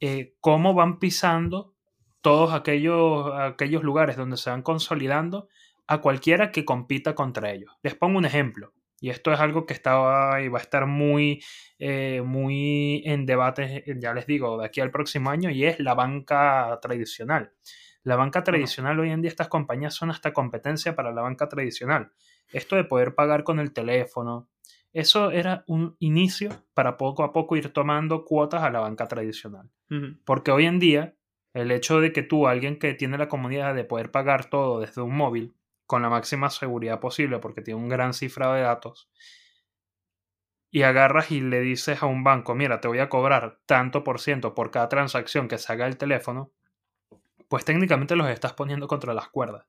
eh, 0.00 0.34
cómo 0.40 0.74
van 0.74 0.98
pisando 0.98 1.74
todos 2.22 2.52
aquellos, 2.54 3.30
aquellos 3.34 3.82
lugares 3.82 4.16
donde 4.16 4.36
se 4.36 4.50
van 4.50 4.62
consolidando 4.62 5.48
a 5.86 5.98
cualquiera 6.00 6.52
que 6.52 6.64
compita 6.64 7.14
contra 7.14 7.50
ellos. 7.50 7.72
Les 7.82 7.94
pongo 7.94 8.18
un 8.18 8.24
ejemplo. 8.24 8.72
Y 9.02 9.10
esto 9.10 9.32
es 9.32 9.40
algo 9.40 9.66
que 9.66 9.72
estaba 9.72 10.40
y 10.42 10.48
va 10.48 10.60
a 10.60 10.62
estar 10.62 10.86
muy, 10.86 11.42
eh, 11.80 12.22
muy 12.24 13.02
en 13.04 13.26
debate, 13.26 13.84
ya 13.98 14.14
les 14.14 14.26
digo, 14.28 14.58
de 14.58 14.66
aquí 14.66 14.80
al 14.80 14.92
próximo 14.92 15.28
año, 15.28 15.50
y 15.50 15.64
es 15.64 15.80
la 15.80 15.94
banca 15.94 16.78
tradicional. 16.80 17.52
La 18.04 18.14
banca 18.14 18.44
tradicional 18.44 19.00
hoy 19.00 19.10
en 19.10 19.20
día, 19.20 19.28
estas 19.28 19.48
compañías 19.48 19.92
son 19.92 20.10
hasta 20.10 20.32
competencia 20.32 20.94
para 20.94 21.12
la 21.12 21.20
banca 21.20 21.48
tradicional. 21.48 22.12
Esto 22.52 22.76
de 22.76 22.84
poder 22.84 23.16
pagar 23.16 23.42
con 23.42 23.58
el 23.58 23.72
teléfono, 23.72 24.48
eso 24.92 25.32
era 25.32 25.64
un 25.66 25.96
inicio 25.98 26.50
para 26.72 26.96
poco 26.96 27.24
a 27.24 27.32
poco 27.32 27.56
ir 27.56 27.72
tomando 27.72 28.24
cuotas 28.24 28.62
a 28.62 28.70
la 28.70 28.78
banca 28.78 29.08
tradicional. 29.08 29.68
Porque 30.24 30.52
hoy 30.52 30.66
en 30.66 30.78
día, 30.78 31.16
el 31.54 31.72
hecho 31.72 32.00
de 32.00 32.12
que 32.12 32.22
tú, 32.22 32.46
alguien 32.46 32.78
que 32.78 32.94
tiene 32.94 33.18
la 33.18 33.28
comodidad 33.28 33.74
de 33.74 33.84
poder 33.84 34.12
pagar 34.12 34.48
todo 34.48 34.78
desde 34.78 35.02
un 35.02 35.16
móvil, 35.16 35.56
con 35.92 36.00
la 36.00 36.08
máxima 36.08 36.48
seguridad 36.48 37.00
posible 37.00 37.38
porque 37.38 37.60
tiene 37.60 37.78
un 37.78 37.90
gran 37.90 38.14
cifrado 38.14 38.54
de 38.54 38.62
datos, 38.62 39.10
y 40.70 40.84
agarras 40.84 41.30
y 41.30 41.42
le 41.42 41.60
dices 41.60 42.02
a 42.02 42.06
un 42.06 42.24
banco, 42.24 42.54
mira, 42.54 42.80
te 42.80 42.88
voy 42.88 42.98
a 43.00 43.10
cobrar 43.10 43.60
tanto 43.66 44.02
por 44.02 44.18
ciento 44.18 44.54
por 44.54 44.70
cada 44.70 44.88
transacción 44.88 45.48
que 45.48 45.58
se 45.58 45.70
haga 45.70 45.86
el 45.86 45.98
teléfono, 45.98 46.50
pues 47.46 47.66
técnicamente 47.66 48.16
los 48.16 48.26
estás 48.30 48.54
poniendo 48.54 48.88
contra 48.88 49.12
las 49.12 49.28
cuerdas. 49.28 49.66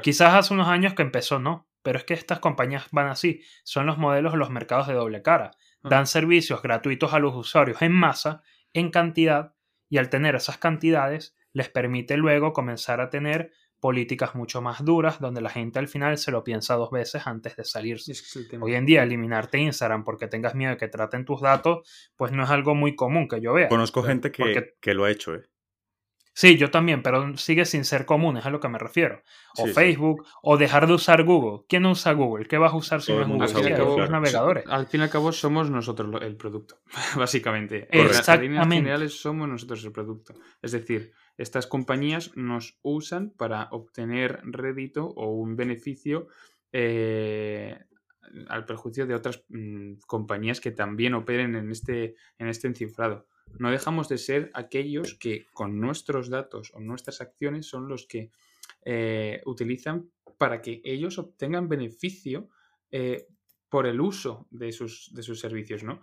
Quizás 0.00 0.34
hace 0.34 0.54
unos 0.54 0.68
años 0.68 0.94
que 0.94 1.02
empezó, 1.02 1.40
no, 1.40 1.68
pero 1.82 1.98
es 1.98 2.04
que 2.04 2.14
estas 2.14 2.38
compañías 2.38 2.86
van 2.92 3.08
así, 3.08 3.42
son 3.64 3.86
los 3.86 3.98
modelos 3.98 4.30
de 4.30 4.38
los 4.38 4.50
mercados 4.50 4.86
de 4.86 4.94
doble 4.94 5.22
cara. 5.22 5.50
Ah. 5.82 5.88
Dan 5.90 6.06
servicios 6.06 6.62
gratuitos 6.62 7.12
a 7.14 7.18
los 7.18 7.34
usuarios 7.34 7.82
en 7.82 7.90
masa, 7.90 8.42
en 8.74 8.92
cantidad, 8.92 9.56
y 9.88 9.98
al 9.98 10.08
tener 10.08 10.36
esas 10.36 10.56
cantidades 10.56 11.34
les 11.52 11.68
permite 11.68 12.16
luego 12.16 12.52
comenzar 12.52 13.00
a 13.00 13.10
tener 13.10 13.50
políticas 13.84 14.34
mucho 14.34 14.62
más 14.62 14.82
duras 14.82 15.20
donde 15.20 15.42
la 15.42 15.50
gente 15.50 15.78
al 15.78 15.88
final 15.88 16.16
se 16.16 16.30
lo 16.30 16.42
piensa 16.42 16.74
dos 16.74 16.90
veces 16.90 17.26
antes 17.26 17.54
de 17.54 17.64
salirse. 17.64 18.14
Hoy 18.58 18.76
en 18.76 18.86
día 18.86 19.02
eliminarte 19.02 19.58
Instagram 19.58 20.04
porque 20.04 20.26
tengas 20.26 20.54
miedo 20.54 20.70
de 20.70 20.78
que 20.78 20.88
traten 20.88 21.26
tus 21.26 21.42
datos, 21.42 21.86
pues 22.16 22.32
no 22.32 22.44
es 22.44 22.48
algo 22.48 22.74
muy 22.74 22.96
común 22.96 23.28
que 23.28 23.42
yo 23.42 23.52
vea. 23.52 23.68
Conozco 23.68 24.02
gente 24.02 24.32
que, 24.32 24.76
que 24.80 24.94
lo 24.94 25.04
ha 25.04 25.10
hecho, 25.10 25.34
¿eh? 25.34 25.42
Sí, 26.32 26.56
yo 26.56 26.70
también, 26.70 27.02
pero 27.02 27.36
sigue 27.36 27.66
sin 27.66 27.84
ser 27.84 28.06
común, 28.06 28.38
es 28.38 28.46
a 28.46 28.50
lo 28.50 28.58
que 28.58 28.68
me 28.68 28.78
refiero. 28.78 29.22
O 29.58 29.66
Facebook, 29.66 30.26
o 30.42 30.56
dejar 30.56 30.86
de 30.86 30.94
usar 30.94 31.22
Google. 31.22 31.64
¿Quién 31.68 31.84
usa 31.84 32.12
Google? 32.12 32.46
¿Qué 32.46 32.56
vas 32.56 32.72
a 32.72 32.76
usar 32.76 33.02
si 33.02 33.12
no 33.12 33.20
es 33.20 33.28
Google? 33.28 33.78
los 33.78 34.10
navegadores. 34.10 34.64
Al 34.66 34.86
fin 34.86 35.02
y 35.02 35.04
al 35.04 35.10
cabo 35.10 35.30
somos 35.30 35.70
nosotros 35.70 36.22
el 36.22 36.36
producto, 36.36 36.80
básicamente. 37.16 37.86
Exactamente. 37.90 38.62
En 38.62 38.70
generales 38.70 39.20
somos 39.20 39.46
nosotros 39.46 39.84
el 39.84 39.92
producto. 39.92 40.34
Es 40.60 40.72
decir, 40.72 41.12
estas 41.36 41.66
compañías 41.66 42.32
nos 42.36 42.78
usan 42.82 43.30
para 43.30 43.68
obtener 43.70 44.40
rédito 44.44 45.06
o 45.06 45.32
un 45.32 45.56
beneficio 45.56 46.28
eh, 46.72 47.78
al 48.48 48.64
perjuicio 48.64 49.06
de 49.06 49.14
otras 49.14 49.44
mm, 49.48 49.94
compañías 50.06 50.60
que 50.60 50.70
también 50.70 51.14
operen 51.14 51.54
en 51.54 51.70
este, 51.70 52.16
en 52.38 52.48
este 52.48 52.68
encifrado 52.68 53.26
no 53.58 53.70
dejamos 53.70 54.08
de 54.08 54.18
ser 54.18 54.50
aquellos 54.54 55.14
que 55.14 55.46
con 55.52 55.80
nuestros 55.80 56.28
datos 56.28 56.72
o 56.74 56.80
nuestras 56.80 57.20
acciones 57.20 57.66
son 57.66 57.88
los 57.88 58.06
que 58.06 58.30
eh, 58.84 59.42
utilizan 59.46 60.10
para 60.38 60.60
que 60.60 60.80
ellos 60.84 61.18
obtengan 61.18 61.68
beneficio 61.68 62.48
eh, 62.90 63.28
por 63.68 63.86
el 63.86 64.00
uso 64.00 64.46
de 64.50 64.72
sus, 64.72 65.12
de 65.14 65.22
sus 65.22 65.40
servicios, 65.40 65.82
¿no? 65.84 66.00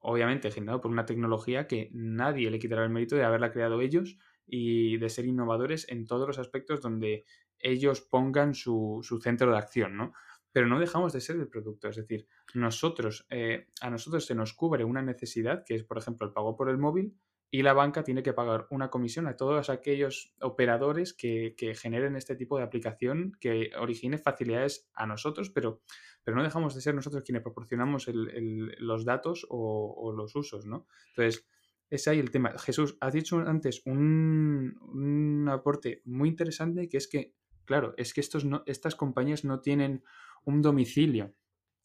Obviamente 0.00 0.50
generado 0.50 0.80
por 0.80 0.90
una 0.90 1.06
tecnología 1.06 1.66
que 1.66 1.90
nadie 1.92 2.50
le 2.50 2.58
quitará 2.58 2.84
el 2.84 2.90
mérito 2.90 3.16
de 3.16 3.24
haberla 3.24 3.52
creado 3.52 3.80
ellos 3.80 4.18
y 4.46 4.96
de 4.98 5.08
ser 5.08 5.26
innovadores 5.26 5.86
en 5.88 6.06
todos 6.06 6.26
los 6.26 6.38
aspectos 6.38 6.80
donde 6.80 7.24
ellos 7.58 8.00
pongan 8.00 8.54
su, 8.54 9.00
su 9.02 9.20
centro 9.20 9.50
de 9.50 9.58
acción, 9.58 9.96
¿no? 9.96 10.12
pero 10.54 10.68
no 10.68 10.78
dejamos 10.78 11.12
de 11.12 11.20
ser 11.20 11.34
el 11.34 11.48
producto. 11.48 11.88
Es 11.88 11.96
decir, 11.96 12.28
nosotros, 12.54 13.26
eh, 13.28 13.66
a 13.80 13.90
nosotros 13.90 14.24
se 14.24 14.36
nos 14.36 14.52
cubre 14.54 14.84
una 14.84 15.02
necesidad, 15.02 15.64
que 15.66 15.74
es, 15.74 15.82
por 15.82 15.98
ejemplo, 15.98 16.28
el 16.28 16.32
pago 16.32 16.56
por 16.56 16.70
el 16.70 16.78
móvil, 16.78 17.18
y 17.50 17.62
la 17.62 17.72
banca 17.72 18.04
tiene 18.04 18.22
que 18.22 18.32
pagar 18.32 18.68
una 18.70 18.88
comisión 18.88 19.26
a 19.26 19.36
todos 19.36 19.68
aquellos 19.68 20.32
operadores 20.40 21.12
que, 21.12 21.56
generen 21.76 22.14
este 22.14 22.36
tipo 22.36 22.56
de 22.56 22.62
aplicación 22.62 23.32
que 23.40 23.72
origine 23.76 24.16
facilidades 24.16 24.88
a 24.94 25.06
nosotros, 25.06 25.50
pero, 25.50 25.82
pero 26.22 26.36
no 26.36 26.44
dejamos 26.44 26.76
de 26.76 26.80
ser 26.80 26.94
nosotros 26.94 27.24
quienes 27.24 27.42
proporcionamos 27.42 28.06
los 28.12 29.04
datos 29.04 29.46
o, 29.50 30.12
los 30.16 30.36
usos, 30.36 30.66
¿no? 30.66 30.86
Entonces, 31.08 31.48
ese 31.90 32.10
ahí 32.10 32.18
el 32.18 32.30
tema. 32.30 32.56
Jesús, 32.58 32.96
has 33.00 33.12
dicho 33.12 33.38
antes 33.38 33.82
un, 33.86 34.76
un 34.80 35.48
aporte 35.48 36.02
muy 36.04 36.28
interesante 36.28 36.88
que 36.88 36.96
es 36.96 37.08
que, 37.08 37.34
claro, 37.64 37.94
es 37.96 38.14
que 38.14 38.20
estos 38.20 38.44
no, 38.44 38.62
estas 38.66 38.94
compañías 38.94 39.44
no 39.44 39.60
tienen 39.60 40.02
un 40.44 40.62
domicilio, 40.62 41.34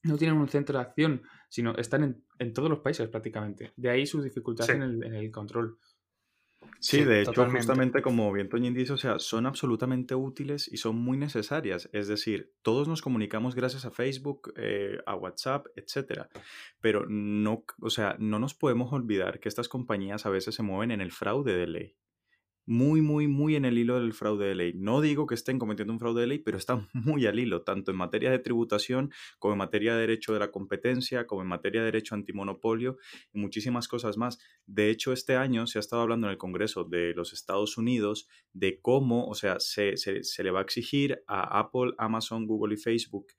no 0.03 0.17
tienen 0.17 0.37
un 0.37 0.47
centro 0.47 0.77
de 0.77 0.85
acción, 0.85 1.23
sino 1.49 1.75
están 1.75 2.23
en, 2.39 2.53
todos 2.53 2.69
los 2.69 2.79
países 2.79 3.07
prácticamente. 3.09 3.73
De 3.75 3.89
ahí 3.89 4.05
su 4.05 4.21
dificultad 4.21 4.69
en, 4.69 4.81
el, 4.81 5.31
control. 5.31 5.77
Sí, 6.79 7.03
de 7.03 7.21
hecho, 7.21 7.49
justamente 7.49 8.01
como 8.01 8.31
bien 8.31 8.47
Toñín 8.47 8.73
dice, 8.73 8.93
o 8.93 8.97
sea, 8.97 9.19
son 9.19 9.45
absolutamente 9.45 10.15
útiles 10.15 10.69
y 10.71 10.77
son 10.77 10.95
muy 10.95 11.17
necesarias. 11.17 11.89
Es 11.91 12.07
decir, 12.07 12.53
todos 12.61 12.87
nos 12.87 13.01
comunicamos 13.01 13.55
gracias 13.55 13.85
a 13.85 13.91
Facebook, 13.91 14.53
eh, 14.55 14.99
a 15.05 15.15
WhatsApp, 15.15 15.67
etcétera. 15.75 16.29
Pero 16.79 17.05
no, 17.07 17.65
o 17.81 17.89
sea, 17.89 18.15
no 18.19 18.39
nos 18.39 18.53
podemos 18.53 18.93
olvidar 18.93 19.39
que 19.39 19.49
estas 19.49 19.67
compañías 19.67 20.25
a 20.25 20.29
veces 20.29 20.55
se 20.55 20.63
mueven 20.63 20.91
en 20.91 21.01
el 21.01 21.11
fraude 21.11 21.57
de 21.57 21.67
ley. 21.67 21.95
Muy, 22.69 23.01
muy, 23.01 23.27
muy 23.27 23.55
en 23.55 23.65
el 23.65 23.79
hilo 23.79 23.99
del 23.99 24.13
fraude 24.13 24.45
de 24.45 24.53
ley. 24.53 24.73
No 24.75 25.01
digo 25.01 25.25
que 25.25 25.33
estén 25.33 25.57
cometiendo 25.57 25.91
un 25.91 25.97
fraude 25.97 26.21
de 26.21 26.27
ley, 26.27 26.37
pero 26.37 26.55
están 26.55 26.87
muy 26.93 27.25
al 27.25 27.39
hilo, 27.39 27.63
tanto 27.63 27.89
en 27.89 27.97
materia 27.97 28.29
de 28.29 28.37
tributación 28.37 29.11
como 29.39 29.53
en 29.53 29.57
materia 29.57 29.95
de 29.95 30.01
derecho 30.01 30.33
de 30.33 30.39
la 30.39 30.51
competencia, 30.51 31.25
como 31.25 31.41
en 31.41 31.47
materia 31.47 31.81
de 31.81 31.85
derecho 31.85 32.13
antimonopolio 32.13 32.97
y 33.33 33.39
muchísimas 33.39 33.87
cosas 33.87 34.17
más. 34.17 34.37
De 34.67 34.91
hecho, 34.91 35.13
este 35.13 35.35
año 35.35 35.65
se 35.65 35.79
ha 35.79 35.81
estado 35.81 36.03
hablando 36.03 36.27
en 36.27 36.31
el 36.31 36.37
Congreso 36.37 36.83
de 36.83 37.15
los 37.15 37.33
Estados 37.33 37.75
Unidos 37.75 38.27
de 38.53 38.79
cómo, 38.79 39.25
o 39.25 39.33
sea, 39.33 39.59
se, 39.59 39.97
se 39.97 40.43
le 40.43 40.51
va 40.51 40.59
a 40.59 40.63
exigir 40.63 41.23
a 41.25 41.59
Apple, 41.59 41.93
Amazon, 41.97 42.45
Google 42.45 42.75
y 42.75 42.77
Facebook 42.77 43.29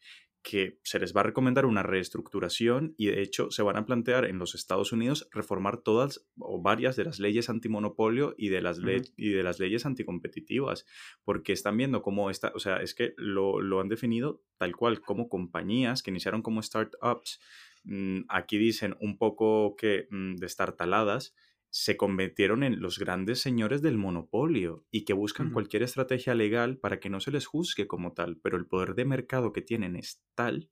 que 0.42 0.78
se 0.82 0.98
les 0.98 1.14
va 1.14 1.20
a 1.20 1.24
recomendar 1.24 1.66
una 1.66 1.82
reestructuración 1.82 2.94
y 2.96 3.06
de 3.06 3.22
hecho 3.22 3.50
se 3.50 3.62
van 3.62 3.76
a 3.76 3.84
plantear 3.84 4.24
en 4.24 4.38
los 4.38 4.54
Estados 4.54 4.92
Unidos 4.92 5.28
reformar 5.32 5.78
todas 5.78 6.26
o 6.38 6.62
varias 6.62 6.96
de 6.96 7.04
las 7.04 7.18
leyes 7.18 7.50
antimonopolio 7.50 8.34
y 8.38 8.48
de 8.48 8.62
las, 8.62 8.78
y 9.16 9.30
de 9.30 9.42
las 9.42 9.58
leyes 9.58 9.84
anticompetitivas, 9.84 10.86
porque 11.24 11.52
están 11.52 11.76
viendo 11.76 12.02
cómo 12.02 12.30
está, 12.30 12.52
o 12.54 12.58
sea, 12.58 12.78
es 12.78 12.94
que 12.94 13.12
lo, 13.16 13.60
lo 13.60 13.80
han 13.80 13.88
definido 13.88 14.42
tal 14.56 14.74
cual 14.76 15.00
como 15.00 15.28
compañías 15.28 16.02
que 16.02 16.10
iniciaron 16.10 16.42
como 16.42 16.62
startups, 16.62 17.40
mm, 17.84 18.20
aquí 18.28 18.56
dicen 18.56 18.96
un 19.00 19.18
poco 19.18 19.76
que 19.76 20.06
mm, 20.10 20.36
destartaladas, 20.36 21.34
se 21.70 21.96
convirtieron 21.96 22.62
en 22.64 22.80
los 22.80 22.98
grandes 22.98 23.40
señores 23.40 23.80
del 23.80 23.96
monopolio 23.96 24.84
y 24.90 25.04
que 25.04 25.12
buscan 25.12 25.52
cualquier 25.52 25.84
estrategia 25.84 26.34
legal 26.34 26.78
para 26.78 26.98
que 26.98 27.10
no 27.10 27.20
se 27.20 27.30
les 27.30 27.46
juzgue 27.46 27.86
como 27.86 28.12
tal, 28.12 28.38
pero 28.42 28.56
el 28.56 28.66
poder 28.66 28.94
de 28.94 29.04
mercado 29.04 29.52
que 29.52 29.62
tienen 29.62 29.96
es 29.96 30.22
tal 30.34 30.68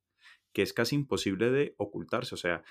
que 0.53 0.63
es 0.63 0.73
casi 0.73 0.97
imposible 0.97 1.51
de 1.51 1.75
ocultarse, 1.77 2.35
o 2.35 2.39
sea, 2.39 2.63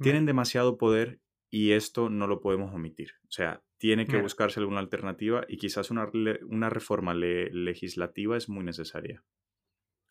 tienen 0.00 0.26
demasiado 0.26 0.76
poder 0.78 1.20
y 1.50 1.72
esto 1.72 2.10
no 2.10 2.26
lo 2.26 2.40
podemos 2.40 2.72
omitir, 2.74 3.12
o 3.26 3.30
sea, 3.30 3.62
tiene 3.78 4.06
que 4.06 4.20
buscarse 4.20 4.60
alguna 4.60 4.80
alternativa 4.80 5.44
y 5.48 5.56
quizás 5.56 5.90
una, 5.90 6.10
una 6.48 6.70
reforma 6.70 7.14
legislativa 7.14 8.36
es 8.36 8.48
muy 8.48 8.64
necesaria. 8.64 9.24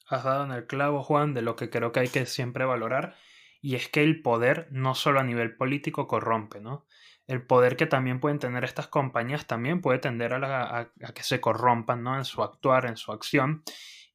Has 0.08 0.24
dado 0.24 0.44
en 0.46 0.52
el 0.52 0.68
clavo, 0.68 1.02
Juan, 1.02 1.34
de 1.34 1.42
lo 1.42 1.56
que 1.56 1.70
creo 1.70 1.92
que 1.92 2.02
hay 2.02 2.08
que 2.08 2.26
siempre 2.26 2.66
valorar, 2.66 3.16
y 3.62 3.76
es 3.76 3.88
que 3.88 4.04
el 4.04 4.22
poder 4.22 4.68
no 4.72 4.94
solo 4.94 5.22
a 5.22 5.24
nivel 5.24 5.56
político 5.56 6.08
corrompe, 6.08 6.60
¿no? 6.60 6.86
El 7.28 7.46
poder 7.46 7.78
que 7.78 7.86
también 7.86 8.20
pueden 8.20 8.40
tener 8.40 8.64
estas 8.64 8.88
compañías 8.88 9.48
también 9.48 9.82
puede 9.82 10.00
tender 10.00 10.34
a, 10.34 10.92
que 11.14 11.24
se 11.24 11.40
corrompan 11.40 12.04
¿no? 12.04 12.18
en 12.18 12.26
su 12.26 12.44
actuar, 12.44 12.86
en 12.86 12.98
su 12.98 13.12
acción, 13.12 13.64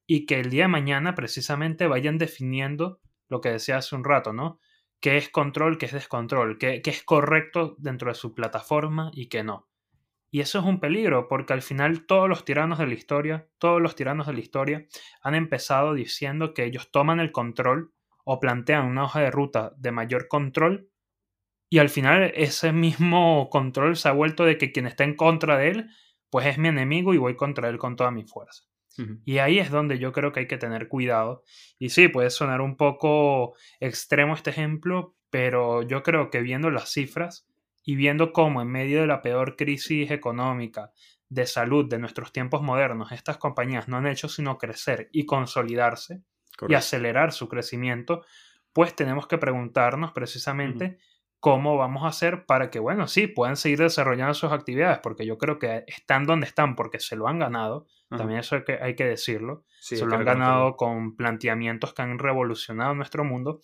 y 0.06 0.26
que 0.26 0.40
el 0.40 0.50
día 0.50 0.64
de 0.64 0.68
mañana 0.68 1.14
precisamente 1.14 1.86
vayan 1.86 2.18
definiendo 2.18 3.00
lo 3.28 3.40
que 3.40 3.50
decía 3.50 3.78
hace 3.78 3.94
un 3.94 4.04
rato, 4.04 4.32
¿no? 4.32 4.58
¿Qué 5.00 5.16
es 5.16 5.28
control, 5.28 5.78
qué 5.78 5.86
es 5.86 5.92
descontrol, 5.92 6.58
qué, 6.58 6.80
qué 6.82 6.90
es 6.90 7.04
correcto 7.04 7.76
dentro 7.78 8.08
de 8.08 8.14
su 8.14 8.34
plataforma 8.34 9.10
y 9.12 9.28
qué 9.28 9.44
no? 9.44 9.68
Y 10.30 10.40
eso 10.40 10.58
es 10.58 10.64
un 10.64 10.80
peligro, 10.80 11.28
porque 11.28 11.52
al 11.52 11.62
final 11.62 12.06
todos 12.06 12.28
los 12.28 12.44
tiranos 12.44 12.78
de 12.78 12.86
la 12.86 12.94
historia, 12.94 13.48
todos 13.58 13.80
los 13.80 13.94
tiranos 13.94 14.26
de 14.26 14.34
la 14.34 14.40
historia 14.40 14.86
han 15.22 15.34
empezado 15.34 15.94
diciendo 15.94 16.52
que 16.52 16.64
ellos 16.64 16.90
toman 16.90 17.20
el 17.20 17.32
control 17.32 17.92
o 18.24 18.40
plantean 18.40 18.86
una 18.86 19.04
hoja 19.04 19.20
de 19.20 19.30
ruta 19.30 19.72
de 19.76 19.92
mayor 19.92 20.28
control 20.28 20.90
y 21.70 21.78
al 21.78 21.88
final 21.88 22.32
ese 22.34 22.72
mismo 22.72 23.48
control 23.50 23.96
se 23.96 24.08
ha 24.08 24.12
vuelto 24.12 24.44
de 24.44 24.58
que 24.58 24.72
quien 24.72 24.86
está 24.86 25.04
en 25.04 25.14
contra 25.14 25.58
de 25.58 25.68
él, 25.70 25.90
pues 26.30 26.46
es 26.46 26.58
mi 26.58 26.68
enemigo 26.68 27.14
y 27.14 27.18
voy 27.18 27.36
contra 27.36 27.68
él 27.68 27.78
con 27.78 27.96
toda 27.96 28.10
mi 28.10 28.24
fuerza. 28.24 28.64
Y 29.24 29.38
ahí 29.38 29.60
es 29.60 29.70
donde 29.70 30.00
yo 30.00 30.12
creo 30.12 30.32
que 30.32 30.40
hay 30.40 30.48
que 30.48 30.58
tener 30.58 30.88
cuidado. 30.88 31.44
Y 31.78 31.90
sí, 31.90 32.08
puede 32.08 32.30
sonar 32.30 32.60
un 32.60 32.76
poco 32.76 33.54
extremo 33.78 34.34
este 34.34 34.50
ejemplo, 34.50 35.14
pero 35.30 35.82
yo 35.82 36.02
creo 36.02 36.30
que 36.30 36.40
viendo 36.40 36.68
las 36.70 36.90
cifras 36.90 37.46
y 37.84 37.94
viendo 37.94 38.32
cómo 38.32 38.60
en 38.60 38.66
medio 38.66 39.00
de 39.00 39.06
la 39.06 39.22
peor 39.22 39.54
crisis 39.54 40.10
económica, 40.10 40.90
de 41.28 41.46
salud 41.46 41.88
de 41.88 41.98
nuestros 41.98 42.32
tiempos 42.32 42.62
modernos, 42.62 43.12
estas 43.12 43.36
compañías 43.36 43.86
no 43.86 43.98
han 43.98 44.06
hecho 44.08 44.28
sino 44.28 44.58
crecer 44.58 45.08
y 45.12 45.26
consolidarse 45.26 46.22
y 46.66 46.74
acelerar 46.74 47.32
su 47.32 47.48
crecimiento, 47.48 48.24
pues 48.72 48.96
tenemos 48.96 49.28
que 49.28 49.38
preguntarnos 49.38 50.12
precisamente 50.12 50.98
cómo 51.40 51.76
vamos 51.76 52.04
a 52.04 52.08
hacer 52.08 52.46
para 52.46 52.70
que, 52.70 52.78
bueno, 52.78 53.06
sí, 53.06 53.26
puedan 53.26 53.56
seguir 53.56 53.78
desarrollando 53.78 54.34
sus 54.34 54.52
actividades, 54.52 54.98
porque 55.02 55.24
yo 55.24 55.38
creo 55.38 55.58
que 55.58 55.84
están 55.86 56.24
donde 56.24 56.46
están 56.46 56.74
porque 56.74 56.98
se 56.98 57.16
lo 57.16 57.28
han 57.28 57.38
ganado, 57.38 57.86
también 58.08 58.40
eso 58.40 58.56
hay 58.56 58.64
que, 58.64 58.78
hay 58.80 58.96
que 58.96 59.04
decirlo, 59.04 59.64
se 59.80 60.04
lo 60.04 60.16
han 60.16 60.24
ganado 60.24 60.76
con 60.76 61.14
planteamientos 61.14 61.92
que 61.92 62.02
han 62.02 62.18
revolucionado 62.18 62.94
nuestro 62.94 63.24
mundo, 63.24 63.60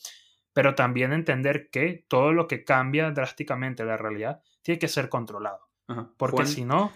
pero 0.52 0.74
también 0.74 1.12
entender 1.12 1.68
que 1.70 2.04
todo 2.08 2.32
lo 2.32 2.46
que 2.46 2.64
cambia 2.64 3.10
drásticamente 3.10 3.84
la 3.84 3.96
realidad 3.96 4.40
tiene 4.62 4.78
que 4.78 4.88
ser 4.88 5.08
controlado, 5.08 5.68
porque 6.16 6.46
si 6.46 6.64
no, 6.64 6.92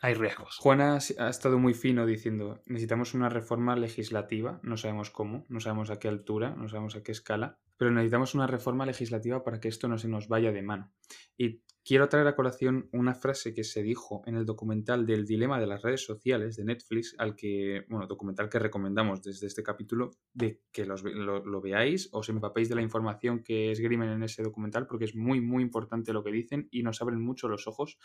hay 0.00 0.14
riesgos. 0.14 0.56
Juana 0.58 0.98
ha 1.18 1.28
estado 1.28 1.58
muy 1.58 1.74
fino 1.74 2.04
diciendo, 2.04 2.62
necesitamos 2.66 3.14
una 3.14 3.28
reforma 3.28 3.76
legislativa, 3.76 4.58
no 4.62 4.76
sabemos 4.76 5.10
cómo, 5.10 5.44
no 5.48 5.60
sabemos 5.60 5.90
a 5.90 5.98
qué 5.98 6.08
altura, 6.08 6.50
no 6.56 6.68
sabemos 6.68 6.96
a 6.96 7.02
qué 7.02 7.12
escala, 7.12 7.58
pero 7.76 7.90
necesitamos 7.90 8.34
una 8.34 8.46
reforma 8.46 8.86
legislativa 8.86 9.42
para 9.42 9.60
que 9.60 9.68
esto 9.68 9.88
no 9.88 9.98
se 9.98 10.08
nos 10.08 10.28
vaya 10.28 10.52
de 10.52 10.62
mano. 10.62 10.92
Y 11.36 11.62
quiero 11.84 12.08
traer 12.08 12.26
a 12.26 12.34
colación 12.34 12.88
una 12.92 13.14
frase 13.14 13.54
que 13.54 13.62
se 13.62 13.82
dijo 13.82 14.22
en 14.26 14.34
el 14.34 14.44
documental 14.44 15.06
del 15.06 15.26
dilema 15.26 15.60
de 15.60 15.66
las 15.66 15.82
redes 15.82 16.04
sociales 16.04 16.56
de 16.56 16.64
Netflix, 16.64 17.14
al 17.18 17.36
que, 17.36 17.84
bueno, 17.88 18.06
documental 18.06 18.48
que 18.48 18.58
recomendamos 18.58 19.22
desde 19.22 19.46
este 19.46 19.62
capítulo, 19.62 20.10
de 20.32 20.62
que 20.72 20.84
lo, 20.84 20.96
lo, 20.96 21.60
veáis, 21.60 22.08
os 22.12 22.28
empapéis 22.28 22.68
de 22.68 22.74
la 22.74 22.82
información 22.82 23.42
que 23.42 23.70
esgrimen 23.70 24.08
en 24.08 24.22
ese 24.22 24.42
documental, 24.42 24.86
porque 24.86 25.04
es 25.04 25.14
muy, 25.14 25.40
muy 25.40 25.62
importante 25.62 26.12
lo 26.12 26.24
que 26.24 26.32
dicen 26.32 26.68
y 26.70 26.82
nos 26.82 27.00
abren 27.02 27.20
mucho 27.20 27.48
los 27.48 27.66
ojos. 27.66 27.98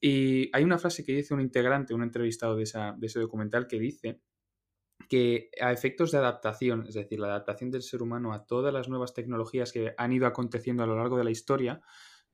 Y 0.00 0.50
hay 0.52 0.64
una 0.64 0.78
frase 0.78 1.04
que 1.04 1.12
dice 1.12 1.34
un 1.34 1.40
integrante, 1.40 1.94
un 1.94 2.02
entrevistado 2.02 2.56
de, 2.56 2.64
esa, 2.64 2.94
de 2.98 3.06
ese 3.06 3.20
documental, 3.20 3.66
que 3.66 3.78
dice 3.78 4.20
que 5.08 5.50
a 5.60 5.72
efectos 5.72 6.12
de 6.12 6.18
adaptación, 6.18 6.86
es 6.86 6.94
decir, 6.94 7.18
la 7.18 7.28
adaptación 7.28 7.70
del 7.70 7.82
ser 7.82 8.02
humano 8.02 8.32
a 8.32 8.46
todas 8.46 8.72
las 8.72 8.88
nuevas 8.88 9.14
tecnologías 9.14 9.72
que 9.72 9.94
han 9.96 10.12
ido 10.12 10.26
aconteciendo 10.26 10.82
a 10.82 10.86
lo 10.86 10.96
largo 10.96 11.18
de 11.18 11.24
la 11.24 11.30
historia, 11.30 11.80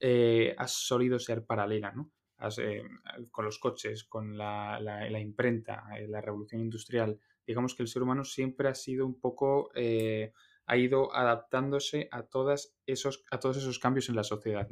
eh, 0.04 0.54
ha 0.58 0.66
solido 0.66 1.18
ser 1.18 1.46
paralela, 1.46 1.92
¿no? 1.92 2.10
Eh, 2.58 2.82
con 3.30 3.44
los 3.44 3.60
coches, 3.60 4.02
con 4.02 4.36
la, 4.36 4.80
imprenta, 5.20 5.84
eh, 5.96 6.08
la 6.08 6.20
revolución 6.20 6.60
industrial, 6.60 7.20
digamos 7.46 7.76
que 7.76 7.84
el 7.84 7.88
ser 7.88 8.02
humano 8.02 8.24
siempre 8.24 8.68
ha 8.68 8.74
sido 8.74 9.06
un 9.06 9.20
poco, 9.20 9.70
ha 9.74 10.76
ido 10.76 11.14
adaptándose 11.14 12.08
a, 12.10 12.22
todos 12.24 12.74
esos 12.84 13.78
cambios 13.78 14.08
en 14.08 14.16
la 14.16 14.24
sociedad. 14.24 14.68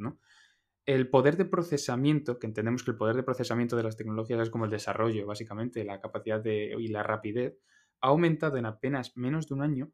El 0.85 1.09
poder 1.09 1.37
de 1.37 1.45
procesamiento, 1.45 2.37
que 2.37 2.47
entendemos 2.47 2.83
que 2.83 2.91
el 2.91 2.97
poder 2.97 3.15
de 3.15 3.23
procesamiento 3.23 3.77
de 3.77 3.83
las 3.83 3.95
tecnologías 3.95 4.41
es 4.41 4.49
como 4.49 4.65
el 4.65 4.71
desarrollo, 4.71 5.25
básicamente, 5.25 5.85
la 5.85 6.01
capacidad 6.01 6.41
de, 6.41 6.75
y 6.77 6.89
la 6.89 7.03
rapidez, 7.03 7.57
ha 8.01 8.07
aumentado 8.07 8.57
en 8.57 8.65
apenas 8.65 9.15
menos 9.15 9.47
de 9.47 9.53
un 9.53 9.61
año, 9.61 9.91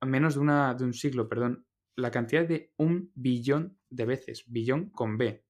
menos 0.00 0.34
de, 0.34 0.40
una, 0.40 0.74
de 0.74 0.84
un 0.84 0.94
siglo, 0.94 1.28
perdón, 1.28 1.66
la 1.96 2.10
cantidad 2.10 2.46
de 2.46 2.72
un 2.76 3.10
billón 3.14 3.78
de 3.90 4.04
veces, 4.04 4.44
billón 4.46 4.90
con 4.90 5.16
B. 5.16 5.44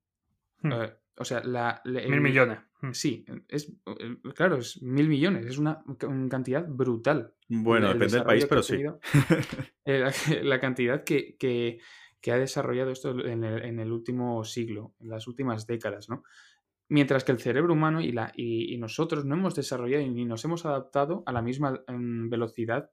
Hmm. 0.58 0.72
Eh, 0.72 0.92
o 1.16 1.24
sea, 1.24 1.42
la, 1.44 1.80
mil 1.84 2.20
millones. 2.20 2.58
Hmm. 2.80 2.92
Sí, 2.92 3.24
es 3.48 3.72
eh, 3.86 4.16
claro, 4.34 4.56
es 4.56 4.82
mil 4.82 5.08
millones, 5.08 5.46
es 5.46 5.58
una, 5.58 5.82
cantidad 6.28 6.66
brutal. 6.66 7.34
Bueno, 7.48 7.88
depende 7.88 8.16
del 8.16 8.24
país, 8.24 8.46
pero 8.46 8.62
sí. 8.62 8.82
Eh, 9.84 10.10
la, 10.42 10.60
cantidad 10.60 11.04
que, 11.04 11.36
que, 11.36 11.78
que, 12.20 12.32
ha 12.32 12.38
desarrollado 12.38 12.90
esto 12.90 13.10
en 13.26 13.44
el, 13.44 13.64
en 13.64 13.78
el, 13.78 13.92
último 13.92 14.44
siglo, 14.44 14.94
en 15.00 15.10
las 15.10 15.26
últimas 15.26 15.66
décadas, 15.66 16.08
¿no? 16.08 16.24
Mientras 16.88 17.24
que 17.24 17.32
el 17.32 17.38
cerebro 17.38 17.72
humano 17.72 18.00
y, 18.00 18.12
la, 18.12 18.32
y, 18.36 18.76
nosotros 18.78 19.24
no 19.24 19.34
hemos 19.34 19.54
desarrollado 19.54 20.06
ni 20.06 20.24
nos 20.24 20.44
hemos 20.44 20.66
adaptado 20.66 21.22
a 21.26 21.32
la 21.32 21.42
misma 21.42 21.82
mm, 21.88 22.28
velocidad 22.28 22.90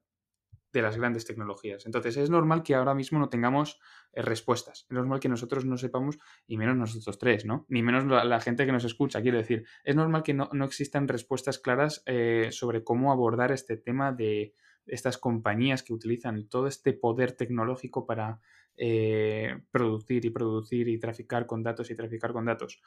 de 0.72 0.82
las 0.82 0.96
grandes 0.96 1.24
tecnologías. 1.24 1.84
Entonces 1.86 2.16
es 2.16 2.30
normal 2.30 2.62
que 2.62 2.74
ahora 2.74 2.94
mismo 2.94 3.18
no 3.18 3.28
tengamos 3.28 3.78
eh, 4.12 4.22
respuestas. 4.22 4.86
Es 4.88 4.90
normal 4.90 5.20
que 5.20 5.28
nosotros 5.28 5.64
no 5.64 5.76
sepamos, 5.76 6.18
y 6.46 6.56
menos 6.56 6.76
nosotros 6.76 7.18
tres, 7.18 7.44
¿no? 7.44 7.66
Ni 7.68 7.82
menos 7.82 8.04
la, 8.06 8.40
gente 8.40 8.64
que 8.64 8.72
nos 8.72 8.84
escucha, 8.84 9.20
quiero 9.20 9.38
decir. 9.38 9.64
Es 9.84 9.94
normal 9.94 10.22
que 10.22 10.34
no, 10.34 10.48
existan 10.64 11.08
respuestas 11.08 11.58
claras 11.58 12.02
eh, 12.06 12.48
sobre 12.50 12.82
cómo 12.84 13.12
abordar 13.12 13.52
este 13.52 13.76
tema 13.76 14.12
de 14.12 14.54
estas 14.86 15.18
compañías 15.18 15.82
que 15.82 15.92
utilizan 15.92 16.48
todo 16.48 16.66
este 16.66 16.92
poder 16.92 17.32
tecnológico 17.32 18.06
para 18.06 18.40
eh, 18.76 19.62
producir 19.70 20.24
y 20.24 20.30
producir 20.30 20.88
y 20.88 20.98
traficar 20.98 21.46
con 21.46 21.62
datos 21.62 21.90
y 21.90 21.96
traficar 21.96 22.32
con 22.32 22.44
datos. 22.44 22.80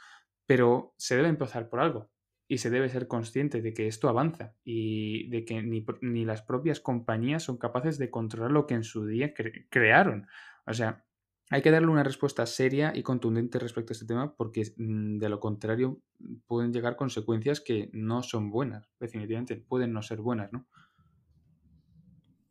Pero 0.46 0.94
se 0.98 1.16
debe 1.16 1.30
empezar 1.30 1.70
por 1.70 1.80
algo 1.80 2.10
y 2.48 2.60
se 2.60 2.70
debe 2.70 2.90
ser 2.90 3.08
consciente 3.08 3.62
de 3.62 3.74
que 3.74 3.88
esto 3.88 4.08
avanza 4.08 4.54
y 4.64 5.30
de 5.30 5.46
que 5.46 5.62
ni, 5.64 6.26
las 6.26 6.44
propias 6.44 6.80
compañías 6.80 7.44
son 7.44 7.58
capaces 7.58 7.98
de 7.98 8.12
controlar 8.12 8.52
lo 8.52 8.68
que 8.68 8.76
en 8.76 8.84
su 8.84 9.06
día 9.06 9.34
crearon. 9.70 10.28
O 10.68 10.74
sea, 10.74 11.06
hay 11.50 11.62
que 11.62 11.72
darle 11.72 11.88
una 11.88 12.04
respuesta 12.04 12.46
seria 12.46 12.92
y 12.96 13.04
contundente 13.04 13.60
respecto 13.60 13.92
a 13.92 13.96
este 13.96 14.06
tema 14.06 14.36
porque 14.36 14.64
mm, 14.78 15.18
de 15.18 15.30
lo 15.30 15.40
contrario 15.40 16.02
pueden 16.48 16.74
llegar 16.74 16.96
consecuencias 16.96 17.62
que 17.62 17.90
no 17.94 18.24
son 18.24 18.50
buenas, 18.50 18.90
definitivamente, 19.00 19.56
pueden 19.56 19.94
no 19.94 20.02
ser 20.02 20.22
buenas, 20.22 20.52
¿no? 20.52 20.68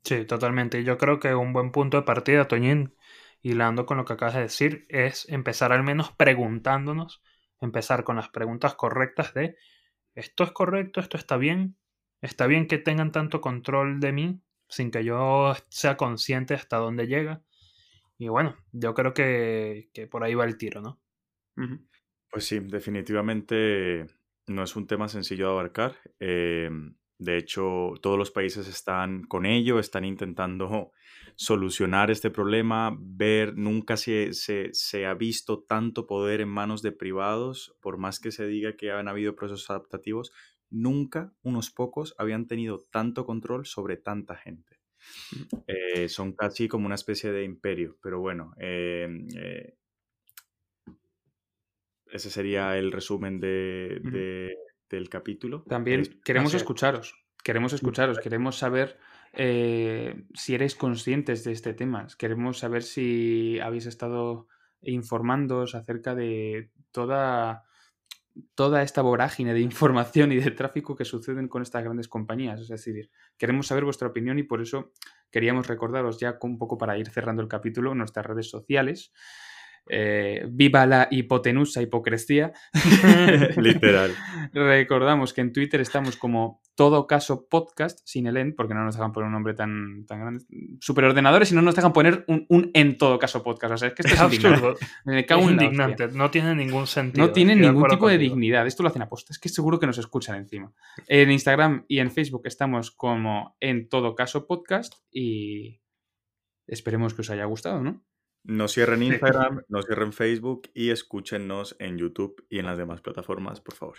Sí, 0.05 0.26
totalmente. 0.26 0.85
Yo 0.85 0.99
creo 0.99 1.18
que 1.18 1.35
un 1.35 1.53
buen 1.53 1.72
punto 1.72 1.97
de 1.97 2.03
partida, 2.03 2.47
Toñín, 2.47 2.95
hilando 3.45 3.86
con 3.86 3.99
lo 3.99 4.05
que 4.05 4.14
acabas 4.14 4.34
de 4.34 4.40
decir, 4.40 4.86
es 4.88 5.28
empezar 5.28 5.72
al 5.72 5.84
menos 5.84 6.11
preguntándonos 6.11 7.22
empezar 7.61 8.05
con 8.05 8.16
las 8.16 8.28
preguntas 8.28 8.74
correctas 8.74 9.32
de 9.34 9.57
esto 10.14 10.45
es 10.45 10.53
correcto, 10.53 11.01
esto 11.01 11.16
está 11.16 11.36
bien, 11.36 11.76
está 12.20 12.47
bien 12.47 12.68
que 12.68 12.78
tengan 12.78 13.11
tanto 13.11 13.40
control 13.40 14.01
de 14.01 14.12
mí 14.12 14.40
sin 14.68 14.90
que 14.90 15.05
yo 15.05 15.55
sea 15.68 15.97
consciente 15.97 16.55
hasta 16.55 16.76
dónde 16.76 17.07
llega. 17.07 17.42
Y 18.16 18.28
bueno, 18.28 18.57
yo 18.72 18.95
creo 18.95 19.12
que, 19.12 19.90
por 20.11 20.22
ahí 20.22 20.34
va 20.34 20.45
el 20.45 20.57
tiro, 20.57 20.80
¿no? 20.80 21.01
Pues 22.30 22.47
sí, 22.47 22.61
definitivamente 22.61 24.07
no 24.47 24.62
es 24.62 24.76
un 24.76 24.86
tema 24.86 25.09
sencillo 25.09 25.47
de 25.47 25.53
abarcar. 25.53 25.97
Em, 26.20 26.95
de 27.19 27.39
hecho, 27.39 27.93
todos 28.03 28.19
los 28.19 28.31
países 28.31 28.67
están 28.67 29.23
con 29.25 29.47
ello, 29.47 29.79
están 29.79 30.05
intentando 30.05 30.93
solucionar 31.37 32.11
este 32.11 32.31
problema, 32.31 32.97
ver, 33.01 33.57
nunca 33.57 33.97
se, 33.97 34.33
se, 34.33 35.07
ha 35.07 35.15
visto 35.15 35.62
tanto 35.62 36.07
poder 36.07 36.41
en 36.41 36.49
manos 36.49 36.83
de 36.83 36.93
privados, 36.93 37.77
por 37.81 37.99
más 37.99 38.19
que 38.19 38.33
se 38.33 38.47
diga 38.47 38.77
que 38.77 38.91
han 38.91 39.09
habido 39.09 39.37
procesos 39.37 39.71
adaptativos, 39.71 40.33
nunca 40.71 41.33
unos 41.43 41.71
pocos 41.71 42.15
habían 42.19 42.47
tenido 42.47 42.87
tanto 42.91 43.25
control 43.25 43.67
sobre 43.67 43.97
tanta 43.97 44.37
gente. 44.37 44.81
Mm. 45.33 45.57
Eh, 45.67 46.09
son 46.09 46.33
casi 46.33 46.69
como 46.69 46.87
una 46.87 46.95
especie 46.95 47.31
de 47.31 47.45
imperio, 47.45 47.97
pero 48.03 48.21
bueno, 48.21 48.55
em, 48.59 49.29
eh, 49.37 49.77
ese 52.07 52.31
sería 52.31 52.79
el 52.79 52.93
resumen 52.93 53.41
de, 53.41 54.55
del 54.95 55.09
capítulo. 55.09 55.62
También 55.68 56.20
queremos 56.24 56.55
escucharos, 56.55 57.14
queremos 57.42 57.72
escucharos, 57.72 58.18
queremos 58.18 58.57
saber 58.59 58.99
eh, 59.32 60.24
si 60.34 60.55
eres 60.55 60.76
conscientes 60.76 61.45
de 61.45 61.53
este 61.53 61.74
tema, 61.74 62.07
queremos 62.18 62.59
saber 62.59 62.82
si 62.82 63.59
habéis 63.61 63.86
estado 63.86 64.47
informándoos 64.82 65.74
acerca 65.74 66.14
de 66.14 66.70
toda, 66.92 67.64
toda 68.55 68.82
esta 68.82 69.03
vorágine 69.03 69.53
de 69.55 69.61
información 69.70 70.32
y 70.32 70.36
de 70.36 70.51
tráfico 70.53 70.95
que 70.95 71.05
suceden 71.05 71.49
con 71.49 71.62
estas 71.62 71.82
grandes 71.82 72.09
compañías. 72.09 72.61
Es 72.61 72.68
decir, 72.68 73.11
queremos 73.36 73.66
saber 73.66 73.84
vuestra 73.84 74.09
opinión 74.09 74.38
y 74.38 74.45
por 74.45 74.62
eso 74.62 74.92
queríamos 75.30 75.66
recordaros 75.66 76.20
ya 76.20 76.38
un 76.42 76.59
poco 76.59 76.78
para 76.78 76.97
ir 76.97 77.09
cerrando 77.09 77.42
el 77.42 77.49
capítulo 77.49 77.95
nuestras 77.95 78.26
redes 78.26 78.49
sociales. 78.49 79.12
Eh, 79.89 80.47
viva 80.49 80.87
la 80.87 81.09
hipotenusa 81.11 81.82
hipocresía. 81.82 82.53
Literal. 83.57 84.12
Recordamos 84.53 85.32
que 85.32 85.43
en 85.43 85.53
Twitter 85.53 85.80
estamos 85.80 86.16
como 86.16 86.62
todo 86.74 87.07
caso 87.07 87.47
podcast 87.49 88.01
sin 88.05 88.26
el 88.26 88.37
en, 88.37 88.55
porque 88.55 88.74
no 88.74 88.85
nos 88.85 88.97
dejan 88.97 89.12
poner 89.12 89.26
un 89.26 89.35
nombre 89.35 89.55
tan, 89.55 90.07
tan 90.07 90.20
grande. 90.20 90.45
Superordenadores 90.80 91.53
y 91.53 91.55
no 91.55 91.62
nos 91.62 91.74
dejan 91.74 91.93
poner 91.93 92.24
un, 92.28 92.70
en 92.72 92.99
todo 92.99 93.18
caso 93.18 93.43
podcast. 93.43 93.74
O 93.74 93.76
sea, 93.76 93.89
es 93.89 93.95
que 93.95 94.03
esto 94.03 94.14
es, 94.14 94.20
absurdo. 94.20 94.76
Me 95.05 95.26
cago 95.26 95.43
es 95.43 95.51
indignante. 95.51 96.09
No 96.09 96.30
tiene 96.30 96.55
ningún 96.55 96.87
sentido. 96.87 97.26
No 97.26 97.32
tiene 97.32 97.55
ningún 97.55 97.89
tipo 97.89 98.09
de 98.09 98.18
dignidad. 98.18 98.66
Esto 98.66 98.82
lo 98.82 98.89
hacen 98.89 99.03
a 99.03 99.09
posta. 99.09 99.32
Es 99.32 99.39
que 99.39 99.49
seguro 99.49 99.78
que 99.78 99.87
nos 99.87 99.99
escuchan 99.99 100.37
encima. 100.37 100.72
En 101.07 101.30
Instagram 101.30 101.85
y 101.89 101.99
en 101.99 102.11
Facebook 102.11 102.43
estamos 102.47 102.91
como 102.91 103.57
en 103.61 103.89
todo 103.89 104.14
caso 104.14 104.47
podcast 104.47 104.95
y 105.11 105.80
esperemos 106.66 107.14
que 107.14 107.20
os 107.20 107.30
haya 107.30 107.45
gustado, 107.45 107.82
¿no? 107.82 108.03
No 108.45 108.68
cierren 108.68 109.03
Instagram, 109.03 109.62
no 109.68 109.82
cierren 109.82 110.12
Facebook 110.12 110.70
y 110.74 110.90
escúchenos 110.90 111.76
en 111.78 111.97
YouTube 111.97 112.45
y 112.51 112.59
en 112.59 112.66
las 112.66 112.76
demás 112.76 113.01
plataformas, 113.01 113.61
por 113.61 113.74
favor. 113.74 113.97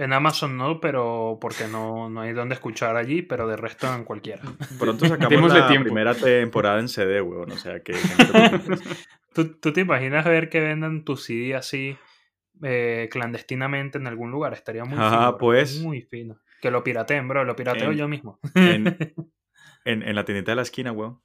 En 0.00 0.14
Amazon 0.14 0.56
no, 0.56 0.80
pero 0.80 1.36
porque 1.40 1.66
no, 1.68 2.08
no 2.08 2.22
hay 2.22 2.32
donde 2.32 2.54
escuchar 2.54 2.96
allí, 2.96 3.20
pero 3.20 3.46
de 3.46 3.56
resto 3.56 3.92
en 3.92 4.04
cualquiera. 4.04 4.40
Pronto 4.78 5.06
sacamos 5.06 5.52
la 5.52 5.68
primera 5.68 6.14
temporada 6.14 6.80
en 6.80 6.88
CD, 6.88 7.20
weón, 7.20 7.50
o 7.50 7.56
sea 7.56 7.80
que... 7.80 7.92
¿Tú, 9.34 9.58
¿Tú, 9.58 9.72
te 9.72 9.82
imaginas 9.82 10.24
ver 10.24 10.48
que 10.48 10.60
vendan 10.60 11.04
tu 11.04 11.16
CD 11.16 11.54
así 11.54 11.98
eh, 12.62 13.08
clandestinamente 13.10 13.98
en 13.98 14.06
algún 14.06 14.30
lugar? 14.30 14.54
Estaría 14.54 14.84
muy 14.84 14.96
fino. 14.96 15.36
pues... 15.38 15.80
Muy 15.80 16.02
fino. 16.02 16.40
Que 16.62 16.70
lo 16.70 16.82
pirateen, 16.82 17.28
bro, 17.28 17.44
lo 17.44 17.56
pirateo 17.56 17.92
yo 17.92 18.08
mismo. 18.08 18.38
En, 19.86 20.02
en, 20.02 20.14
la 20.14 20.26
tiendita 20.26 20.52
de 20.52 20.56
la 20.56 20.62
esquina, 20.62 20.92
weón. 20.92 21.22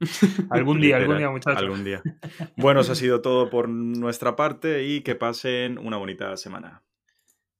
algún 0.50 0.80
día, 0.80 0.96
algún 0.96 1.18
día, 1.18 1.30
muchachos. 1.30 1.62
Algún 1.62 1.84
día. 1.84 2.02
Bueno, 2.56 2.80
eso 2.80 2.92
ha 2.92 2.96
sido 2.96 3.20
todo 3.20 3.50
por 3.50 3.68
nuestra 3.68 4.36
parte 4.36 4.84
y 4.84 5.02
que 5.02 5.14
pasen 5.14 5.78
una 5.78 5.96
bonita 5.96 6.36
semana. 6.36 6.82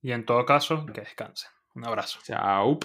Y 0.02 0.12
en 0.12 0.24
todo 0.24 0.44
caso, 0.44 0.86
que 0.86 1.00
descansen. 1.00 1.50
Un 1.74 1.86
abrazo. 1.86 2.20
Chao. 2.24 2.78